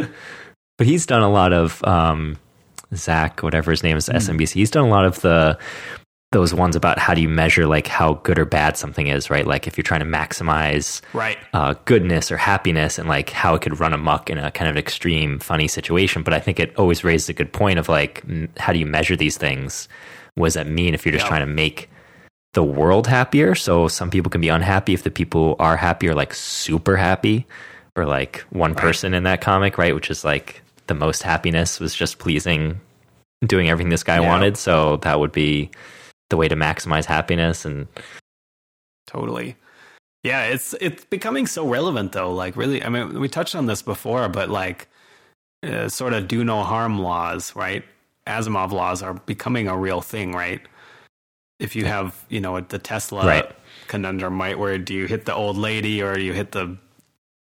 but 0.78 0.88
he's 0.88 1.06
done 1.06 1.22
a 1.22 1.30
lot 1.30 1.54
of 1.54 1.84
um, 1.84 2.38
Zach, 2.96 3.44
whatever 3.44 3.72
his 3.72 3.84
name 3.84 3.98
is, 3.98 4.10
mm. 4.10 4.16
SMBC. 4.16 4.54
He's 4.54 4.72
done 4.72 4.86
a 4.86 4.90
lot 4.90 5.06
of 5.06 5.22
the 5.22 5.58
those 6.32 6.54
ones 6.54 6.76
about 6.76 7.00
how 7.00 7.16
do 7.16 7.22
you 7.22 7.30
measure 7.30 7.66
like 7.66 7.88
how 7.88 8.14
good 8.14 8.38
or 8.38 8.46
bad 8.46 8.78
something 8.78 9.08
is, 9.08 9.32
right? 9.32 9.48
Like 9.48 9.66
if 9.66 9.78
you're 9.78 9.84
trying 9.84 10.02
to 10.02 10.06
maximize 10.06 11.02
right 11.14 11.38
uh, 11.54 11.74
goodness 11.86 12.32
or 12.32 12.38
happiness, 12.38 13.00
and 13.00 13.10
like 13.10 13.32
how 13.32 13.56
it 13.56 13.62
could 13.62 13.80
run 13.80 13.94
amok 13.94 14.30
in 14.30 14.38
a 14.38 14.52
kind 14.52 14.70
of 14.70 14.78
extreme, 14.78 15.40
funny 15.40 15.68
situation. 15.68 16.22
But 16.22 16.34
I 16.34 16.40
think 16.40 16.60
it 16.60 16.76
always 16.78 17.04
raises 17.04 17.30
a 17.30 17.34
good 17.34 17.52
point 17.52 17.80
of 17.80 17.90
like, 17.90 18.24
how 18.58 18.74
do 18.74 18.80
you 18.80 18.86
measure 18.86 19.16
these 19.16 19.38
things? 19.38 19.88
What 20.40 20.48
does 20.48 20.54
that 20.56 20.68
mean 20.68 20.94
if 20.94 21.06
you're 21.06 21.14
just 21.14 21.28
trying 21.28 21.42
to 21.42 21.46
make 21.46 21.90
the 22.54 22.64
world 22.64 23.08
happier. 23.08 23.56
So 23.56 23.88
some 23.88 24.10
people 24.10 24.30
can 24.30 24.42
be 24.42 24.50
unhappy 24.50 24.94
if 24.94 25.04
the 25.04 25.12
people 25.12 25.56
are 25.60 25.78
happy 25.78 26.08
or 26.08 26.16
like 26.16 26.34
super 26.34 26.98
happy, 26.98 27.46
or 27.96 28.06
like 28.06 28.40
one 28.50 28.74
right. 28.74 28.82
person 28.82 29.14
in 29.14 29.24
that 29.24 29.42
comic, 29.42 29.78
right? 29.78 29.94
Which 29.94 30.10
is 30.10 30.24
like 30.24 30.62
the 30.88 30.94
most 30.94 31.24
happiness 31.24 31.80
was 31.80 31.94
just 31.94 32.20
pleasing, 32.20 32.80
doing 33.46 33.70
everything 33.70 33.90
this 33.90 34.04
guy 34.04 34.20
yeah. 34.20 34.28
wanted. 34.28 34.58
So 34.58 34.98
that 34.98 35.20
would 35.20 35.32
be 35.32 35.70
the 36.30 36.38
way 36.38 36.48
to 36.48 36.56
maximize 36.56 37.06
happiness 37.06 37.66
and 37.66 37.88
totally. 39.08 39.56
Yeah, 40.24 40.46
it's 40.46 40.76
it's 40.82 41.06
becoming 41.06 41.48
so 41.48 41.68
relevant 41.68 42.12
though. 42.12 42.34
Like 42.34 42.58
really, 42.58 42.84
I 42.84 42.90
mean, 42.90 43.20
we 43.20 43.30
touched 43.30 43.56
on 43.56 43.68
this 43.68 43.82
before, 43.82 44.28
but 44.28 44.50
like 44.50 44.90
uh, 45.64 45.88
sort 45.88 46.14
of 46.14 46.28
do 46.28 46.44
no 46.44 46.64
harm 46.64 47.00
laws, 47.00 47.56
right? 47.56 47.84
Asimov 48.30 48.72
laws 48.72 49.02
are 49.02 49.16
becoming 49.16 49.68
a 49.68 49.78
real 49.78 50.02
thing, 50.02 50.32
right? 50.34 50.62
if 51.60 51.76
you 51.76 51.86
have 51.86 52.26
you 52.30 52.40
know 52.40 52.60
the 52.60 52.80
Tesla 52.80 53.26
right. 53.26 53.52
conundrum, 53.88 54.40
right? 54.40 54.58
Where 54.58 54.78
do 54.78 54.94
you 54.94 55.06
hit 55.06 55.26
the 55.26 55.36
old 55.36 55.58
lady 55.58 56.02
or 56.02 56.18
you 56.18 56.34
hit 56.34 56.54
the 56.54 56.78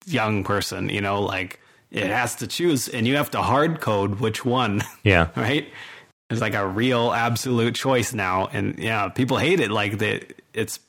young 0.05 0.43
person? 0.43 0.89
You 0.89 1.01
know, 1.01 1.21
like 1.21 1.59
it 1.91 2.07
has 2.07 2.35
to 2.37 2.47
choose, 2.47 2.87
and 2.89 3.07
you 3.07 3.15
have 3.15 3.31
to 3.31 3.41
hard 3.41 3.79
code 3.79 4.19
which 4.19 4.43
one. 4.43 4.81
Yeah, 5.03 5.29
right. 5.35 5.67
It's 6.29 6.41
like 6.41 6.53
a 6.53 6.67
real 6.67 7.13
absolute 7.13 7.73
choice 7.73 8.13
now, 8.13 8.47
and 8.51 8.77
yeah, 8.77 9.09
people 9.09 9.37
hate 9.37 9.59
it. 9.59 9.71
Like 9.71 9.99
that, 9.99 10.41
it's 10.53 10.79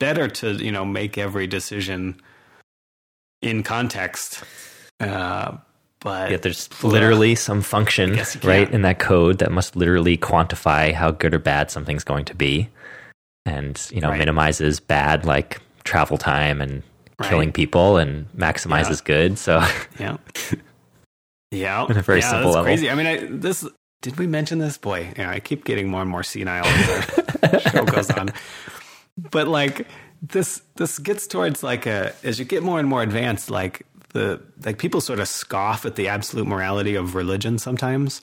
better 0.00 0.28
to 0.28 0.52
you 0.52 0.72
know 0.72 0.84
make 0.84 1.16
every 1.16 1.46
decision 1.46 2.20
in 3.40 3.62
context. 3.62 4.42
Uh, 4.98 5.58
but 6.02 6.30
yeah, 6.30 6.36
there's 6.36 6.68
literally 6.82 7.34
some 7.34 7.62
function 7.62 8.18
right 8.42 8.70
in 8.72 8.82
that 8.82 8.98
code 8.98 9.38
that 9.38 9.52
must 9.52 9.76
literally 9.76 10.16
quantify 10.16 10.92
how 10.92 11.10
good 11.10 11.34
or 11.34 11.38
bad 11.38 11.70
something's 11.70 12.04
going 12.04 12.24
to 12.26 12.34
be, 12.34 12.68
and 13.46 13.88
you 13.92 14.00
know 14.00 14.10
right. 14.10 14.18
minimizes 14.18 14.80
bad 14.80 15.24
like 15.24 15.60
travel 15.84 16.18
time 16.18 16.60
and 16.60 16.82
right. 17.18 17.28
killing 17.28 17.52
people, 17.52 17.96
and 17.98 18.30
maximizes 18.32 19.00
yeah. 19.00 19.04
good. 19.04 19.38
So 19.38 19.64
yeah, 19.98 20.16
yeah, 21.50 21.86
in 21.86 21.96
a 21.96 22.02
very 22.02 22.20
yeah, 22.20 22.30
simple 22.30 22.50
level. 22.50 22.64
Crazy. 22.64 22.90
I 22.90 22.94
mean, 22.94 23.06
I, 23.06 23.26
this 23.30 23.66
did 24.02 24.18
we 24.18 24.26
mention 24.26 24.58
this? 24.58 24.76
Boy, 24.76 25.12
yeah, 25.16 25.30
I 25.30 25.40
keep 25.40 25.64
getting 25.64 25.88
more 25.88 26.02
and 26.02 26.10
more 26.10 26.24
senile 26.24 26.66
as 26.66 27.06
the 27.06 27.58
show 27.70 27.84
goes 27.84 28.10
on. 28.10 28.30
But 29.30 29.46
like 29.46 29.86
this, 30.20 30.62
this 30.76 30.98
gets 30.98 31.26
towards 31.28 31.62
like 31.62 31.86
a 31.86 32.12
as 32.24 32.38
you 32.38 32.44
get 32.44 32.64
more 32.64 32.80
and 32.80 32.88
more 32.88 33.02
advanced, 33.02 33.50
like 33.50 33.86
the 34.12 34.40
like 34.64 34.78
people 34.78 35.00
sort 35.00 35.20
of 35.20 35.28
scoff 35.28 35.84
at 35.84 35.96
the 35.96 36.08
absolute 36.08 36.46
morality 36.46 36.94
of 36.94 37.14
religion 37.14 37.58
sometimes. 37.58 38.22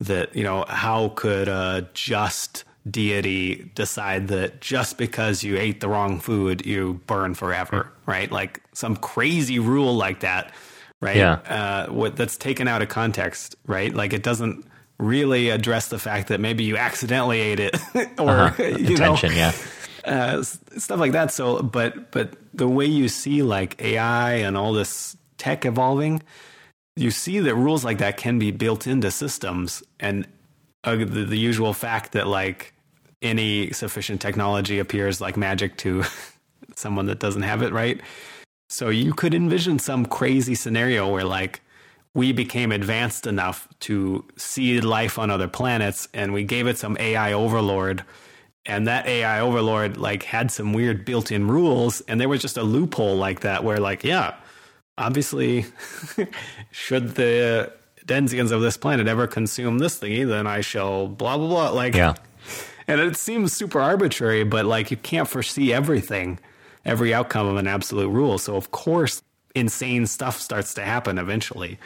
That 0.00 0.34
you 0.36 0.44
know, 0.44 0.64
how 0.68 1.08
could 1.16 1.48
a 1.48 1.88
just 1.92 2.64
deity 2.88 3.70
decide 3.74 4.28
that 4.28 4.60
just 4.60 4.96
because 4.96 5.42
you 5.42 5.56
ate 5.56 5.80
the 5.80 5.88
wrong 5.88 6.20
food, 6.20 6.64
you 6.64 7.00
burn 7.06 7.34
forever, 7.34 7.92
right? 8.06 8.30
Like 8.30 8.62
some 8.72 8.96
crazy 8.96 9.58
rule 9.58 9.96
like 9.96 10.20
that, 10.20 10.52
right? 11.00 11.16
Yeah. 11.16 11.32
Uh, 11.32 11.86
what 11.92 12.16
that's 12.16 12.36
taken 12.36 12.68
out 12.68 12.80
of 12.80 12.88
context, 12.88 13.56
right? 13.66 13.92
Like 13.92 14.12
it 14.12 14.22
doesn't 14.22 14.64
really 14.98 15.50
address 15.50 15.88
the 15.88 15.98
fact 15.98 16.28
that 16.28 16.40
maybe 16.40 16.64
you 16.64 16.76
accidentally 16.76 17.40
ate 17.40 17.60
it 17.60 17.76
or 18.18 18.30
Uh-huh. 18.30 18.62
you 18.62 18.90
Intention, 18.90 19.32
yeah. 19.32 19.52
Uh, 20.08 20.42
stuff 20.42 20.98
like 20.98 21.12
that. 21.12 21.32
So, 21.32 21.62
but 21.62 22.10
but 22.10 22.34
the 22.54 22.68
way 22.68 22.86
you 22.86 23.08
see 23.08 23.42
like 23.42 23.80
AI 23.82 24.32
and 24.32 24.56
all 24.56 24.72
this 24.72 25.16
tech 25.36 25.64
evolving, 25.64 26.22
you 26.96 27.10
see 27.10 27.40
that 27.40 27.54
rules 27.54 27.84
like 27.84 27.98
that 27.98 28.16
can 28.16 28.38
be 28.38 28.50
built 28.50 28.86
into 28.86 29.10
systems, 29.10 29.82
and 30.00 30.26
uh, 30.84 30.96
the, 30.96 31.04
the 31.04 31.38
usual 31.38 31.72
fact 31.72 32.12
that 32.12 32.26
like 32.26 32.72
any 33.22 33.70
sufficient 33.72 34.20
technology 34.20 34.78
appears 34.78 35.20
like 35.20 35.36
magic 35.36 35.76
to 35.78 36.04
someone 36.74 37.06
that 37.06 37.18
doesn't 37.18 37.42
have 37.42 37.62
it, 37.62 37.72
right? 37.72 38.00
So 38.70 38.90
you 38.90 39.14
could 39.14 39.34
envision 39.34 39.78
some 39.78 40.06
crazy 40.06 40.54
scenario 40.54 41.10
where 41.10 41.24
like 41.24 41.60
we 42.14 42.32
became 42.32 42.72
advanced 42.72 43.26
enough 43.26 43.68
to 43.80 44.24
see 44.36 44.80
life 44.80 45.18
on 45.18 45.30
other 45.30 45.48
planets 45.48 46.08
and 46.14 46.32
we 46.32 46.44
gave 46.44 46.66
it 46.66 46.78
some 46.78 46.96
AI 47.00 47.32
overlord 47.32 48.04
and 48.68 48.86
that 48.86 49.06
AI 49.06 49.40
overlord 49.40 49.96
like 49.96 50.22
had 50.22 50.50
some 50.50 50.72
weird 50.72 51.04
built-in 51.04 51.48
rules 51.48 52.00
and 52.02 52.20
there 52.20 52.28
was 52.28 52.40
just 52.40 52.56
a 52.56 52.62
loophole 52.62 53.16
like 53.16 53.40
that 53.40 53.64
where 53.64 53.78
like 53.78 54.04
yeah 54.04 54.34
obviously 54.96 55.64
should 56.70 57.16
the 57.16 57.72
denzians 58.06 58.52
of 58.52 58.60
this 58.60 58.76
planet 58.76 59.08
ever 59.08 59.26
consume 59.26 59.78
this 59.78 59.98
thingy 59.98 60.26
then 60.26 60.46
I 60.46 60.60
shall 60.60 61.08
blah 61.08 61.36
blah 61.36 61.48
blah 61.48 61.70
like 61.70 61.94
Yeah. 61.94 62.14
and 62.88 63.00
it 63.02 63.16
seems 63.16 63.52
super 63.52 63.80
arbitrary, 63.80 64.42
but 64.44 64.64
like 64.64 64.90
you 64.90 64.96
can't 64.96 65.28
foresee 65.28 65.72
everything, 65.72 66.40
every 66.84 67.12
outcome 67.12 67.46
of 67.46 67.56
an 67.56 67.68
absolute 67.68 68.08
rule. 68.08 68.38
So 68.38 68.56
of 68.56 68.70
course, 68.70 69.22
insane 69.54 70.06
stuff 70.06 70.40
starts 70.40 70.74
to 70.74 70.82
happen 70.82 71.18
eventually. 71.18 71.78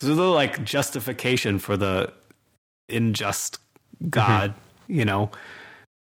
So 0.00 0.14
the 0.14 0.24
like 0.24 0.64
justification 0.64 1.58
for 1.60 1.76
the 1.76 2.12
unjust 2.90 3.58
mm-hmm. 4.02 4.08
God, 4.10 4.54
you 4.88 5.04
know, 5.04 5.30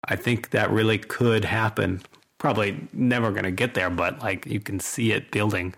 I 0.08 0.16
think 0.16 0.50
that 0.50 0.70
really 0.70 0.98
could 0.98 1.44
happen. 1.44 2.02
Probably 2.38 2.88
never 2.92 3.30
going 3.30 3.44
to 3.44 3.50
get 3.50 3.74
there, 3.74 3.90
but 3.90 4.20
like 4.20 4.46
you 4.46 4.60
can 4.60 4.80
see 4.80 5.12
it 5.12 5.30
building. 5.30 5.74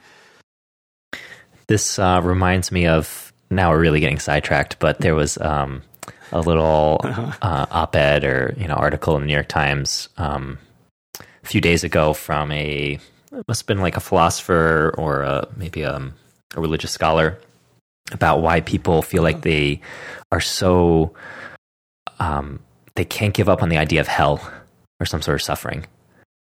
This 1.68 1.98
uh, 1.98 2.20
reminds 2.22 2.70
me 2.70 2.86
of 2.86 3.32
now 3.50 3.70
we're 3.70 3.80
really 3.80 4.00
getting 4.00 4.18
sidetracked, 4.18 4.78
but 4.78 4.98
there 4.98 5.14
was 5.14 5.38
um, 5.38 5.82
a 6.32 6.40
little 6.40 7.00
uh, 7.04 7.66
op-ed 7.70 8.24
or 8.24 8.54
you 8.56 8.66
know 8.66 8.74
article 8.74 9.14
in 9.16 9.22
the 9.22 9.26
New 9.26 9.34
York 9.34 9.48
Times 9.48 10.08
um, 10.18 10.58
a 11.20 11.46
few 11.46 11.60
days 11.60 11.84
ago 11.84 12.12
from 12.12 12.50
a 12.52 12.98
it 13.32 13.48
must 13.48 13.62
have 13.62 13.66
been 13.66 13.80
like 13.80 13.96
a 13.96 14.00
philosopher 14.00 14.94
or 14.96 15.22
a, 15.22 15.46
maybe 15.56 15.82
a, 15.82 15.96
a 16.54 16.60
religious 16.60 16.90
scholar 16.90 17.38
about 18.12 18.40
why 18.40 18.60
people 18.60 19.02
feel 19.02 19.22
like 19.22 19.42
they 19.42 19.80
are 20.32 20.40
so 20.40 21.12
um, 22.18 22.60
they 22.96 23.04
can't 23.04 23.34
give 23.34 23.48
up 23.48 23.62
on 23.62 23.68
the 23.68 23.78
idea 23.78 24.00
of 24.00 24.08
hell 24.08 24.40
or 25.00 25.06
some 25.06 25.22
sort 25.22 25.36
of 25.36 25.42
suffering. 25.42 25.86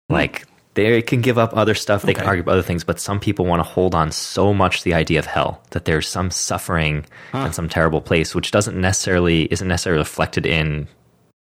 Like 0.08 0.46
they 0.74 1.02
can 1.02 1.20
give 1.20 1.36
up 1.38 1.56
other 1.56 1.74
stuff, 1.74 2.02
they 2.02 2.14
can 2.14 2.26
argue 2.26 2.42
about 2.42 2.52
other 2.52 2.62
things, 2.62 2.84
but 2.84 3.00
some 3.00 3.18
people 3.18 3.44
want 3.44 3.60
to 3.60 3.68
hold 3.68 3.94
on 3.94 4.12
so 4.12 4.54
much 4.54 4.78
to 4.78 4.84
the 4.84 4.94
idea 4.94 5.18
of 5.18 5.26
hell 5.26 5.62
that 5.70 5.84
there's 5.84 6.08
some 6.08 6.30
suffering 6.30 7.04
and 7.32 7.54
some 7.54 7.68
terrible 7.68 8.00
place, 8.00 8.34
which 8.34 8.50
doesn't 8.50 8.80
necessarily 8.80 9.44
isn't 9.52 9.66
necessarily 9.68 10.00
reflected 10.00 10.46
in 10.46 10.86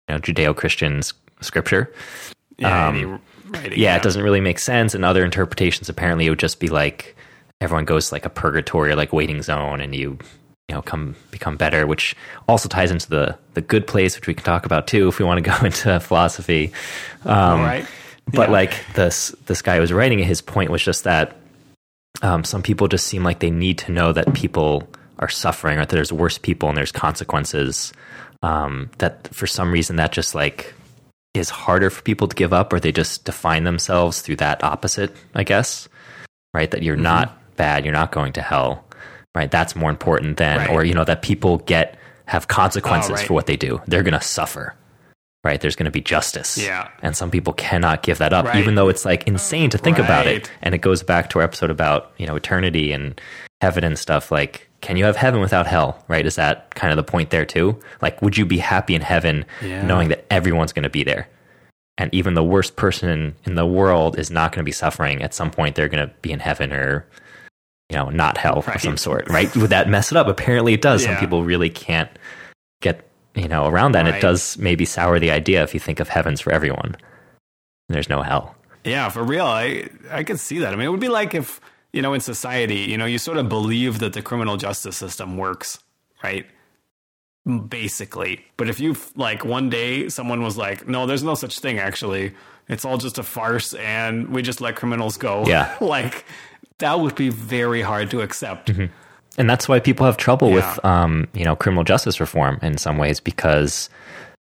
you 0.09 0.15
know 0.15 0.19
Judeo-Christian 0.19 1.03
scripture. 1.41 1.93
Yeah, 2.59 2.89
Um, 2.89 3.21
writing, 3.49 3.79
Yeah, 3.79 3.97
it 3.97 4.03
doesn't 4.03 4.23
really 4.23 4.41
make 4.43 4.59
sense. 4.59 4.95
And 4.95 5.05
other 5.05 5.25
interpretations, 5.25 5.89
apparently, 5.89 6.27
it 6.27 6.31
would 6.31 6.39
just 6.39 6.61
be 6.61 6.69
like 6.69 7.17
everyone 7.63 7.85
goes 7.87 8.09
to 8.09 8.15
like 8.15 8.27
a 8.27 8.31
purgatory 8.31 8.91
or 8.91 8.97
like 8.97 9.13
waiting 9.13 9.41
zone, 9.43 9.81
and 9.81 9.95
you 9.95 10.19
you 10.71 10.77
know 10.77 10.83
come 10.83 11.17
become 11.33 11.57
better, 11.57 11.87
which 11.87 12.15
also 12.49 12.69
ties 12.69 12.91
into 12.93 13.09
the 13.11 13.37
the 13.55 13.61
good 13.61 13.87
place, 13.87 14.15
which 14.17 14.27
we 14.29 14.35
can 14.35 14.45
talk 14.45 14.65
about 14.65 14.87
too 14.87 15.09
if 15.09 15.19
we 15.19 15.25
want 15.25 15.43
to 15.45 15.51
go 15.51 15.57
into 15.67 15.99
philosophy. 16.01 16.73
Um, 17.25 17.35
All 17.61 17.67
right. 17.67 17.85
but 18.33 18.49
Yeah. 18.49 18.53
like 18.53 18.75
this 18.95 19.35
this 19.47 19.63
guy 19.63 19.81
was 19.81 19.93
writing 19.93 20.19
his 20.21 20.41
point 20.41 20.71
was 20.71 20.83
just 20.83 21.05
that 21.05 21.37
um, 22.23 22.45
some 22.45 22.63
people 22.63 22.87
just 22.89 23.07
seem 23.07 23.25
like 23.25 23.41
they 23.41 23.51
need 23.51 23.79
to 23.79 23.93
know 23.93 24.13
that 24.13 24.33
people 24.35 24.89
are 25.19 25.29
suffering 25.29 25.79
or 25.79 25.83
that 25.83 25.89
there's 25.91 26.13
worse 26.13 26.39
people 26.39 26.69
and 26.69 26.79
there's 26.79 26.93
consequences. 26.93 27.93
Um, 28.43 28.91
that 28.99 29.29
for 29.35 29.47
some 29.47 29.71
reason 29.73 29.97
that 29.97 30.13
just 30.13 30.35
like 30.35 30.73
is 31.35 31.51
harder 31.51 31.91
for 31.91 32.03
people 32.03 32.27
to 32.29 32.35
give 32.35 32.53
up, 32.53 32.73
or 32.73 32.81
they 32.81 32.93
just 32.93 33.25
define 33.25 33.65
themselves 33.65 34.21
through 34.23 34.37
that 34.37 34.63
opposite. 34.65 35.11
I 35.35 35.45
guess 35.45 35.89
right 36.55 36.71
that 36.71 36.83
you're 36.83 36.95
Mm-hmm. 36.97 37.03
not 37.05 37.57
bad, 37.57 37.85
you're 37.85 37.93
not 37.93 38.13
going 38.13 38.33
to 38.35 38.43
hell. 38.43 38.85
Right, 39.35 39.51
that's 39.51 39.77
more 39.77 39.91
important 39.91 40.39
than, 40.39 40.59
Right. 40.59 40.71
or 40.71 40.85
you 40.85 40.95
know, 40.95 41.05
that 41.05 41.23
people 41.23 41.59
get 41.59 41.97
have 42.27 42.49
consequences 42.49 43.11
Oh, 43.11 43.15
right. 43.15 43.27
for 43.27 43.35
what 43.35 43.47
they 43.47 43.57
do. 43.57 43.81
They're 43.87 44.03
going 44.03 44.19
to 44.19 44.21
suffer. 44.25 44.75
Right, 45.43 45.61
there's 45.61 45.75
going 45.77 45.87
to 45.87 45.91
be 45.91 46.03
justice. 46.03 46.59
Yeah. 46.59 46.89
and 47.03 47.17
some 47.17 47.31
people 47.31 47.53
cannot 47.55 48.03
give 48.03 48.19
that 48.19 48.33
up, 48.33 48.45
Right. 48.47 48.57
even 48.57 48.75
though 48.75 48.89
it's 48.89 49.05
like 49.07 49.27
insane 49.27 49.71
to 49.71 49.79
think 49.79 49.99
about 49.99 50.27
it. 50.27 50.51
And 50.63 50.75
it 50.75 50.79
goes 50.83 51.03
back 51.03 51.31
to 51.31 51.39
our 51.39 51.45
episode 51.45 51.71
about 51.71 52.13
you 52.19 52.27
know 52.27 52.37
eternity 52.37 52.93
and 52.93 53.19
heaven 53.63 53.85
and 53.85 53.99
stuff. 53.99 54.31
Like, 54.31 54.69
can 54.81 54.97
you 54.97 55.05
have 55.05 55.17
heaven 55.17 55.41
without 55.41 55.67
hell? 55.67 56.05
Right? 56.09 56.27
Is 56.27 56.35
that 56.37 56.75
kind 56.75 56.93
of 56.93 56.97
the 56.97 57.11
point 57.11 57.31
there 57.31 57.45
too? 57.47 57.79
Like, 58.03 58.21
would 58.23 58.37
you 58.37 58.45
be 58.45 58.59
happy 58.59 58.95
in 58.95 59.01
heaven 59.03 59.45
Yeah. 59.63 59.83
knowing 59.87 60.09
that 60.09 60.25
everyone's 60.31 60.73
going 60.73 60.83
to 60.85 60.91
be 60.91 61.05
there? 61.05 61.29
And 61.99 62.13
even 62.15 62.35
the 62.35 62.45
worst 62.45 62.77
person 62.77 63.35
in 63.45 63.55
the 63.57 63.67
world 63.67 64.19
is 64.19 64.31
not 64.31 64.53
going 64.53 64.61
to 64.61 64.65
be 64.65 64.73
suffering. 64.73 65.23
At 65.23 65.35
some 65.35 65.51
point, 65.51 65.75
they're 65.75 65.89
going 65.89 66.07
to 66.07 66.15
be 66.23 66.33
in 66.33 66.41
heaven 66.41 66.73
or, 66.73 67.07
you 67.91 67.97
know, 67.97 68.09
not 68.09 68.39
hell 68.39 68.61
of 68.61 68.81
some 68.81 68.97
sort, 68.97 69.29
right? 69.29 69.55
Would 69.57 69.71
that 69.71 69.89
mess 69.89 70.13
it 70.13 70.17
up? 70.17 70.29
Apparently, 70.29 70.73
it 70.73 70.81
does. 70.81 71.03
Some 71.03 71.17
people 71.17 71.43
really 71.45 71.69
can't 71.69 72.09
get, 72.81 73.11
you 73.35 73.49
know, 73.49 73.67
around 73.67 73.93
that. 73.93 74.07
And 74.07 74.15
it 74.15 74.21
does 74.21 74.57
maybe 74.59 74.85
sour 74.85 75.19
the 75.19 75.33
idea 75.33 75.65
if 75.65 75.75
you 75.75 75.81
think 75.81 75.99
of 75.99 76.09
heavens 76.09 76.41
for 76.41 76.53
everyone. 76.53 76.95
And 76.95 77.95
there's 77.95 78.09
no 78.09 78.23
hell. 78.23 78.55
Yeah, 78.85 79.09
for 79.09 79.25
real. 79.25 79.45
I 79.45 79.89
I 80.09 80.23
could 80.23 80.39
see 80.39 80.61
that. 80.61 80.73
I 80.73 80.77
mean, 80.77 80.87
it 80.87 80.91
would 80.91 81.01
be 81.01 81.09
like 81.09 81.35
if, 81.35 81.61
you 81.93 82.01
know, 82.01 82.15
in 82.15 82.21
society, 82.21 82.79
you 82.79 82.97
know, 82.97 83.07
you 83.07 83.19
sort 83.19 83.39
of 83.39 83.49
believe 83.49 83.99
that 83.99 84.13
the 84.13 84.23
criminal 84.23 84.57
justice 84.57 84.97
system 84.97 85.37
works, 85.37 85.81
right? 86.23 86.47
Basically. 87.69 88.45
But 88.57 88.69
if 88.69 88.79
you 88.79 88.95
like 89.17 89.45
one 89.45 89.69
day 89.69 90.09
someone 90.09 90.43
was 90.43 90.57
like, 90.57 90.87
"No, 90.87 91.07
there's 91.07 91.25
no 91.25 91.35
such 91.35 91.59
thing 91.59 91.81
actually. 91.81 92.35
It's 92.69 92.85
all 92.85 92.99
just 92.99 93.19
a 93.19 93.25
farce 93.25 93.75
and 93.75 94.29
we 94.29 94.43
just 94.43 94.61
let 94.61 94.77
criminals 94.77 95.17
go." 95.17 95.45
Yeah. 95.47 95.77
like 95.81 96.25
that 96.81 97.01
would 97.01 97.15
be 97.15 97.29
very 97.31 97.81
hard 97.83 98.11
to 98.11 98.21
accept. 98.21 98.71
and 99.39 99.49
that's 99.49 99.69
why 99.69 99.79
people 99.81 100.05
have 100.07 100.17
trouble 100.17 100.49
Yeah. 100.51 100.55
with 100.57 100.85
um, 100.85 101.29
you 101.33 101.45
know 101.45 101.57
criminal 101.57 101.85
justice 101.85 102.21
reform 102.21 102.59
in 102.63 102.77
some 102.79 102.99
ways 102.99 103.21
because 103.21 103.89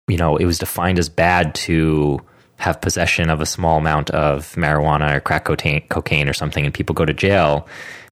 you 0.07 0.17
know 0.17 0.37
it 0.37 0.45
was 0.45 0.57
defined 0.57 0.97
as 0.97 1.09
bad 1.09 1.53
to 1.69 2.19
have 2.57 2.81
possession 2.81 3.29
of 3.29 3.39
a 3.41 3.45
small 3.45 3.77
amount 3.77 4.09
of 4.09 4.53
marijuana 4.55 5.15
or 5.15 5.19
crack 5.21 5.45
cocaine, 5.45 5.81
cocaine 5.89 6.27
or 6.27 6.33
something 6.33 6.65
and 6.65 6.73
people 6.73 6.93
go 6.93 7.05
to 7.05 7.13
jail. 7.13 7.67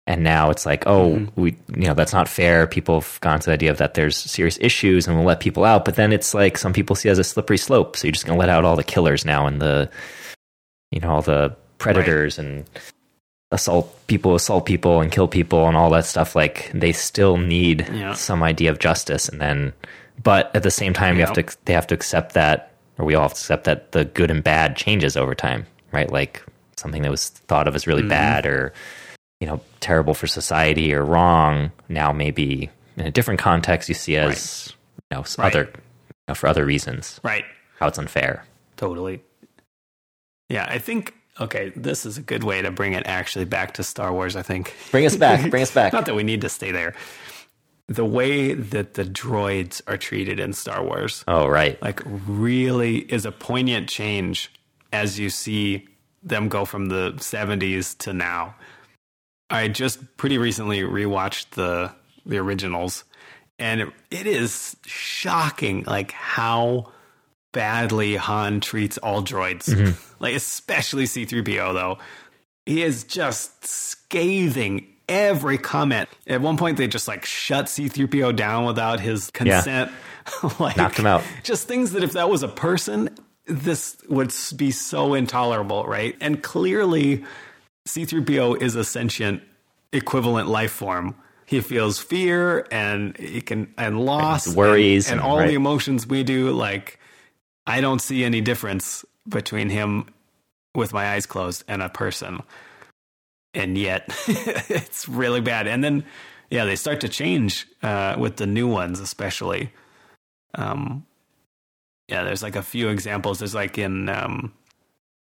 And 0.10 0.23
now 0.23 0.49
it's 0.51 0.65
like 0.65 0.88
oh 0.88 1.27
we 1.36 1.58
you 1.75 1.88
know 1.88 1.93
that's 1.93 2.13
not 2.13 2.30
fair. 2.30 2.65
People 2.65 3.01
have 3.01 3.19
gone 3.19 3.39
to 3.41 3.45
the 3.47 3.51
idea 3.51 3.71
of 3.71 3.77
that 3.80 3.93
there's 3.95 4.15
serious 4.15 4.58
issues 4.62 5.06
and 5.06 5.17
we'll 5.17 5.25
let 5.25 5.41
people 5.41 5.65
out. 5.65 5.84
But 5.84 5.95
then 5.95 6.13
it's 6.13 6.34
like 6.34 6.58
some 6.58 6.71
people 6.71 6.95
see 6.95 7.10
it 7.10 7.12
as 7.12 7.19
a 7.19 7.25
slippery 7.25 7.58
slope. 7.58 7.97
So 7.97 8.08
you're 8.08 8.13
just 8.13 8.25
going 8.25 8.38
to 8.38 8.39
let 8.39 8.47
out 8.47 8.63
all 8.63 8.77
the 8.77 8.86
killers 8.86 9.25
now 9.25 9.47
and 9.47 9.62
the 9.62 9.89
you 10.91 11.01
know 11.01 11.10
all 11.10 11.21
the 11.21 11.53
predators 11.77 12.39
and 12.39 12.63
assault 13.51 13.95
people 14.07 14.36
assault 14.36 14.65
people 14.65 14.99
and 14.99 15.12
kill 15.12 15.27
people 15.27 15.67
and 15.67 15.77
all 15.77 15.89
that 15.89 16.05
stuff 16.05 16.36
like 16.36 16.69
they 16.73 16.91
still 16.91 17.38
need 17.38 17.88
Yeah. 17.93 18.13
some 18.13 18.43
idea 18.43 18.69
of 18.71 18.79
justice 18.79 19.29
and 19.29 19.39
then 19.39 19.71
but 20.21 20.53
at 20.55 20.63
the 20.63 20.71
same 20.71 20.93
time 20.93 21.15
you 21.17 21.25
have 21.25 21.33
to 21.33 21.45
they 21.65 21.73
have 21.73 21.88
to 21.88 21.95
accept 21.95 22.33
that 22.33 22.73
or 22.97 23.05
we 23.05 23.15
all 23.15 23.23
have 23.23 23.33
to 23.33 23.39
accept 23.39 23.63
that 23.63 23.91
the 23.93 24.03
good 24.05 24.29
and 24.31 24.43
bad 24.43 24.75
changes 24.75 25.15
over 25.15 25.33
time 25.33 25.65
right 25.93 26.12
like 26.12 26.43
something 26.75 27.01
that 27.03 27.12
was 27.12 27.29
thought 27.29 27.67
of 27.69 27.75
as 27.75 27.88
really 27.88 28.01
mm-hmm. 28.01 28.10
bad 28.10 28.45
or 28.45 28.73
you 29.39 29.47
know 29.47 29.62
terrible 29.79 30.13
for 30.13 30.27
society 30.27 30.93
or 30.93 31.05
wrong 31.05 31.71
now 31.88 32.12
maybe 32.12 32.69
in 32.97 33.05
a 33.05 33.12
different 33.12 33.39
context 33.39 33.88
you 33.88 33.95
see 33.95 34.17
as 34.17 34.73
you 35.12 35.15
know 35.15 35.23
Right. 35.38 35.55
other 35.55 35.63
you 35.73 36.23
know, 36.27 36.33
for 36.36 36.47
other 36.47 36.65
reasons 36.65 37.21
Right. 37.23 37.45
how 37.79 37.88
it's 37.88 37.97
unfair 37.97 38.43
Totally. 38.75 39.21
Yeah, 40.49 40.67
I 40.69 40.78
think 40.78 41.13
okay, 41.39 41.71
this 41.75 42.05
is 42.05 42.17
a 42.17 42.21
good 42.21 42.43
way 42.43 42.61
to 42.61 42.71
bring 42.71 42.93
it 42.93 43.03
actually 43.05 43.45
back 43.45 43.73
to 43.75 43.83
Star 43.83 44.11
Wars, 44.13 44.35
I 44.35 44.41
think. 44.41 44.75
bring 44.91 45.05
us 45.05 45.15
back 45.15 45.49
bring 45.49 45.63
us 45.63 45.71
back 45.71 45.93
Not 45.97 46.05
that 46.05 46.15
we 46.15 46.23
need 46.23 46.41
to 46.41 46.49
stay 46.49 46.71
there. 46.71 46.93
The 47.88 48.05
way 48.05 48.53
that 48.53 48.95
the 48.95 49.05
droids 49.05 49.81
are 49.88 49.97
treated 49.97 50.39
in 50.39 50.53
Star 50.53 50.83
Wars, 50.83 51.23
oh 51.27 51.47
right 51.47 51.81
like, 51.81 52.01
really 52.05 52.97
is 52.97 53.25
a 53.25 53.31
poignant 53.31 53.89
change 53.89 54.51
as 54.91 55.19
you 55.19 55.29
see 55.29 55.88
them 56.23 56.49
go 56.49 56.65
from 56.65 56.88
the 56.88 57.13
70s 57.13 57.97
to 57.99 58.13
now. 58.13 58.55
I 59.49 59.67
just 59.69 60.17
pretty 60.17 60.38
recently 60.38 60.81
rewatched 60.81 61.51
the 61.51 61.93
the 62.25 62.38
originals, 62.38 63.05
and 63.57 63.81
it, 63.81 63.89
it 64.11 64.27
is 64.27 64.75
shocking, 64.85 65.83
like 65.83 66.11
how 66.11 66.91
badly 67.52 68.16
Han 68.16 68.60
treats 68.60 68.98
all 68.98 69.24
droids, 69.24 69.70
mm-hmm. 69.70 69.91
like 70.20 70.36
especially 70.36 71.06
C3PO 71.06 71.74
though. 71.74 71.98
He 72.66 72.84
is 72.84 73.04
just 73.06 73.66
scathing 73.66 74.88
every 75.08 75.58
comment. 75.58 76.10
At 76.28 76.41
one 76.41 76.58
point, 76.58 76.78
they 76.78 76.88
just 76.88 77.08
like 77.08 77.26
shut 77.26 77.66
C3PO 77.66 78.36
down 78.36 78.66
without 78.66 79.00
his 79.00 79.32
consent. 79.32 79.91
like, 80.60 80.78
Knocked 80.78 81.00
him 81.00 81.06
out. 81.06 81.24
Just 81.43 81.68
things 81.68 81.91
that 81.91 82.04
if 82.04 82.14
that 82.14 82.30
was 82.30 82.43
a 82.43 82.48
person, 82.48 83.10
this 83.45 83.98
would 84.10 84.34
be 84.56 84.72
so 84.72 85.14
intolerable, 85.14 85.86
right? 85.86 86.16
And 86.20 86.43
clearly, 86.43 87.24
C3PO 87.88 88.62
is 88.62 88.76
a 88.76 88.84
sentient 88.84 89.41
equivalent 89.93 90.50
life 90.50 90.72
form. 90.72 91.16
He 91.45 91.62
feels 91.62 91.98
fear 91.98 92.68
and 92.72 93.16
he 93.18 93.39
can 93.39 93.74
and 93.78 94.02
loss, 94.02 94.54
worries, 94.54 95.10
and, 95.10 95.22
and 95.22 95.28
all 95.28 95.38
right. 95.38 95.48
the 95.48 95.54
emotions 95.54 96.06
we 96.06 96.24
do. 96.24 96.52
Like, 96.52 96.97
I 97.68 97.82
don't 97.82 98.01
see 98.01 98.24
any 98.24 98.41
difference 98.41 99.03
between 99.28 99.70
him 99.70 100.07
with 100.74 100.93
my 100.93 101.11
eyes 101.11 101.26
closed 101.26 101.63
and 101.68 101.82
a 101.82 101.89
person, 101.89 102.41
and 103.53 103.78
yet 103.78 104.05
it's 104.28 105.07
really 105.07 105.41
bad. 105.41 105.68
And 105.68 105.84
then, 105.84 106.05
yeah, 106.49 106.65
they 106.65 106.78
start 106.78 107.01
to 107.01 107.09
change 107.09 107.68
uh, 107.84 108.15
with 108.18 108.38
the 108.38 108.47
new 108.47 108.68
ones, 108.68 108.99
especially. 109.01 109.74
Um, 110.55 111.05
yeah, 112.07 112.24
there's 112.24 112.41
like 112.41 112.55
a 112.55 112.63
few 112.63 112.88
examples. 112.88 113.39
There's 113.39 113.53
like 113.53 113.78
in 113.78 114.07
um, 114.07 114.53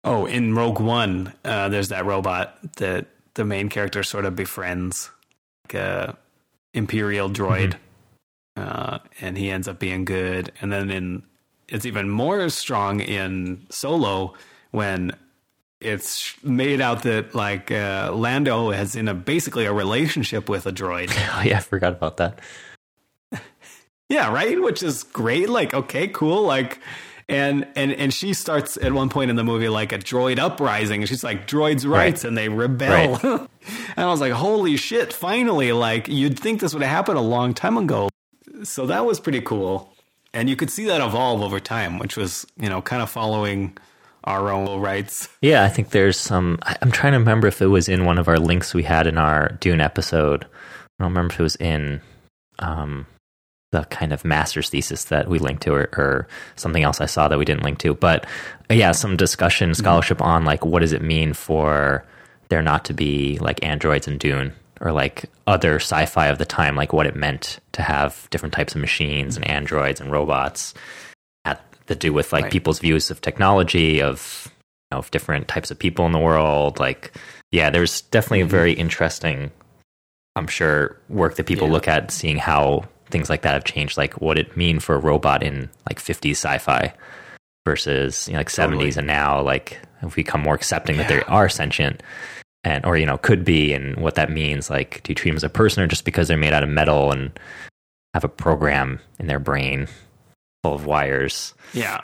oh, 0.05 0.27
in 0.27 0.55
Rogue 0.55 0.81
One, 0.81 1.33
uh, 1.45 1.71
there's 1.71 1.89
that 1.89 2.05
robot 2.05 2.59
that 2.77 3.07
the 3.35 3.45
main 3.45 3.71
character 3.71 4.03
sort 4.03 4.27
of 4.27 4.37
befriends, 4.37 5.11
like 5.65 5.75
a 5.75 6.17
Imperial 6.75 7.31
droid, 7.31 7.77
mm-hmm. 8.57 8.63
uh, 8.63 8.99
and 9.21 9.39
he 9.39 9.51
ends 9.51 9.69
up 9.69 9.79
being 9.79 10.05
good. 10.05 10.53
And 10.61 10.73
then 10.73 10.91
in 10.91 11.23
it's 11.69 11.87
even 11.87 12.09
more 12.09 12.49
strong 12.49 13.01
in 13.01 13.67
Solo 13.71 14.35
when 14.71 15.13
it's 15.81 16.35
made 16.43 16.81
out 16.81 17.03
that 17.03 17.35
like 17.35 17.71
uh, 17.71 18.11
Lando 18.13 18.71
has 18.71 18.97
in 18.97 19.09
a 19.09 19.15
basically 19.15 19.67
a 19.67 19.73
relationship 19.73 20.49
with 20.49 20.67
a 20.67 20.73
droid. 20.73 21.11
oh 21.35 21.43
yeah, 21.45 21.59
I 21.59 21.61
forgot 21.61 21.93
about 21.93 22.17
that. 22.19 22.41
Yeah, 24.11 24.31
right. 24.31 24.61
Which 24.61 24.83
is 24.83 25.03
great. 25.03 25.49
Like, 25.49 25.73
okay, 25.73 26.09
cool. 26.09 26.43
Like, 26.43 26.79
and 27.27 27.67
and 27.75 27.91
and 27.91 28.13
she 28.13 28.35
starts 28.35 28.77
at 28.77 28.93
one 28.93 29.09
point 29.09 29.31
in 29.31 29.37
the 29.37 29.43
movie 29.43 29.71
like 29.71 29.93
a 29.93 29.99
droid 29.99 30.39
uprising, 30.39 31.01
and 31.01 31.09
she's 31.09 31.25
like, 31.25 31.47
"Droids' 31.47 31.89
rights," 31.89 32.23
right. 32.23 32.25
and 32.25 32.37
they 32.37 32.51
rebel. 32.51 33.15
Right. 33.15 33.25
and 33.25 33.49
I 33.97 34.07
was 34.07 34.21
like, 34.21 34.33
"Holy 34.33 34.77
shit!" 34.77 35.15
Finally, 35.15 35.73
like 35.73 36.07
you'd 36.07 36.39
think 36.39 36.61
this 36.61 36.75
would 36.75 36.83
have 36.83 36.93
happened 36.93 37.17
a 37.17 37.23
long 37.23 37.55
time 37.55 37.79
ago. 37.79 38.11
So 38.63 38.87
that 38.87 39.07
was 39.07 39.21
pretty 39.21 39.41
cool, 39.41 39.94
and 40.35 40.51
you 40.51 40.57
could 40.57 40.71
see 40.71 40.85
that 40.87 41.01
evolve 41.01 41.41
over 41.41 41.61
time, 41.61 41.99
which 41.99 42.17
was 42.17 42.47
you 42.61 42.69
know 42.69 42.83
kind 42.83 43.01
of 43.01 43.09
following 43.09 43.79
our 44.25 44.51
own 44.51 44.81
rights. 44.81 45.29
Yeah, 45.41 45.65
I 45.65 45.69
think 45.69 45.91
there's 45.91 46.19
some. 46.19 46.59
I'm 46.83 46.91
trying 46.91 47.13
to 47.13 47.19
remember 47.19 47.47
if 47.47 47.63
it 47.63 47.67
was 47.67 47.89
in 47.89 48.05
one 48.05 48.19
of 48.19 48.29
our 48.29 48.39
links 48.39 48.75
we 48.75 48.83
had 48.83 49.07
in 49.07 49.17
our 49.17 49.49
Dune 49.61 49.81
episode. 49.81 50.45
I 50.45 51.05
don't 51.05 51.13
remember 51.13 51.35
if 51.35 51.41
it 51.41 51.45
was 51.45 51.57
in. 51.57 52.03
Um, 52.59 53.07
the 53.73 53.83
kind 53.87 54.13
of 54.13 54.25
master's 54.25 54.71
thesis 54.71 55.07
that 55.07 55.29
we 55.29 55.41
linked 55.41 55.65
to 55.65 55.73
or, 55.73 55.89
or, 55.97 56.29
something 56.55 56.85
else 56.85 57.01
I 57.01 57.07
saw 57.07 57.27
that 57.27 57.41
we 57.41 57.45
didn't 57.45 57.65
link 57.65 57.79
to. 57.79 57.93
But 57.93 58.25
yeah, 58.71 58.93
some 58.93 59.17
discussion, 59.17 59.71
mm-hmm. 59.71 59.83
scholarship 59.83 60.19
mm-hmm. 60.19 60.29
on 60.29 60.45
like 60.45 60.65
what 60.65 60.79
does 60.79 60.93
it 60.93 61.03
mean 61.03 61.33
for 61.33 62.07
there 62.51 62.63
not 62.63 62.85
to 62.85 62.95
be 62.95 63.37
like 63.39 63.65
androids 63.65 64.07
in 64.07 64.17
Dune 64.17 64.53
or 64.85 64.93
like 64.93 65.25
other 65.47 65.77
sci-fi 65.77 66.29
of 66.29 66.39
the 66.39 66.45
time, 66.45 66.77
like 66.77 66.93
what 66.93 67.07
it 67.07 67.17
meant 67.17 67.59
to 67.73 67.83
have 67.83 68.29
different 68.31 68.55
types 68.55 68.75
of 68.75 68.81
machines 68.81 69.37
and 69.37 69.49
androids 69.49 70.01
and 70.01 70.13
robots 70.13 70.75
to 71.87 71.95
do 71.95 72.13
with 72.13 72.33
like 72.33 72.45
right. 72.45 72.53
people's 72.53 72.79
views 72.79 73.11
of 73.11 73.21
technology, 73.21 74.01
of 74.01 74.51
you 74.91 74.97
know, 74.97 74.99
of 74.99 75.11
different 75.11 75.49
types 75.49 75.71
of 75.71 75.79
people 75.79 76.07
in 76.07 76.13
the 76.13 76.19
world. 76.19 76.79
Like, 76.79 77.17
yeah, 77.51 77.71
there's 77.71 78.03
definitely 78.03 78.41
mm-hmm. 78.41 78.49
a 78.49 78.59
very 78.59 78.73
interesting 78.73 79.51
I'm 80.37 80.49
sure 80.49 80.99
work 81.09 81.37
that 81.37 81.47
people 81.47 81.69
yeah. 81.69 81.73
look 81.75 81.87
at 81.87 82.11
seeing 82.11 82.39
how 82.39 82.85
things 83.11 83.31
like 83.31 83.43
that 83.43 83.55
have 83.55 83.65
changed, 83.65 83.97
like 83.97 84.21
what 84.21 84.39
it 84.39 84.57
mean 84.57 84.81
for 84.81 84.97
a 84.97 84.99
robot 84.99 85.43
in 85.43 85.71
like 85.89 86.01
50s 86.01 86.33
sci-fi 86.33 86.93
versus 87.65 88.27
you 88.27 88.35
know, 88.35 88.41
like 88.41 88.51
totally. 88.51 88.89
70s 88.89 88.97
and 88.97 89.07
now 89.07 89.41
like 89.41 89.81
have 90.01 90.15
become 90.15 90.41
more 90.41 90.55
accepting 90.55 90.97
yeah. 90.97 91.03
that 91.03 91.09
they 91.09 91.23
are 91.33 91.49
sentient 91.49 92.03
and 92.65 92.85
or 92.85 92.97
you 92.97 93.07
know 93.07 93.19
could 93.19 93.45
be 93.45 93.73
and 93.73 93.97
what 93.97 94.15
that 94.15 94.31
means 94.31 94.71
like 94.71 95.03
do 95.03 95.11
you 95.11 95.15
treat 95.15 95.31
them 95.31 95.37
as 95.37 95.45
a 95.45 95.49
person 95.49 95.83
or 95.83 95.87
just 95.87 96.05
because 96.05 96.29
they're 96.29 96.37
made 96.37 96.53
out 96.53 96.63
of 96.63 96.69
metal 96.69 97.13
and 97.13 97.39
have 98.15 98.25
a 98.25 98.29
program 98.29 98.99
in 99.19 99.27
their 99.27 99.39
brain 99.39 99.87
full 100.63 100.75
of 100.75 100.87
wires 100.87 101.55
yeah 101.73 102.01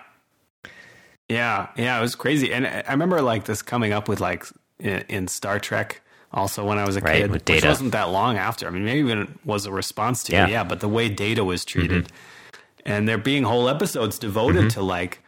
yeah 1.29 1.69
yeah 1.77 1.99
it 1.99 2.01
was 2.01 2.15
crazy 2.15 2.53
and 2.53 2.67
i 2.67 2.91
remember 2.91 3.23
like 3.23 3.45
this 3.45 3.63
coming 3.63 3.93
up 3.93 4.09
with 4.09 4.21
like 4.21 4.45
in, 4.81 5.29
star 5.29 5.59
trek 5.59 6.03
also 6.33 6.65
when 6.65 6.79
I 6.79 6.87
was 6.87 6.97
a 6.97 7.01
right, 7.01 7.23
kid, 7.23 7.31
which 7.31 7.65
wasn't 7.65 7.93
that 7.93 8.11
long 8.11 8.37
after. 8.37 8.67
I 8.67 8.71
mean, 8.71 8.85
maybe 8.85 9.01
even 9.01 9.23
it 9.23 9.29
was 9.45 9.67
a 9.67 9.73
response 9.73 10.23
to 10.25 10.33
yeah. 10.33 10.47
it, 10.47 10.51
yeah. 10.51 10.65
But 10.65 10.81
the 10.81 10.89
way 10.89 11.09
data 11.09 11.45
was 11.45 11.65
treated, 11.65 12.05
mm-hmm. 12.05 12.93
and 12.93 13.09
there 13.09 13.19
being 13.19 13.43
whole 13.43 13.69
episodes 13.69 14.19
devoted 14.19 14.61
mm-hmm. 14.61 14.69
to 14.69 14.83
like, 14.83 15.23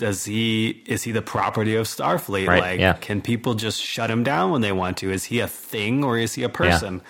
does 0.00 0.24
he 0.24 0.82
is 0.86 1.02
he 1.02 1.12
the 1.12 1.20
property 1.20 1.76
of 1.76 1.86
Starfleet? 1.86 2.48
Right, 2.48 2.62
like, 2.62 2.80
yeah. 2.80 2.94
can 2.94 3.20
people 3.20 3.52
just 3.52 3.82
shut 3.82 4.10
him 4.10 4.24
down 4.24 4.50
when 4.50 4.62
they 4.62 4.72
want 4.72 4.96
to? 4.98 5.12
Is 5.12 5.26
he 5.26 5.40
a 5.40 5.46
thing 5.46 6.02
or 6.02 6.16
is 6.16 6.34
he 6.34 6.42
a 6.42 6.48
person? 6.48 7.02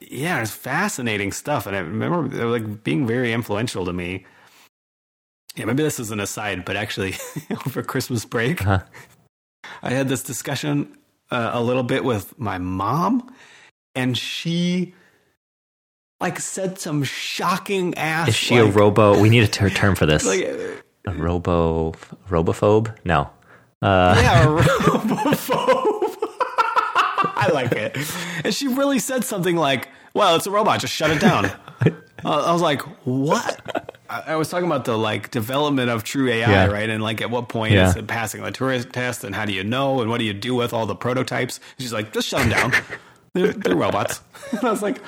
Yeah, 0.00 0.08
yeah 0.10 0.42
it's 0.42 0.50
fascinating 0.50 1.30
stuff, 1.30 1.64
and 1.64 1.76
I 1.76 1.78
remember 1.78 2.44
like 2.44 2.82
being 2.82 3.06
very 3.06 3.32
influential 3.32 3.84
to 3.84 3.92
me. 3.92 4.26
Yeah, 5.54 5.66
maybe 5.66 5.84
this 5.84 6.00
is 6.00 6.10
an 6.10 6.18
aside, 6.18 6.64
but 6.64 6.74
actually, 6.74 7.14
over 7.66 7.84
Christmas 7.84 8.24
break, 8.24 8.60
uh-huh. 8.62 8.80
I 9.80 9.90
had 9.90 10.08
this 10.08 10.24
discussion 10.24 10.98
uh, 11.30 11.50
a 11.54 11.62
little 11.62 11.84
bit 11.84 12.02
with 12.02 12.36
my 12.36 12.58
mom, 12.58 13.32
and 13.94 14.18
she 14.18 14.92
like 16.20 16.40
said 16.40 16.80
some 16.80 17.04
shocking 17.04 17.94
ass. 17.94 18.30
Is 18.30 18.34
she 18.34 18.60
like, 18.60 18.74
a 18.74 18.76
robo? 18.76 19.20
We 19.20 19.30
need 19.30 19.44
a 19.44 19.48
ter- 19.48 19.70
term 19.70 19.94
for 19.94 20.06
this. 20.06 20.26
Like, 20.26 20.82
a 21.06 21.12
robo 21.12 21.92
robophobe? 22.28 22.94
No. 23.04 23.30
Uh, 23.80 24.14
yeah, 24.16 24.44
robophobe. 24.46 26.02
I 27.34 27.50
like 27.52 27.72
it. 27.72 27.96
And 28.44 28.54
she 28.54 28.68
really 28.68 28.98
said 28.98 29.24
something 29.24 29.56
like, 29.56 29.88
"Well, 30.14 30.36
it's 30.36 30.46
a 30.46 30.50
robot. 30.50 30.80
Just 30.80 30.94
shut 30.94 31.10
it 31.10 31.20
down." 31.20 31.50
I 32.24 32.52
was 32.52 32.62
like, 32.62 32.82
"What?" 33.04 33.90
I 34.08 34.36
was 34.36 34.48
talking 34.48 34.66
about 34.66 34.84
the 34.84 34.96
like 34.96 35.30
development 35.30 35.90
of 35.90 36.04
true 36.04 36.28
AI, 36.28 36.48
yeah. 36.48 36.66
right? 36.66 36.88
And 36.88 37.02
like, 37.02 37.20
at 37.20 37.30
what 37.30 37.48
point 37.48 37.72
yeah. 37.72 37.88
is 37.88 37.96
it 37.96 38.06
passing 38.06 38.42
the 38.42 38.52
Turing 38.52 38.90
test, 38.92 39.24
and 39.24 39.34
how 39.34 39.44
do 39.44 39.52
you 39.52 39.64
know, 39.64 40.00
and 40.00 40.10
what 40.10 40.18
do 40.18 40.24
you 40.24 40.34
do 40.34 40.54
with 40.54 40.72
all 40.72 40.86
the 40.86 40.94
prototypes? 40.94 41.58
she's 41.78 41.92
like, 41.92 42.12
"Just 42.12 42.28
shut 42.28 42.40
them 42.40 42.50
down. 42.50 42.72
they're, 43.32 43.52
they're, 43.52 43.74
robots." 43.74 44.20
And 44.52 44.64
I 44.64 44.70
was 44.70 44.82
like, 44.82 45.02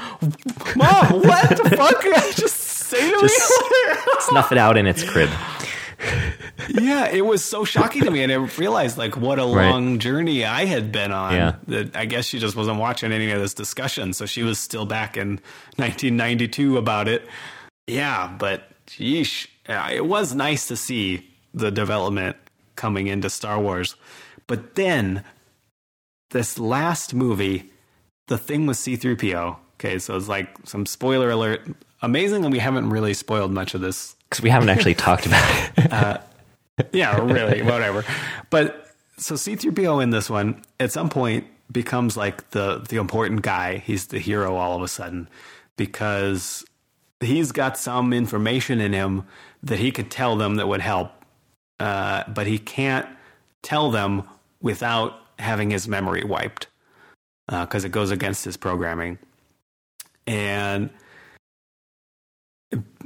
"Mom, 0.74 1.22
what 1.22 1.48
the 1.50 1.76
fuck?" 1.76 2.04
I 2.04 2.32
just 2.34 2.56
say 2.56 3.10
to 3.10 3.20
just 3.20 3.52
me, 3.52 3.94
snuff 4.20 4.50
it 4.50 4.58
out 4.58 4.76
in 4.76 4.86
its 4.86 5.04
crib. 5.04 5.30
Yeah, 6.68 7.08
it 7.08 7.24
was 7.24 7.44
so 7.44 7.64
shocking 7.64 8.02
to 8.04 8.10
me, 8.10 8.22
and 8.22 8.32
I 8.32 8.36
realized 8.36 8.98
like 8.98 9.16
what 9.16 9.38
a 9.38 9.44
long 9.44 9.98
journey 9.98 10.44
I 10.44 10.64
had 10.64 10.92
been 10.92 11.12
on. 11.12 11.34
Yeah. 11.34 11.54
That 11.68 11.96
I 11.96 12.04
guess 12.06 12.26
she 12.26 12.38
just 12.38 12.56
wasn't 12.56 12.78
watching 12.78 13.12
any 13.12 13.30
of 13.30 13.40
this 13.40 13.54
discussion, 13.54 14.12
so 14.12 14.26
she 14.26 14.42
was 14.42 14.58
still 14.58 14.86
back 14.86 15.16
in 15.16 15.40
1992 15.76 16.78
about 16.78 17.08
it. 17.08 17.26
Yeah, 17.86 18.34
but 18.38 18.70
geesh, 18.86 19.48
it 19.68 20.06
was 20.06 20.34
nice 20.34 20.68
to 20.68 20.76
see 20.76 21.30
the 21.52 21.70
development 21.70 22.36
coming 22.76 23.06
into 23.06 23.30
Star 23.30 23.60
Wars, 23.60 23.96
but 24.46 24.74
then 24.74 25.24
this 26.30 26.58
last 26.58 27.14
movie, 27.14 27.70
the 28.26 28.38
thing 28.38 28.66
with 28.66 28.76
C3PO. 28.76 29.56
Okay, 29.74 29.98
so 29.98 30.16
it's 30.16 30.28
like 30.28 30.48
some 30.64 30.86
spoiler 30.86 31.30
alert. 31.30 31.62
Amazing 32.02 32.42
that 32.42 32.50
we 32.50 32.58
haven't 32.58 32.90
really 32.90 33.14
spoiled 33.14 33.52
much 33.52 33.74
of 33.74 33.80
this 33.80 34.13
because 34.28 34.42
we 34.42 34.50
haven't 34.50 34.68
actually 34.68 34.94
talked 34.94 35.26
about 35.26 35.70
it. 35.76 35.92
uh, 35.92 36.18
yeah, 36.92 37.20
really, 37.20 37.62
whatever. 37.62 38.04
But 38.50 38.90
so 39.16 39.34
C3PO 39.34 40.02
in 40.02 40.10
this 40.10 40.28
one 40.28 40.62
at 40.80 40.92
some 40.92 41.08
point 41.08 41.46
becomes 41.70 42.16
like 42.16 42.50
the 42.50 42.84
the 42.88 42.96
important 42.96 43.42
guy. 43.42 43.78
He's 43.78 44.08
the 44.08 44.18
hero 44.18 44.56
all 44.56 44.76
of 44.76 44.82
a 44.82 44.88
sudden 44.88 45.28
because 45.76 46.64
he's 47.20 47.52
got 47.52 47.78
some 47.78 48.12
information 48.12 48.80
in 48.80 48.92
him 48.92 49.24
that 49.62 49.78
he 49.78 49.90
could 49.90 50.10
tell 50.10 50.36
them 50.36 50.56
that 50.56 50.68
would 50.68 50.80
help, 50.80 51.12
uh, 51.80 52.24
but 52.28 52.46
he 52.46 52.58
can't 52.58 53.08
tell 53.62 53.90
them 53.90 54.24
without 54.60 55.14
having 55.38 55.70
his 55.70 55.88
memory 55.88 56.24
wiped 56.24 56.68
because 57.46 57.84
uh, 57.84 57.86
it 57.86 57.92
goes 57.92 58.10
against 58.10 58.44
his 58.44 58.56
programming. 58.56 59.18
And 60.26 60.90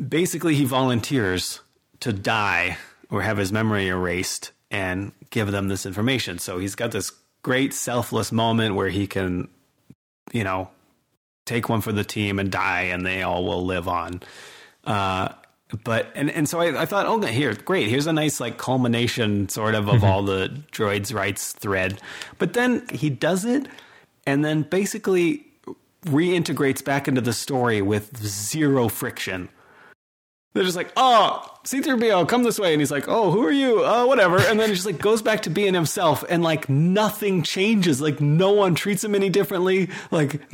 basically, 0.08 0.54
he 0.54 0.64
volunteers 0.64 1.60
to 2.00 2.12
die 2.12 2.78
or 3.10 3.22
have 3.22 3.38
his 3.38 3.52
memory 3.52 3.88
erased 3.88 4.52
and 4.70 5.12
give 5.30 5.50
them 5.50 5.68
this 5.68 5.86
information. 5.86 6.38
So 6.38 6.58
he's 6.58 6.74
got 6.74 6.92
this 6.92 7.12
great 7.42 7.72
selfless 7.72 8.32
moment 8.32 8.74
where 8.74 8.88
he 8.88 9.06
can, 9.06 9.48
you 10.32 10.44
know, 10.44 10.68
take 11.46 11.68
one 11.68 11.80
for 11.80 11.92
the 11.92 12.04
team 12.04 12.38
and 12.38 12.50
die, 12.50 12.82
and 12.82 13.04
they 13.06 13.22
all 13.22 13.44
will 13.44 13.64
live 13.64 13.88
on. 13.88 14.20
Uh, 14.84 15.30
but 15.84 16.10
and 16.14 16.30
and 16.30 16.48
so 16.48 16.60
I, 16.60 16.82
I 16.82 16.86
thought, 16.86 17.06
okay, 17.06 17.32
here, 17.32 17.54
great. 17.54 17.88
Here's 17.88 18.06
a 18.06 18.12
nice 18.12 18.40
like 18.40 18.58
culmination, 18.58 19.48
sort 19.48 19.74
of, 19.74 19.88
of 19.88 19.96
mm-hmm. 19.96 20.04
all 20.04 20.22
the 20.22 20.62
droids' 20.72 21.14
rights 21.14 21.52
thread. 21.52 22.00
But 22.38 22.52
then 22.52 22.86
he 22.90 23.10
does 23.10 23.44
it, 23.44 23.66
and 24.26 24.44
then 24.44 24.62
basically 24.62 25.46
reintegrates 26.04 26.84
back 26.84 27.08
into 27.08 27.20
the 27.20 27.32
story 27.32 27.82
with 27.82 28.16
zero 28.18 28.88
friction. 28.88 29.48
They're 30.54 30.64
just 30.64 30.76
like, 30.76 30.92
oh, 30.96 31.46
C3PO, 31.64 32.28
come 32.28 32.42
this 32.42 32.58
way. 32.58 32.72
And 32.72 32.80
he's 32.80 32.90
like, 32.90 33.06
oh, 33.06 33.30
who 33.30 33.44
are 33.44 33.52
you? 33.52 33.82
Oh, 33.84 34.06
whatever. 34.06 34.38
And 34.38 34.58
then 34.58 34.70
he 34.70 34.74
just 34.74 34.86
like 34.86 34.98
goes 34.98 35.22
back 35.22 35.42
to 35.42 35.50
being 35.50 35.74
himself 35.74 36.24
and 36.28 36.42
like 36.42 36.68
nothing 36.68 37.42
changes. 37.42 38.00
Like 38.00 38.20
no 38.20 38.52
one 38.52 38.74
treats 38.74 39.04
him 39.04 39.14
any 39.14 39.28
differently. 39.28 39.90
Like, 40.10 40.40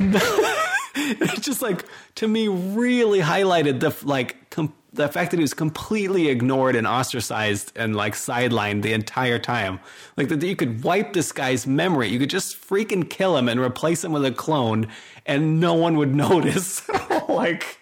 it's 0.95 1.41
just 1.41 1.61
like, 1.61 1.85
to 2.15 2.27
me, 2.27 2.47
really 2.49 3.19
highlighted 3.19 3.79
the 3.79 3.95
like, 4.05 4.49
com- 4.49 4.73
the 4.95 5.07
fact 5.07 5.31
that 5.31 5.37
he 5.37 5.43
was 5.43 5.53
completely 5.53 6.29
ignored 6.29 6.75
and 6.75 6.87
ostracized 6.87 7.71
and 7.75 7.95
like 7.95 8.13
sidelined 8.13 8.81
the 8.81 8.93
entire 8.93 9.39
time. 9.39 9.79
Like 10.17 10.29
that 10.29 10.41
you 10.41 10.55
could 10.55 10.83
wipe 10.83 11.13
this 11.13 11.31
guy's 11.31 11.67
memory. 11.67 12.09
You 12.09 12.19
could 12.19 12.29
just 12.29 12.57
freaking 12.57 13.09
kill 13.09 13.37
him 13.37 13.47
and 13.49 13.59
replace 13.59 14.03
him 14.03 14.11
with 14.11 14.25
a 14.25 14.31
clone 14.31 14.87
and 15.25 15.59
no 15.59 15.73
one 15.73 15.97
would 15.97 16.13
notice. 16.15 16.87
like, 17.29 17.79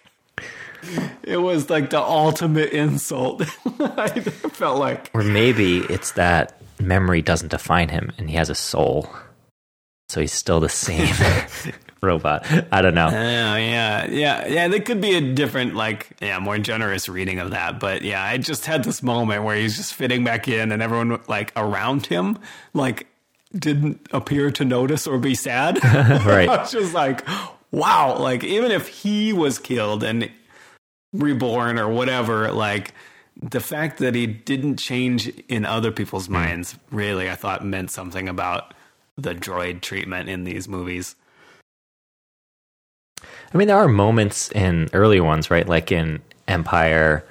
it 1.22 1.38
was 1.38 1.70
like 1.70 1.90
the 1.90 2.00
ultimate 2.00 2.70
insult. 2.70 3.42
I 3.80 4.08
felt 4.20 4.78
like. 4.78 5.10
Or 5.14 5.22
maybe 5.22 5.78
it's 5.78 6.12
that 6.12 6.60
memory 6.80 7.22
doesn't 7.22 7.48
define 7.48 7.88
him 7.88 8.12
and 8.18 8.28
he 8.28 8.36
has 8.36 8.50
a 8.50 8.54
soul. 8.54 9.08
So 10.08 10.20
he's 10.20 10.32
still 10.32 10.60
the 10.60 10.68
same 10.68 11.14
robot. 12.02 12.46
I 12.70 12.82
don't 12.82 12.94
know. 12.94 13.06
Uh, 13.08 13.10
yeah, 13.56 14.06
yeah, 14.06 14.46
yeah. 14.46 14.68
There 14.68 14.80
could 14.80 15.00
be 15.00 15.14
a 15.14 15.20
different, 15.20 15.74
like, 15.74 16.08
yeah, 16.20 16.38
more 16.38 16.58
generous 16.58 17.08
reading 17.08 17.40
of 17.40 17.50
that. 17.50 17.80
But 17.80 18.02
yeah, 18.02 18.22
I 18.22 18.38
just 18.38 18.66
had 18.66 18.84
this 18.84 19.02
moment 19.02 19.44
where 19.44 19.56
he's 19.56 19.76
just 19.76 19.94
fitting 19.94 20.22
back 20.22 20.46
in, 20.46 20.70
and 20.72 20.82
everyone 20.82 21.20
like 21.26 21.52
around 21.56 22.06
him, 22.06 22.38
like, 22.74 23.06
didn't 23.58 24.06
appear 24.12 24.50
to 24.52 24.64
notice 24.64 25.06
or 25.06 25.18
be 25.18 25.34
sad. 25.34 25.82
right. 25.84 26.48
I 26.48 26.58
was 26.58 26.72
just 26.72 26.94
like, 26.94 27.26
wow. 27.70 28.18
Like, 28.18 28.44
even 28.44 28.70
if 28.70 28.88
he 28.88 29.32
was 29.32 29.58
killed 29.58 30.04
and 30.04 30.30
reborn 31.14 31.78
or 31.78 31.88
whatever, 31.88 32.52
like 32.52 32.92
the 33.40 33.60
fact 33.60 33.98
that 33.98 34.14
he 34.14 34.26
didn't 34.26 34.76
change 34.76 35.28
in 35.48 35.64
other 35.64 35.90
people's 35.90 36.28
minds 36.28 36.76
really, 36.90 37.30
I 37.30 37.34
thought 37.34 37.64
meant 37.64 37.90
something 37.90 38.28
about 38.28 38.74
the 39.16 39.34
droid 39.34 39.80
treatment 39.80 40.28
in 40.28 40.44
these 40.44 40.68
movies. 40.68 41.16
I 43.22 43.56
mean, 43.56 43.68
there 43.68 43.76
are 43.76 43.88
moments 43.88 44.50
in 44.50 44.88
early 44.92 45.20
ones, 45.20 45.50
right? 45.50 45.66
Like 45.66 45.92
in 45.92 46.20
Empire, 46.48 47.24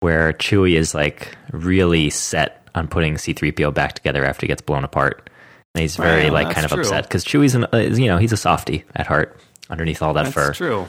where 0.00 0.32
Chewie 0.34 0.76
is 0.76 0.94
like 0.94 1.36
really 1.52 2.10
set 2.10 2.66
on 2.74 2.88
putting 2.88 3.14
C3PO 3.14 3.72
back 3.72 3.94
together 3.94 4.24
after 4.24 4.44
he 4.44 4.48
gets 4.48 4.62
blown 4.62 4.84
apart. 4.84 5.30
And 5.74 5.80
he's 5.80 5.96
very 5.96 6.28
like 6.28 6.54
kind 6.54 6.66
of 6.66 6.70
true. 6.72 6.80
upset 6.82 7.04
because 7.04 7.24
Chewie's 7.24 7.54
an, 7.54 7.66
uh, 7.72 7.78
you 7.78 8.06
know, 8.06 8.18
he's 8.18 8.32
a 8.32 8.36
softie 8.36 8.84
at 8.94 9.06
heart 9.06 9.38
underneath 9.70 10.02
all 10.02 10.12
that 10.14 10.24
That's 10.24 10.34
fur. 10.34 10.52
true. 10.52 10.86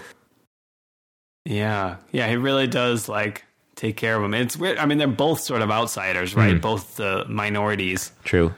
Yeah, 1.45 1.97
yeah, 2.11 2.27
he 2.29 2.35
really 2.37 2.67
does 2.67 3.09
like 3.09 3.45
take 3.75 3.97
care 3.97 4.15
of 4.17 4.23
him. 4.23 4.33
It's 4.33 4.55
weird. 4.55 4.77
I 4.77 4.85
mean, 4.85 4.97
they're 4.97 5.07
both 5.07 5.41
sort 5.41 5.61
of 5.61 5.69
outsiders, 5.71 6.35
right? 6.35 6.55
Mhm. 6.55 6.61
Both 6.61 6.95
the 6.95 7.25
minorities, 7.27 8.11
True. 8.23 8.53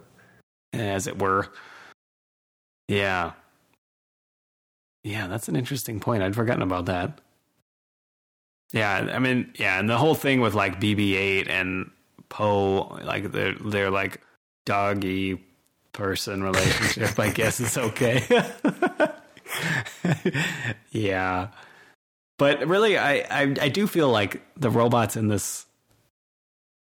as 0.73 1.07
it 1.07 1.17
were. 1.19 1.47
Yeah. 2.87 3.31
Yeah, 5.03 5.27
that's 5.27 5.47
an 5.47 5.55
interesting 5.55 5.99
point. 5.99 6.21
I'd 6.23 6.35
forgotten 6.35 6.61
about 6.61 6.85
that. 6.85 7.19
Yeah, 8.71 8.91
I 9.13 9.19
mean, 9.19 9.53
yeah, 9.57 9.79
and 9.79 9.89
the 9.89 9.97
whole 9.97 10.15
thing 10.15 10.41
with 10.41 10.53
like 10.53 10.79
BB-8 10.81 11.47
and 11.49 11.91
Poe, 12.29 12.99
like 13.03 13.31
they're 13.31 13.53
they're 13.53 13.91
like 13.91 14.21
doggy 14.65 15.39
person 15.93 16.43
relationship. 16.43 17.17
I 17.19 17.29
guess 17.31 17.59
is 17.59 17.77
okay. 17.77 18.23
yeah, 20.91 21.47
but 22.37 22.67
really, 22.67 22.97
I, 22.97 23.13
I 23.29 23.55
I 23.61 23.69
do 23.69 23.87
feel 23.87 24.09
like 24.09 24.41
the 24.57 24.69
robots 24.69 25.15
in 25.15 25.27
this 25.27 25.65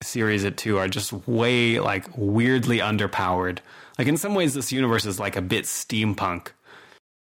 series 0.04 0.43
at 0.45 0.58
two 0.58 0.78
are 0.78 0.88
just 0.88 1.14
way 1.28 1.80
like 1.80 2.06
weirdly 2.16 2.80
underpowered. 2.80 3.60
Like 3.99 4.08
in 4.08 4.18
some 4.18 4.34
ways, 4.34 4.54
this 4.54 4.72
universe 4.72 5.06
is 5.06 5.20
like 5.20 5.36
a 5.36 5.41
bit 5.41 5.66
steampunk, 5.66 6.49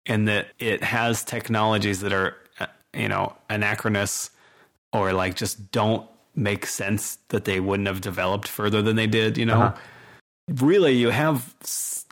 in 0.05 0.27
that 0.27 0.49
it 0.59 0.83
has 0.83 1.25
technologies 1.25 2.01
that 2.01 2.13
are, 2.13 2.37
uh, 2.61 2.67
you 2.95 3.09
know, 3.09 3.35
anachronous 3.49 4.31
or 4.93 5.13
like 5.13 5.37
just 5.37 5.71
don't 5.73 6.07
make 6.35 6.67
sense 6.67 7.19
that 7.29 7.45
they 7.47 7.61
wouldn't 7.61 7.89
have 7.89 8.01
developed 8.03 8.47
further 8.49 8.83
than 8.83 8.97
they 8.97 9.07
did. 9.07 9.39
You 9.39 9.47
know, 9.47 9.63
Uh-huh. 9.63 9.77
really, 10.61 10.95
you 10.95 11.11
have 11.11 11.55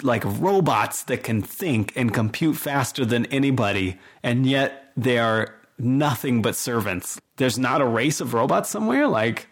like 0.02 0.24
robots 0.24 1.02
that 1.04 1.22
can 1.24 1.42
think 1.42 1.92
and 1.94 2.12
compute 2.14 2.56
faster 2.56 3.04
than 3.04 3.26
anybody, 3.26 3.98
and 4.22 4.46
yet 4.46 4.92
they 4.96 5.18
are 5.18 5.54
nothing 5.78 6.42
but 6.42 6.54
servants. 6.56 7.20
There's 7.36 7.58
not 7.58 7.80
a 7.80 7.86
race 7.86 8.20
of 8.20 8.34
robots 8.34 8.70
somewhere 8.70 9.08
like 9.08 9.48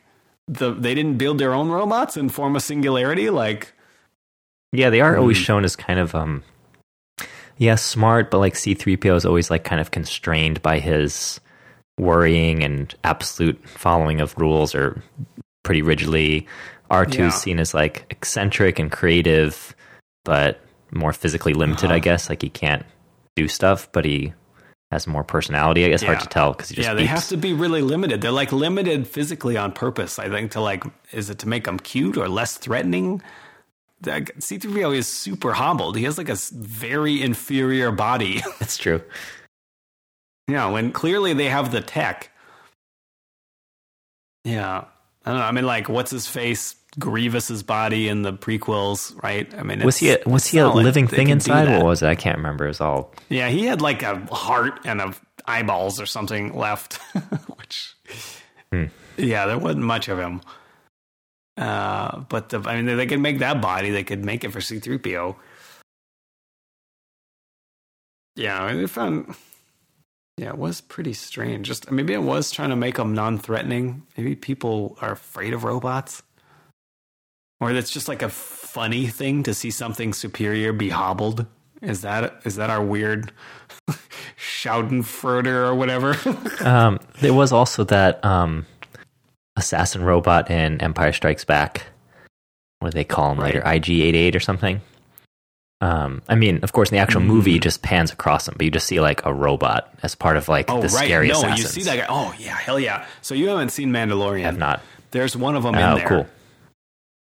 the 0.48 0.72
they 0.72 0.94
didn't 0.94 1.18
build 1.18 1.38
their 1.38 1.54
own 1.54 1.68
robots 1.70 2.16
and 2.16 2.32
form 2.32 2.56
a 2.56 2.60
singularity 2.60 3.30
like 3.30 3.72
Yeah, 4.72 4.90
they 4.90 5.00
are 5.00 5.16
always 5.16 5.38
Hmm. 5.38 5.44
shown 5.44 5.64
as 5.64 5.76
kind 5.76 5.98
of 6.00 6.14
um 6.14 6.42
yeah, 7.58 7.74
smart, 7.76 8.30
but 8.30 8.38
like 8.38 8.54
C3PO 8.54 9.14
is 9.16 9.24
always 9.26 9.50
like 9.50 9.62
kind 9.62 9.80
of 9.80 9.90
constrained 9.90 10.60
by 10.62 10.78
his 10.80 11.38
worrying 11.98 12.64
and 12.64 12.92
absolute 13.04 13.58
following 13.68 14.20
of 14.20 14.36
rules 14.38 14.74
or 14.74 15.00
pretty 15.62 15.82
rigidly. 15.82 16.46
R2 16.90 17.18
Yeah. 17.18 17.26
is 17.28 17.34
seen 17.34 17.60
as 17.60 17.72
like 17.74 18.04
eccentric 18.10 18.78
and 18.78 18.90
creative, 18.90 19.76
but 20.24 20.60
more 20.90 21.12
physically 21.12 21.54
limited, 21.54 21.86
Uh-huh. 21.86 21.94
I 21.94 21.98
guess. 22.00 22.28
Like 22.28 22.42
he 22.42 22.48
can't 22.50 22.84
do 23.36 23.46
stuff, 23.48 23.88
but 23.92 24.04
he 24.04 24.32
has 24.93 25.07
more 25.07 25.24
personality. 25.24 25.84
I 25.84 25.88
guess 25.88 26.03
hard 26.03 26.20
to 26.20 26.26
tell 26.26 26.53
because 26.53 26.68
he 26.68 26.76
just 26.76 26.86
yeah 26.86 26.93
they 26.95 27.05
beeps. 27.05 27.09
have 27.09 27.28
to 27.28 27.36
be 27.38 27.55
really 27.55 27.80
limited. 27.82 28.20
They're 28.20 28.30
like 28.30 28.53
limited 28.53 29.09
physically 29.09 29.57
on 29.57 29.72
purpose 29.72 30.18
i 30.18 30.28
think 30.28 30.53
to 30.53 30.61
like 30.61 30.84
is 31.12 31.30
it 31.30 31.38
to 31.40 31.49
make 31.49 31.64
them 31.64 31.78
cute 31.78 32.16
or 32.16 32.28
less 32.28 32.57
threatening? 32.59 33.22
That- 34.03 34.36
c3po 34.38 34.95
is 34.95 35.09
super 35.09 35.53
hobbled 35.55 35.97
he 35.97 36.05
has 36.05 36.18
like 36.18 36.28
a 36.28 36.36
very 36.53 37.22
inferior 37.22 37.90
body. 37.90 38.43
That's 38.61 38.76
true. 38.76 39.01
yeah 40.49 40.68
when 40.70 40.93
clearly 40.93 41.32
they 41.32 41.49
have 41.49 41.72
the 41.72 41.80
tech. 41.80 42.30
Yeah 44.45 44.84
i 45.24 45.30
don't 45.30 45.38
know. 45.40 45.47
I 45.47 45.53
mean 45.53 45.66
like 45.66 45.88
what's 45.88 46.11
his 46.11 46.26
face 46.26 46.74
grievous's 46.99 47.62
body 47.62 48.09
in 48.09 48.22
the 48.22 48.32
prequels 48.32 49.14
right 49.22 49.53
i 49.59 49.62
mean 49.62 49.80
Was 49.80 49.97
he 49.97 50.11
a, 50.11 50.18
was 50.26 50.47
he 50.47 50.59
a 50.59 50.68
like 50.68 50.84
living 50.84 51.07
thing 51.09 51.28
inside? 51.28 51.68
What 51.68 51.84
was 51.86 52.03
it? 52.03 52.07
I 52.09 52.14
can't 52.14 52.36
remember. 52.36 52.64
It 52.66 52.68
was 52.68 52.80
all 52.82 53.14
Yeah, 53.30 53.49
he 53.49 53.64
had 53.64 53.80
like 53.80 54.03
a 54.03 54.16
heart 54.34 54.80
and 54.84 55.01
a 55.01 55.14
eyeballs 55.47 56.01
or 56.01 56.07
something 56.07 56.55
left, 56.57 56.95
which 57.57 57.95
Hmm. 58.72 58.84
yeah, 59.16 59.47
there 59.47 59.59
wasn't 59.59 59.84
much 59.84 60.09
of 60.09 60.18
him. 60.18 60.40
Uh, 61.59 62.20
but 62.28 62.49
the, 62.51 62.61
I 62.66 62.80
mean, 62.80 62.97
they 62.97 63.07
could 63.07 63.20
make 63.20 63.38
that 63.40 63.61
body. 63.61 63.90
They 63.90 64.05
could 64.05 64.24
make 64.24 64.45
it 64.45 64.51
for 64.53 64.61
C 64.61 64.78
three 64.78 64.99
PO. 64.99 65.36
Yeah, 68.36 68.62
I 68.62 68.72
mean, 68.72 68.80
they 68.80 68.86
found. 68.86 69.34
Yeah, 70.38 70.49
it 70.49 70.59
was 70.59 70.80
pretty 70.80 71.12
strange. 71.12 71.66
Just 71.66 71.90
maybe 71.90 72.14
it 72.14 72.22
was 72.22 72.51
trying 72.51 72.70
to 72.70 72.76
make 72.76 72.97
them 72.97 73.12
non-threatening. 73.14 74.07
Maybe 74.16 74.34
people 74.34 74.97
are 75.03 75.12
afraid 75.12 75.53
of 75.53 75.64
robots, 75.64 76.22
or 77.62 77.72
that's 77.72 77.90
just 77.90 78.08
like 78.08 78.20
a 78.22 78.28
funny 78.28 79.06
thing 79.06 79.42
to 79.44 79.54
see 79.54 79.70
something 79.70 80.12
superior 80.12 80.72
be 80.72 80.90
hobbled. 80.90 81.46
Is 81.80 82.02
that 82.02 82.42
is 82.44 82.56
that 82.56 82.70
our 82.70 82.82
weird 82.84 83.32
Schadenfreude 84.38 85.46
or 85.46 85.74
whatever? 85.74 86.16
Um, 86.64 87.00
there 87.20 87.34
was 87.34 87.50
also 87.52 87.82
that 87.84 88.24
um, 88.24 88.66
assassin 89.56 90.04
robot 90.04 90.48
in 90.50 90.80
Empire 90.80 91.12
Strikes 91.12 91.44
Back. 91.44 91.86
What 92.78 92.92
do 92.92 92.96
they 92.96 93.04
call 93.04 93.32
him 93.32 93.38
right. 93.40 93.54
later? 93.54 93.62
IG88 93.66 94.36
or 94.36 94.40
something. 94.40 94.80
Um, 95.80 96.22
I 96.28 96.36
mean, 96.36 96.60
of 96.62 96.72
course, 96.72 96.90
in 96.90 96.96
the 96.96 97.02
actual 97.02 97.22
Mm. 97.22 97.26
movie, 97.26 97.56
it 97.56 97.62
just 97.62 97.82
pans 97.82 98.12
across 98.12 98.46
him, 98.46 98.54
but 98.56 98.64
you 98.64 98.70
just 98.70 98.86
see 98.86 99.00
like 99.00 99.24
a 99.26 99.34
robot 99.34 99.92
as 100.04 100.14
part 100.14 100.36
of 100.36 100.48
like 100.48 100.70
oh 100.70 100.76
the 100.80 100.88
right, 100.88 101.04
scary 101.06 101.28
no, 101.28 101.34
assassins. 101.34 101.58
you 101.76 101.82
see 101.82 101.90
that 101.90 101.96
guy. 101.98 102.06
Oh 102.08 102.32
yeah, 102.38 102.54
hell 102.56 102.78
yeah. 102.78 103.04
So 103.22 103.34
you 103.34 103.48
haven't 103.48 103.70
seen 103.70 103.90
Mandalorian? 103.90 104.42
I 104.42 104.46
have 104.46 104.58
not. 104.58 104.80
There's 105.10 105.36
one 105.36 105.56
of 105.56 105.64
them 105.64 105.74
Oh, 105.74 105.78
in 105.92 105.98
there, 105.98 106.06
cool. 106.08 106.26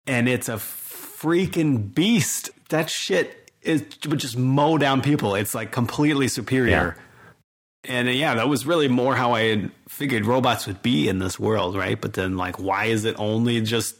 And 0.06 0.28
it's 0.28 0.48
a 0.48 0.54
freaking 0.54 1.94
beast. 1.94 2.50
That 2.68 2.90
shit 2.90 3.50
is 3.62 3.84
would 4.08 4.20
just 4.20 4.36
mow 4.36 4.78
down 4.78 5.02
people. 5.02 5.34
It's 5.34 5.54
like 5.54 5.72
completely 5.72 6.28
superior. 6.28 6.96
And 7.84 8.08
uh, 8.08 8.12
yeah, 8.12 8.34
that 8.34 8.48
was 8.48 8.66
really 8.66 8.88
more 8.88 9.14
how 9.14 9.32
I 9.32 9.42
had 9.42 9.70
figured 9.88 10.26
robots 10.26 10.66
would 10.66 10.82
be 10.82 11.08
in 11.08 11.18
this 11.20 11.38
world, 11.38 11.76
right? 11.76 12.00
But 12.00 12.14
then, 12.14 12.36
like, 12.36 12.58
why 12.58 12.86
is 12.86 13.04
it 13.04 13.14
only 13.18 13.60
just 13.60 13.94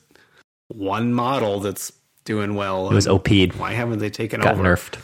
one 0.69 1.13
model 1.13 1.61
that's 1.61 1.93
doing 2.25 2.57
well? 2.57 2.91
It 2.91 2.95
was 2.95 3.07
OP'd, 3.07 3.55
Why 3.57 3.73
haven't 3.75 4.01
they 4.01 4.11
taken 4.11 4.41
got 4.41 4.55
over? 4.55 4.63
nerfed. 4.65 4.99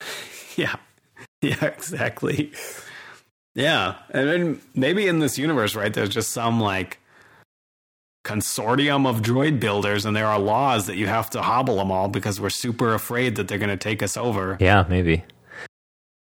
Yeah. 0.56 0.76
Yeah, 1.42 1.64
exactly. 1.64 2.52
Yeah. 3.54 3.94
And 4.10 4.28
then 4.28 4.60
maybe 4.74 5.06
in 5.08 5.18
this 5.18 5.38
universe, 5.38 5.74
right, 5.74 5.92
there's 5.92 6.10
just 6.10 6.30
some 6.32 6.60
like 6.60 6.98
consortium 8.26 9.06
of 9.06 9.22
droid 9.22 9.60
builders 9.60 10.04
and 10.04 10.16
there 10.16 10.26
are 10.26 10.38
laws 10.38 10.86
that 10.86 10.96
you 10.96 11.06
have 11.06 11.30
to 11.30 11.40
hobble 11.40 11.76
them 11.76 11.92
all 11.92 12.08
because 12.08 12.40
we're 12.40 12.50
super 12.50 12.92
afraid 12.92 13.36
that 13.36 13.46
they're 13.46 13.58
going 13.58 13.70
to 13.70 13.76
take 13.76 14.02
us 14.02 14.16
over. 14.16 14.56
Yeah, 14.60 14.84
maybe. 14.88 15.24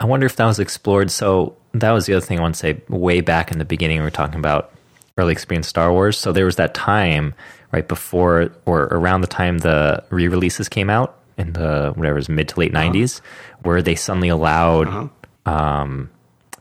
I 0.02 0.06
wonder 0.06 0.26
if 0.26 0.36
that 0.36 0.46
was 0.46 0.60
explored. 0.60 1.10
So 1.12 1.56
that 1.74 1.92
was 1.92 2.06
the 2.06 2.14
other 2.14 2.26
thing 2.26 2.40
I 2.40 2.42
want 2.42 2.56
to 2.56 2.60
say. 2.60 2.82
Way 2.90 3.22
back 3.22 3.52
in 3.54 3.58
the 3.58 3.66
beginning, 3.66 4.00
we 4.00 4.04
were 4.04 4.12
talking 4.12 4.38
about 4.38 4.74
early 5.18 5.32
experience 5.32 5.68
Star 5.70 5.94
Wars. 5.94 6.18
So 6.18 6.34
there 6.34 6.46
was 6.46 6.58
that 6.58 6.74
time 6.74 7.34
right 7.72 7.88
before 7.88 8.52
or 8.66 8.84
around 8.84 9.22
the 9.22 9.28
time 9.28 9.60
the 9.60 10.04
re-releases 10.10 10.68
came 10.68 10.90
out 10.90 11.18
in 11.38 11.54
the 11.54 11.94
whatever 11.96 12.18
it 12.18 12.20
was 12.20 12.30
mid 12.30 12.50
to 12.50 12.60
late 12.60 12.72
90s 12.72 13.22
where 13.64 13.82
they 13.82 13.96
suddenly 13.96 14.30
allowed 14.30 15.10
um, 15.48 16.12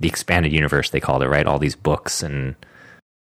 the 0.01 0.09
expanded 0.09 0.51
universe 0.51 0.88
they 0.88 1.01
called 1.01 1.22
it 1.22 1.28
right 1.28 1.47
all 1.47 1.59
these 1.59 1.76
books 1.76 2.22
and 2.22 2.57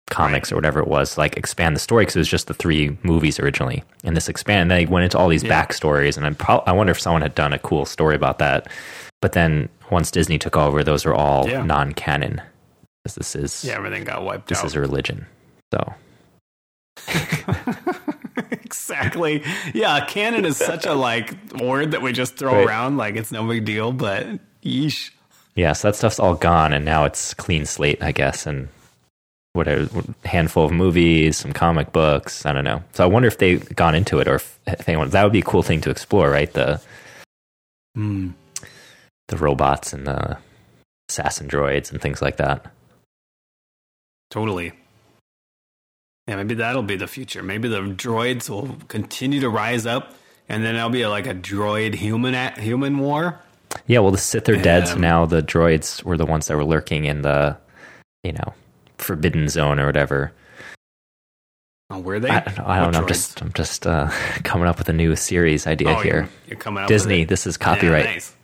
comics 0.10 0.52
or 0.52 0.56
whatever 0.56 0.80
it 0.80 0.88
was 0.88 1.18
like 1.18 1.36
expand 1.38 1.76
the 1.76 1.80
story 1.80 2.04
because 2.04 2.16
it 2.16 2.20
was 2.20 2.30
just 2.30 2.48
the 2.48 2.54
three 2.54 2.98
movies 3.04 3.40
originally 3.40 3.84
and 4.06 4.16
this 4.16 4.30
expand 4.30 4.62
and 4.62 4.72
they 4.72 4.86
went 4.86 5.04
into 5.04 5.18
all 5.18 5.28
these 5.28 5.44
Yeah. 5.44 5.66
backstories 5.66 6.16
and 6.18 6.26
I'm 6.26 6.36
pro- 6.36 6.64
I 6.66 6.72
wonder 6.72 6.92
if 6.92 7.00
someone 7.02 7.22
had 7.22 7.36
done 7.36 7.52
a 7.54 7.60
cool 7.60 7.86
story 7.86 8.16
about 8.16 8.40
that 8.40 8.68
but 9.22 9.34
then 9.34 9.68
once 9.92 10.10
disney 10.10 10.38
took 10.38 10.56
over 10.56 10.84
those 10.84 11.06
are 11.06 11.14
all 11.14 11.48
Yeah. 11.50 11.62
non-canon 11.64 12.42
'Cause 13.06 13.16
this 13.16 13.36
is 13.36 13.64
Yeah, 13.66 13.76
everything 13.76 14.04
got 14.06 14.24
wiped 14.24 14.48
this 14.48 14.60
out. 14.60 14.66
is 14.66 14.76
a 14.76 14.80
religion 14.80 15.26
so 15.74 15.94
exactly. 18.52 19.44
Yeah, 19.74 20.06
canon 20.06 20.46
is 20.46 20.58
such 20.58 20.86
a 20.86 20.94
like 20.94 21.34
word 21.60 21.92
that 21.92 22.02
we 22.02 22.12
just 22.14 22.38
throw 22.38 22.54
Right. 22.56 22.68
around 22.68 22.98
like 22.98 23.16
it's 23.16 23.32
no 23.32 23.46
big 23.48 23.66
deal, 23.66 23.92
but 23.92 24.26
yeesh. 24.64 25.12
Yeah, 25.56 25.74
so 25.74 25.88
that 25.88 25.96
stuff's 25.96 26.20
all 26.20 26.36
gone, 26.36 26.72
and 26.74 26.86
now 26.86 27.06
it's 27.06 27.34
clean 27.34 27.66
slate, 27.66 28.02
I 28.04 28.12
guess, 28.12 28.46
and 28.46 28.68
whatever 29.54 29.90
handful 30.26 30.66
of 30.66 30.72
movies, 30.72 31.38
some 31.38 31.54
comic 31.54 31.92
books. 31.92 32.46
I 32.46 32.54
don't 32.54 32.64
know. 32.64 32.84
So 32.94 33.04
I 33.04 33.08
wonder 33.08 33.28
if 33.28 33.38
they've 33.38 33.76
gone 33.76 33.96
into 33.96 34.20
it, 34.20 34.28
or 34.28 34.36
if, 34.36 34.60
if 34.68 34.88
anyone. 34.88 35.10
That 35.10 35.24
would 35.24 35.34
be 35.34 35.40
a 35.40 35.44
cool 35.44 35.64
thing 35.64 35.82
to 35.82 35.90
explore, 35.90 36.30
right? 36.30 36.52
The 36.52 36.82
Hmm. 37.96 38.30
the 39.28 39.38
robots 39.38 39.92
and 39.92 40.06
the 40.06 40.38
assassin 41.10 41.48
droids 41.48 41.92
and 41.92 42.00
things 42.00 42.22
like 42.22 42.38
that. 42.38 42.72
Totally. 44.30 44.74
Yeah, 46.28 46.36
maybe 46.36 46.56
that'll 46.56 46.84
be 46.84 46.96
the 46.98 47.08
future. 47.08 47.42
Maybe 47.42 47.68
the 47.70 47.80
droids 47.80 48.50
will 48.50 48.76
continue 48.90 49.40
to 49.40 49.50
rise 49.50 49.86
up, 49.86 50.14
and 50.50 50.64
then 50.64 50.76
there'll 50.76 50.90
be 50.90 51.08
like 51.08 51.26
a 51.26 51.34
droid 51.34 51.96
human 51.96 52.36
at, 52.36 52.60
human 52.60 53.00
war. 53.00 53.40
Yeah, 53.86 54.00
well, 54.00 54.12
the 54.12 54.18
Sith 54.18 54.48
are 54.50 54.62
dead, 54.62 54.88
so 54.88 54.96
now 54.96 55.26
the 55.26 55.42
droids 55.42 56.04
were 56.04 56.18
the 56.18 56.26
ones 56.26 56.48
that 56.48 56.56
were 56.58 56.66
lurking 56.66 57.06
in 57.06 57.22
the, 57.22 57.58
you 58.24 58.34
know, 58.34 58.54
forbidden 58.98 59.50
zone 59.50 59.80
or 59.80 59.86
whatever. 59.86 60.32
Oh, 61.90 62.00
were 62.00 62.20
they? 62.20 62.30
I 62.30 62.42
don't 62.42 62.58
know. 62.58 62.66
I 62.68 62.80
don't 62.80 62.92
know. 62.92 63.02
I'm 63.02 63.08
just, 63.08 63.42
I'm 63.42 63.54
just 63.54 63.88
uh, 63.88 64.10
coming 64.44 64.68
up 64.68 64.78
with 64.78 64.90
a 64.90 64.94
new 64.94 65.16
series 65.16 65.66
idea 65.68 65.96
oh, 65.96 66.00
here. 66.02 66.16
You're, 66.16 66.30
you're 66.48 66.60
coming 66.60 66.84
up 66.84 66.90
Disney, 66.90 67.24
this 67.24 67.48
is 67.48 67.56
copyright. 67.58 68.06
Yeah, 68.06 68.12
nice. 68.14 68.36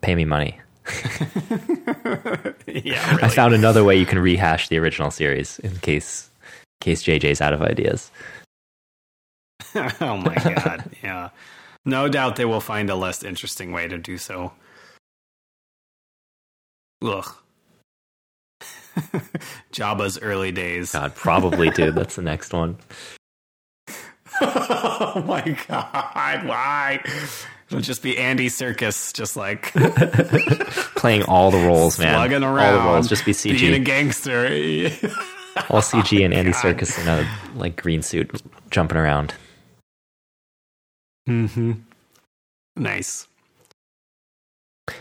Pay 0.00 0.14
me 0.14 0.24
money. 0.24 0.58
yeah, 2.66 3.10
really. 3.10 3.22
I 3.22 3.28
found 3.28 3.54
another 3.54 3.84
way 3.84 3.96
you 3.96 4.06
can 4.06 4.18
rehash 4.18 4.68
the 4.68 4.78
original 4.78 5.10
series 5.10 5.58
in 5.60 5.76
case 5.76 6.28
in 6.42 6.84
case 6.84 7.02
JJ's 7.02 7.40
out 7.40 7.52
of 7.52 7.62
ideas. 7.62 8.10
oh 9.74 10.16
my 10.16 10.34
god. 10.34 10.90
Yeah. 11.02 11.28
No 11.84 12.08
doubt 12.08 12.36
they 12.36 12.44
will 12.44 12.60
find 12.60 12.90
a 12.90 12.96
less 12.96 13.22
interesting 13.22 13.72
way 13.72 13.86
to 13.86 13.98
do 13.98 14.18
so. 14.18 14.52
Ugh. 17.02 17.32
Jabba's 19.72 20.18
early 20.20 20.52
days. 20.52 20.92
God, 20.92 21.14
probably, 21.14 21.70
dude. 21.70 21.94
That's 21.94 22.16
the 22.16 22.22
next 22.22 22.52
one. 22.52 22.78
oh 24.40 25.22
my 25.26 25.56
god, 25.68 26.46
why? 26.46 27.00
It'll 27.68 27.80
just 27.80 28.02
be 28.02 28.16
Andy 28.18 28.48
Serkis, 28.48 29.12
just 29.12 29.36
like 29.36 29.72
Playing 30.96 31.22
all 31.24 31.50
the 31.50 31.58
roles, 31.58 31.98
man. 31.98 32.14
slugging 32.14 32.42
all 32.42 32.54
the 32.54 32.78
roles, 32.80 33.08
just 33.08 33.24
be 33.24 33.32
CG. 33.32 33.58
Being 33.60 33.74
a 33.74 33.84
gangster. 33.84 34.44
All 35.68 35.80
CG 35.80 36.24
and 36.24 36.32
Andy 36.34 36.52
God. 36.52 36.76
Serkis 36.78 37.00
in 37.00 37.08
a 37.08 37.58
like 37.58 37.80
green 37.80 38.02
suit 38.02 38.42
jumping 38.70 38.96
around. 38.98 39.34
mm-hmm. 41.28 41.72
Nice. 42.76 43.26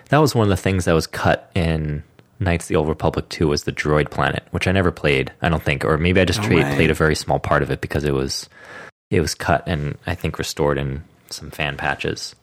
That 0.10 0.18
was 0.20 0.36
one 0.36 0.44
of 0.44 0.50
the 0.50 0.58
things 0.58 0.86
that 0.86 0.94
was 0.94 1.08
cut 1.08 1.52
in 1.56 2.04
Knights 2.40 2.66
of 2.66 2.70
the 2.70 2.76
Old 2.78 2.88
Republic 2.88 3.28
2 3.30 3.48
was 3.50 3.64
the 3.66 3.72
droid 3.72 4.10
planet, 4.12 4.44
which 4.52 4.68
I 4.68 4.72
never 4.72 4.92
played, 4.92 5.32
I 5.42 5.50
don't 5.50 5.62
think. 5.64 5.84
Or 5.84 5.98
maybe 5.98 6.22
I 6.22 6.26
just 6.26 6.42
No 6.42 6.48
played 6.48 6.90
a 6.90 6.94
very 6.94 7.16
small 7.16 7.40
part 7.40 7.64
of 7.64 7.70
it 7.72 7.82
because 7.82 8.04
it 8.06 8.14
was 8.14 8.48
it 9.12 9.22
was 9.22 9.36
cut 9.36 9.64
and 9.68 9.98
I 10.08 10.16
think 10.16 10.38
restored 10.38 10.78
in 10.78 11.04
some 11.30 11.52
fan 11.52 11.76
patches. 11.78 12.36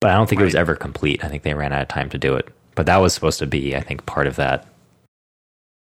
But 0.00 0.10
I 0.10 0.14
don't 0.14 0.28
think 0.28 0.40
it 0.40 0.44
was 0.44 0.54
ever 0.54 0.74
complete. 0.76 1.24
I 1.24 1.28
think 1.28 1.42
they 1.42 1.54
ran 1.54 1.72
out 1.72 1.82
of 1.82 1.88
time 1.88 2.08
to 2.10 2.18
do 2.18 2.34
it. 2.34 2.48
But 2.74 2.86
that 2.86 2.98
was 2.98 3.12
supposed 3.14 3.38
to 3.40 3.46
be, 3.46 3.74
I 3.76 3.80
think, 3.80 4.04
part 4.06 4.26
of 4.26 4.36
that, 4.36 4.66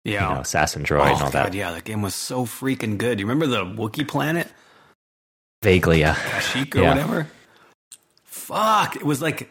Yeah. 0.04 0.28
you 0.28 0.34
know, 0.34 0.40
assassin 0.42 0.82
droid 0.84 1.10
and 1.12 1.20
oh 1.22 1.24
all 1.26 1.30
god, 1.30 1.46
that. 1.52 1.54
yeah, 1.54 1.72
that 1.72 1.84
game 1.84 2.02
was 2.02 2.14
so 2.14 2.44
freaking 2.44 2.98
good. 2.98 3.18
You 3.20 3.26
remember 3.26 3.46
the 3.46 3.64
Wookiee 3.64 4.06
planet? 4.06 4.48
Vaguely, 5.62 6.00
yeah. 6.00 6.14
Kashyyyk 6.14 6.74
or 6.76 6.82
Yeah. 6.82 6.88
whatever. 6.90 7.26
Fuck! 8.24 8.96
It 8.96 9.04
was 9.04 9.20
like 9.22 9.50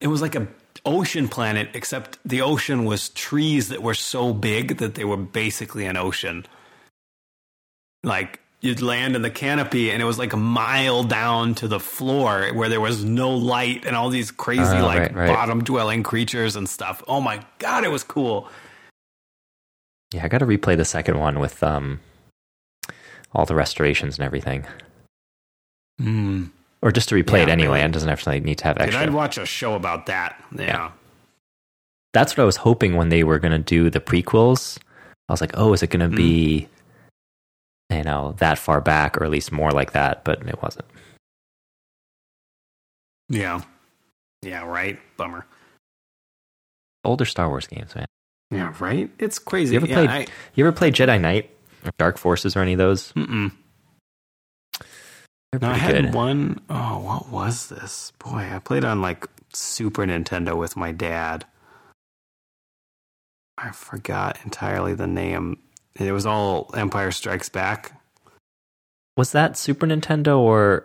it 0.00 0.06
was 0.08 0.22
like 0.22 0.34
a 0.34 0.46
ocean 0.88 1.28
planet, 1.28 1.68
except 1.74 2.18
the 2.24 2.40
ocean 2.42 2.84
was 2.84 3.10
trees 3.10 3.68
that 3.68 3.82
were 3.82 3.94
so 3.94 4.32
big 4.32 4.78
that 4.78 4.94
they 4.94 5.04
were 5.04 5.16
basically 5.16 5.86
an 5.86 5.96
ocean. 5.96 6.46
Like 8.02 8.40
you'd 8.60 8.82
land 8.82 9.14
in 9.16 9.22
the 9.22 9.30
canopy, 9.30 9.90
and 9.90 10.02
it 10.02 10.04
was 10.04 10.18
like 10.18 10.32
a 10.32 10.36
mile 10.36 11.04
down 11.04 11.54
to 11.56 11.68
the 11.68 11.78
floor 11.80 12.48
where 12.54 12.68
there 12.68 12.80
was 12.80 13.04
no 13.04 13.30
light, 13.30 13.84
and 13.86 13.94
all 13.94 14.08
these 14.10 14.30
crazy 14.30 14.62
Oh, 14.78 14.84
like 14.86 14.98
right, 15.00 15.14
right. 15.14 15.28
bottom 15.28 15.62
dwelling 15.62 16.02
creatures 16.02 16.56
and 16.56 16.68
stuff. 16.68 17.02
Oh 17.06 17.20
my 17.20 17.44
god, 17.58 17.84
it 17.84 17.90
was 17.90 18.02
cool. 18.04 18.48
Yeah, 20.12 20.24
I 20.24 20.28
got 20.28 20.38
to 20.38 20.46
replay 20.46 20.76
the 20.76 20.84
second 20.84 21.18
one 21.18 21.38
with 21.38 21.62
um 21.62 22.00
all 23.32 23.44
the 23.46 23.54
restorations 23.54 24.16
and 24.18 24.24
everything. 24.24 24.64
Hmm. 26.00 26.44
Or 26.82 26.92
just 26.92 27.08
to 27.08 27.14
replay 27.14 27.38
Yeah, 27.38 27.42
it 27.44 27.48
anyway. 27.48 27.80
It 27.80 27.90
doesn't 27.92 28.08
actually 28.08 28.38
need 28.40 28.58
to 28.58 28.64
have 28.64 28.76
Dude, 28.78 28.86
extra. 28.88 29.02
I'd 29.02 29.12
watch 29.14 29.36
a 29.38 29.44
show 29.46 29.74
about 29.74 30.06
that. 30.06 30.42
Yeah. 30.54 30.62
Yeah. 30.64 30.90
that's 32.12 32.36
what 32.36 32.42
I 32.42 32.46
was 32.46 32.56
hoping 32.56 32.94
when 32.96 33.08
they 33.08 33.24
were 33.24 33.38
going 33.38 33.52
to 33.52 33.58
do 33.58 33.90
the 33.90 34.00
prequels. 34.00 34.78
I 35.28 35.32
was 35.32 35.40
like, 35.40 35.50
oh, 35.54 35.72
is 35.72 35.82
it 35.82 35.90
going 35.90 36.08
to 36.08 36.16
be, 36.16 36.68
you 37.90 38.02
know, 38.04 38.34
that 38.38 38.58
far 38.58 38.80
back 38.80 39.16
or 39.18 39.24
at 39.24 39.30
least 39.30 39.50
more 39.52 39.72
like 39.72 39.92
that? 39.92 40.24
But 40.24 40.46
it 40.46 40.62
wasn't. 40.62 40.86
Yeah. 43.28 43.60
Yeah, 44.42 44.64
right. 44.64 44.98
Bummer. 45.16 45.46
Older 47.04 47.24
Star 47.24 47.48
Wars 47.48 47.66
games, 47.66 47.94
man. 47.94 48.06
Yeah, 48.50 48.72
right. 48.80 49.10
It's 49.18 49.38
crazy. 49.38 49.72
You 49.74 49.78
ever 49.80 49.86
yeah, 49.86 49.94
played- 49.96 50.10
I, 50.10 50.26
You 50.54 50.64
ever 50.66 50.72
played 50.74 50.94
Jedi 50.94 51.20
Knight 51.20 51.50
or 51.84 51.90
Dark 51.98 52.16
Forces 52.18 52.56
or 52.56 52.60
any 52.60 52.72
of 52.72 52.78
those? 52.78 53.12
mm-mm. 53.12 53.52
They're 55.52 55.60
No, 55.60 55.70
I 55.70 55.74
had 55.78 56.04
good. 56.04 56.14
one 56.14 56.60
oh 56.68 56.98
what 57.00 57.28
was 57.30 57.68
this? 57.68 58.12
Boy, 58.18 58.48
I 58.52 58.58
played 58.58 58.84
on 58.84 59.00
like 59.00 59.26
Super 59.52 60.04
Nintendo 60.04 60.56
with 60.56 60.76
my 60.76 60.92
dad. 60.92 61.44
I 63.56 63.70
forgot 63.72 64.38
entirely 64.44 64.94
the 64.94 65.06
name. 65.06 65.58
It 65.96 66.12
was 66.12 66.26
all 66.26 66.70
Empire 66.74 67.10
Strikes 67.10 67.48
Back. 67.48 67.92
Was 69.16 69.32
that 69.32 69.56
Super 69.56 69.86
Nintendo 69.86 70.38
or 70.38 70.84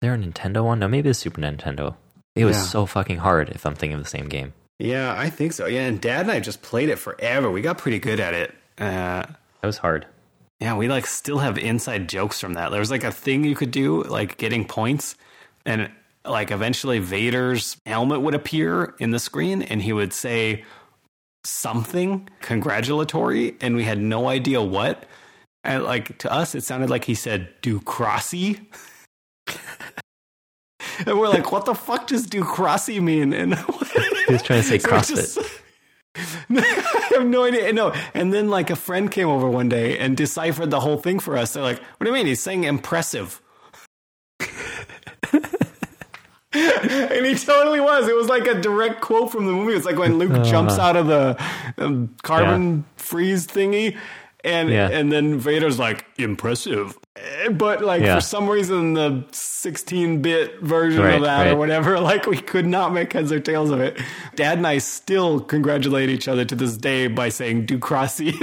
there 0.00 0.14
a 0.14 0.18
Nintendo 0.18 0.64
one? 0.64 0.78
No, 0.78 0.88
maybe 0.88 1.10
it's 1.10 1.18
Super 1.18 1.40
Nintendo. 1.42 1.96
It 2.34 2.46
was 2.46 2.56
Yeah. 2.56 2.62
so 2.62 2.86
fucking 2.86 3.18
hard 3.18 3.50
if 3.50 3.66
I'm 3.66 3.74
thinking 3.74 3.98
of 3.98 4.02
the 4.04 4.08
same 4.08 4.28
game. 4.28 4.54
Yeah, 4.78 5.14
I 5.18 5.28
think 5.28 5.52
so. 5.52 5.66
Yeah, 5.66 5.82
and 5.82 6.00
Dad 6.00 6.22
and 6.22 6.30
I 6.30 6.40
just 6.40 6.62
played 6.62 6.88
it 6.88 6.96
forever. 6.98 7.50
We 7.50 7.60
got 7.60 7.76
pretty 7.78 7.98
good 7.98 8.20
at 8.20 8.32
it. 8.32 8.54
Uh, 8.78 9.26
That 9.60 9.66
was 9.66 9.76
hard. 9.78 10.06
Yeah, 10.62 10.76
we 10.76 10.86
like 10.86 11.08
still 11.08 11.38
have 11.38 11.58
inside 11.58 12.08
jokes 12.08 12.38
from 12.38 12.52
that. 12.54 12.70
There 12.70 12.78
was 12.78 12.90
like 12.92 13.02
a 13.02 13.10
thing 13.10 13.42
you 13.42 13.56
could 13.56 13.72
do, 13.72 14.04
like 14.04 14.36
getting 14.36 14.64
points, 14.64 15.16
and 15.66 15.90
like 16.24 16.52
eventually 16.52 17.00
Vader's 17.00 17.76
helmet 17.84 18.20
would 18.20 18.36
appear 18.36 18.94
in 19.00 19.10
the 19.10 19.18
screen, 19.18 19.62
and 19.62 19.82
he 19.82 19.92
would 19.92 20.12
say 20.12 20.64
something 21.44 22.28
congratulatory, 22.42 23.56
and 23.60 23.74
we 23.74 23.82
had 23.82 23.98
no 23.98 24.28
idea 24.28 24.62
what. 24.62 25.04
And 25.64 25.82
like 25.82 26.16
to 26.18 26.32
us, 26.32 26.54
it 26.54 26.62
sounded 26.62 26.90
like 26.90 27.06
he 27.06 27.16
said 27.16 27.48
"do 27.60 27.80
crossy," 27.80 28.64
and 31.06 31.18
we're 31.18 31.28
like, 31.28 31.50
"What 31.50 31.64
the 31.64 31.74
fuck 31.74 32.06
does 32.06 32.24
"do 32.26 32.44
crossy" 32.44 33.00
mean?" 33.02 33.32
And 33.32 33.54
He 34.28 34.32
was 34.32 34.42
trying 34.42 34.62
to 34.62 34.68
say 34.68 34.78
so 34.78 34.88
CrossFit. 34.88 35.16
just- 35.16 35.38
I 36.58 37.08
have 37.14 37.26
no 37.26 37.44
idea. 37.44 37.72
No, 37.72 37.94
and 38.14 38.32
then 38.32 38.48
like 38.50 38.70
a 38.70 38.76
friend 38.76 39.10
came 39.10 39.28
over 39.28 39.48
one 39.48 39.68
day 39.68 39.98
and 39.98 40.16
deciphered 40.16 40.70
the 40.70 40.80
whole 40.80 40.96
thing 40.98 41.18
for 41.20 41.36
us. 41.36 41.52
They're 41.54 41.62
like, 41.62 41.78
"What 41.78 42.04
do 42.04 42.10
you 42.10 42.14
mean? 42.14 42.26
He's 42.26 42.42
saying 42.42 42.64
impressive." 42.64 43.40
and 46.54 47.24
he 47.26 47.34
totally 47.34 47.80
was. 47.80 48.08
It 48.08 48.14
was 48.14 48.28
like 48.28 48.46
a 48.46 48.60
direct 48.60 49.00
quote 49.00 49.32
from 49.32 49.46
the 49.46 49.52
movie. 49.52 49.74
It's 49.74 49.86
like 49.86 49.96
when 49.98 50.18
Luke 50.18 50.44
jumps 50.44 50.78
out 50.78 50.96
of 50.96 51.06
the 51.06 51.42
um, 51.78 52.14
carbon 52.22 52.84
freeze 52.96 53.46
thingy, 53.46 53.96
And 54.44 54.68
Yeah. 54.70 54.88
and 54.90 55.10
then 55.12 55.38
Vader's 55.38 55.78
like 55.78 56.04
impressive, 56.18 56.98
but 57.52 57.82
like 57.82 58.02
Yeah. 58.02 58.16
for 58.16 58.20
some 58.20 58.48
reason 58.48 58.94
the 58.94 59.24
16-bit 59.32 60.60
version 60.60 61.02
Right, 61.02 61.14
of 61.16 61.22
that 61.22 61.46
or 61.48 61.56
whatever, 61.56 62.00
like 62.10 62.26
we 62.26 62.38
could 62.38 62.66
not 62.66 62.92
make 62.92 63.12
heads 63.12 63.30
or 63.32 63.40
tails 63.40 63.70
of 63.70 63.80
it. 63.80 64.00
Dad 64.34 64.58
and 64.58 64.66
I 64.66 64.78
still 64.78 65.40
congratulate 65.40 66.08
each 66.10 66.26
other 66.28 66.44
to 66.44 66.54
this 66.54 66.76
day 66.76 67.06
by 67.08 67.28
saying 67.28 67.66
"Ducrossi." 67.66 68.32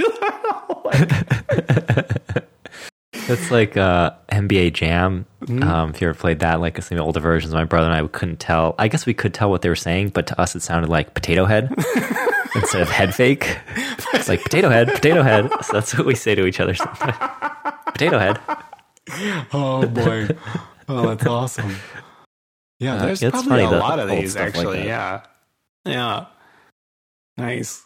It's 3.12 3.50
like 3.50 3.76
uh, 3.76 4.10
NBA 4.30 4.72
Jam. 4.72 5.24
Mm-hmm. 5.42 5.62
Um, 5.62 5.90
if 5.90 6.00
you 6.00 6.08
ever 6.08 6.18
played 6.18 6.40
that, 6.40 6.60
like 6.60 6.80
some 6.82 6.96
the 6.96 7.02
older 7.02 7.20
versions, 7.20 7.54
my 7.54 7.64
brother 7.64 7.88
and 7.88 7.94
I 7.94 8.06
couldn't 8.08 8.40
tell. 8.40 8.74
I 8.78 8.88
guess 8.88 9.06
we 9.06 9.14
could 9.14 9.34
tell 9.34 9.50
what 9.50 9.62
they 9.62 9.68
were 9.68 9.76
saying, 9.76 10.08
but 10.10 10.26
to 10.28 10.40
us 10.40 10.54
it 10.56 10.62
sounded 10.62 10.88
like 10.90 11.14
potato 11.14 11.44
head 11.44 11.72
instead 12.56 12.82
of 12.82 12.88
head 12.88 13.14
fake. 13.14 13.58
It's 14.14 14.28
like 14.28 14.42
potato 14.42 14.68
head, 14.68 14.88
potato 14.88 15.22
head. 15.22 15.48
So 15.62 15.72
that's 15.74 15.96
what 15.96 16.06
we 16.06 16.14
say 16.16 16.34
to 16.34 16.44
each 16.46 16.58
other 16.60 16.74
sometimes. 16.74 17.16
Potato 17.92 18.18
head. 18.18 18.38
oh 19.52 19.86
boy, 19.86 20.28
oh 20.88 21.08
that's 21.14 21.26
awesome. 21.26 21.74
Yeah, 22.78 22.94
Uh, 22.94 23.06
there's 23.06 23.20
probably 23.20 23.48
funny, 23.48 23.62
a 23.64 23.70
lot 23.70 23.98
of 23.98 24.08
these 24.08 24.32
stuff 24.32 24.46
like 24.46 24.56
actually. 24.56 24.86
yeah, 24.86 25.22
yeah, 25.84 26.26
nice. 27.36 27.82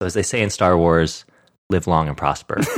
So 0.00 0.06
as 0.06 0.14
they 0.14 0.22
say 0.22 0.42
in 0.42 0.50
Star 0.50 0.76
Wars, 0.76 1.24
live 1.70 1.86
long 1.86 2.08
and 2.08 2.16
prosper. 2.16 2.60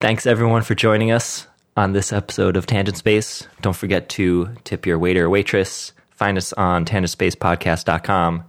Thanks 0.00 0.26
everyone 0.26 0.62
for 0.62 0.74
joining 0.74 1.10
us 1.10 1.46
on 1.76 1.92
this 1.92 2.12
episode 2.12 2.56
of 2.56 2.66
Tangent 2.66 2.96
Space. 2.96 3.46
Don't 3.60 3.76
forget 3.76 4.08
to 4.10 4.48
tip 4.64 4.86
your 4.86 4.98
waiter 4.98 5.26
or 5.26 5.30
waitress. 5.30 5.92
Find 6.10 6.38
us 6.38 6.52
on 6.54 6.84
tangentspacepodcast.com. 6.86 8.44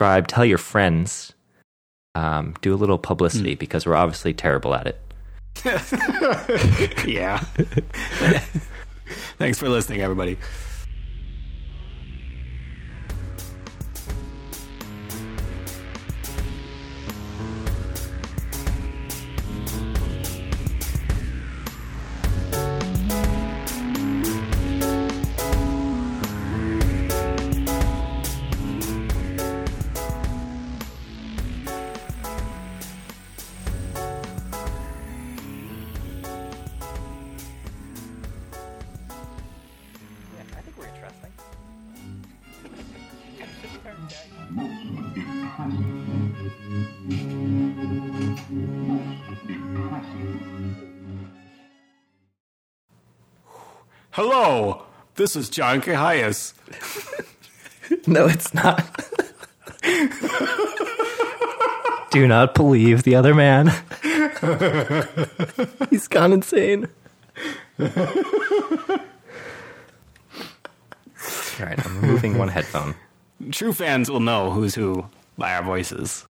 Subscribe, 0.00 0.26
tell 0.28 0.44
your 0.44 0.58
friends. 0.58 1.32
Um, 2.16 2.54
do 2.62 2.72
a 2.72 2.76
little 2.76 2.96
publicity 2.96 3.56
because 3.56 3.84
we're 3.84 3.94
obviously 3.94 4.32
terrible 4.32 4.74
at 4.74 4.86
it. 4.86 4.98
yeah. 7.06 7.40
Thanks 9.36 9.58
for 9.58 9.68
listening, 9.68 10.00
everybody. 10.00 10.38
Hello, 54.16 54.82
this 55.16 55.36
is 55.36 55.50
John 55.50 55.82
Cahias. 55.82 56.54
No, 58.08 58.26
it's 58.26 58.52
not. 58.54 58.82
Do 62.10 62.26
not 62.26 62.54
believe 62.54 63.04
the 63.04 63.14
other 63.14 63.32
man. 63.34 63.68
He's 65.90 66.08
gone 66.08 66.32
insane. 66.32 66.88
All 67.78 67.86
right, 71.60 71.86
I'm 71.86 72.00
removing 72.00 72.38
one 72.38 72.48
headphone. 72.48 72.96
True 73.52 73.72
fans 73.72 74.10
will 74.10 74.18
know 74.18 74.50
who's 74.50 74.74
who 74.74 75.06
by 75.38 75.54
our 75.54 75.62
voices. 75.62 76.26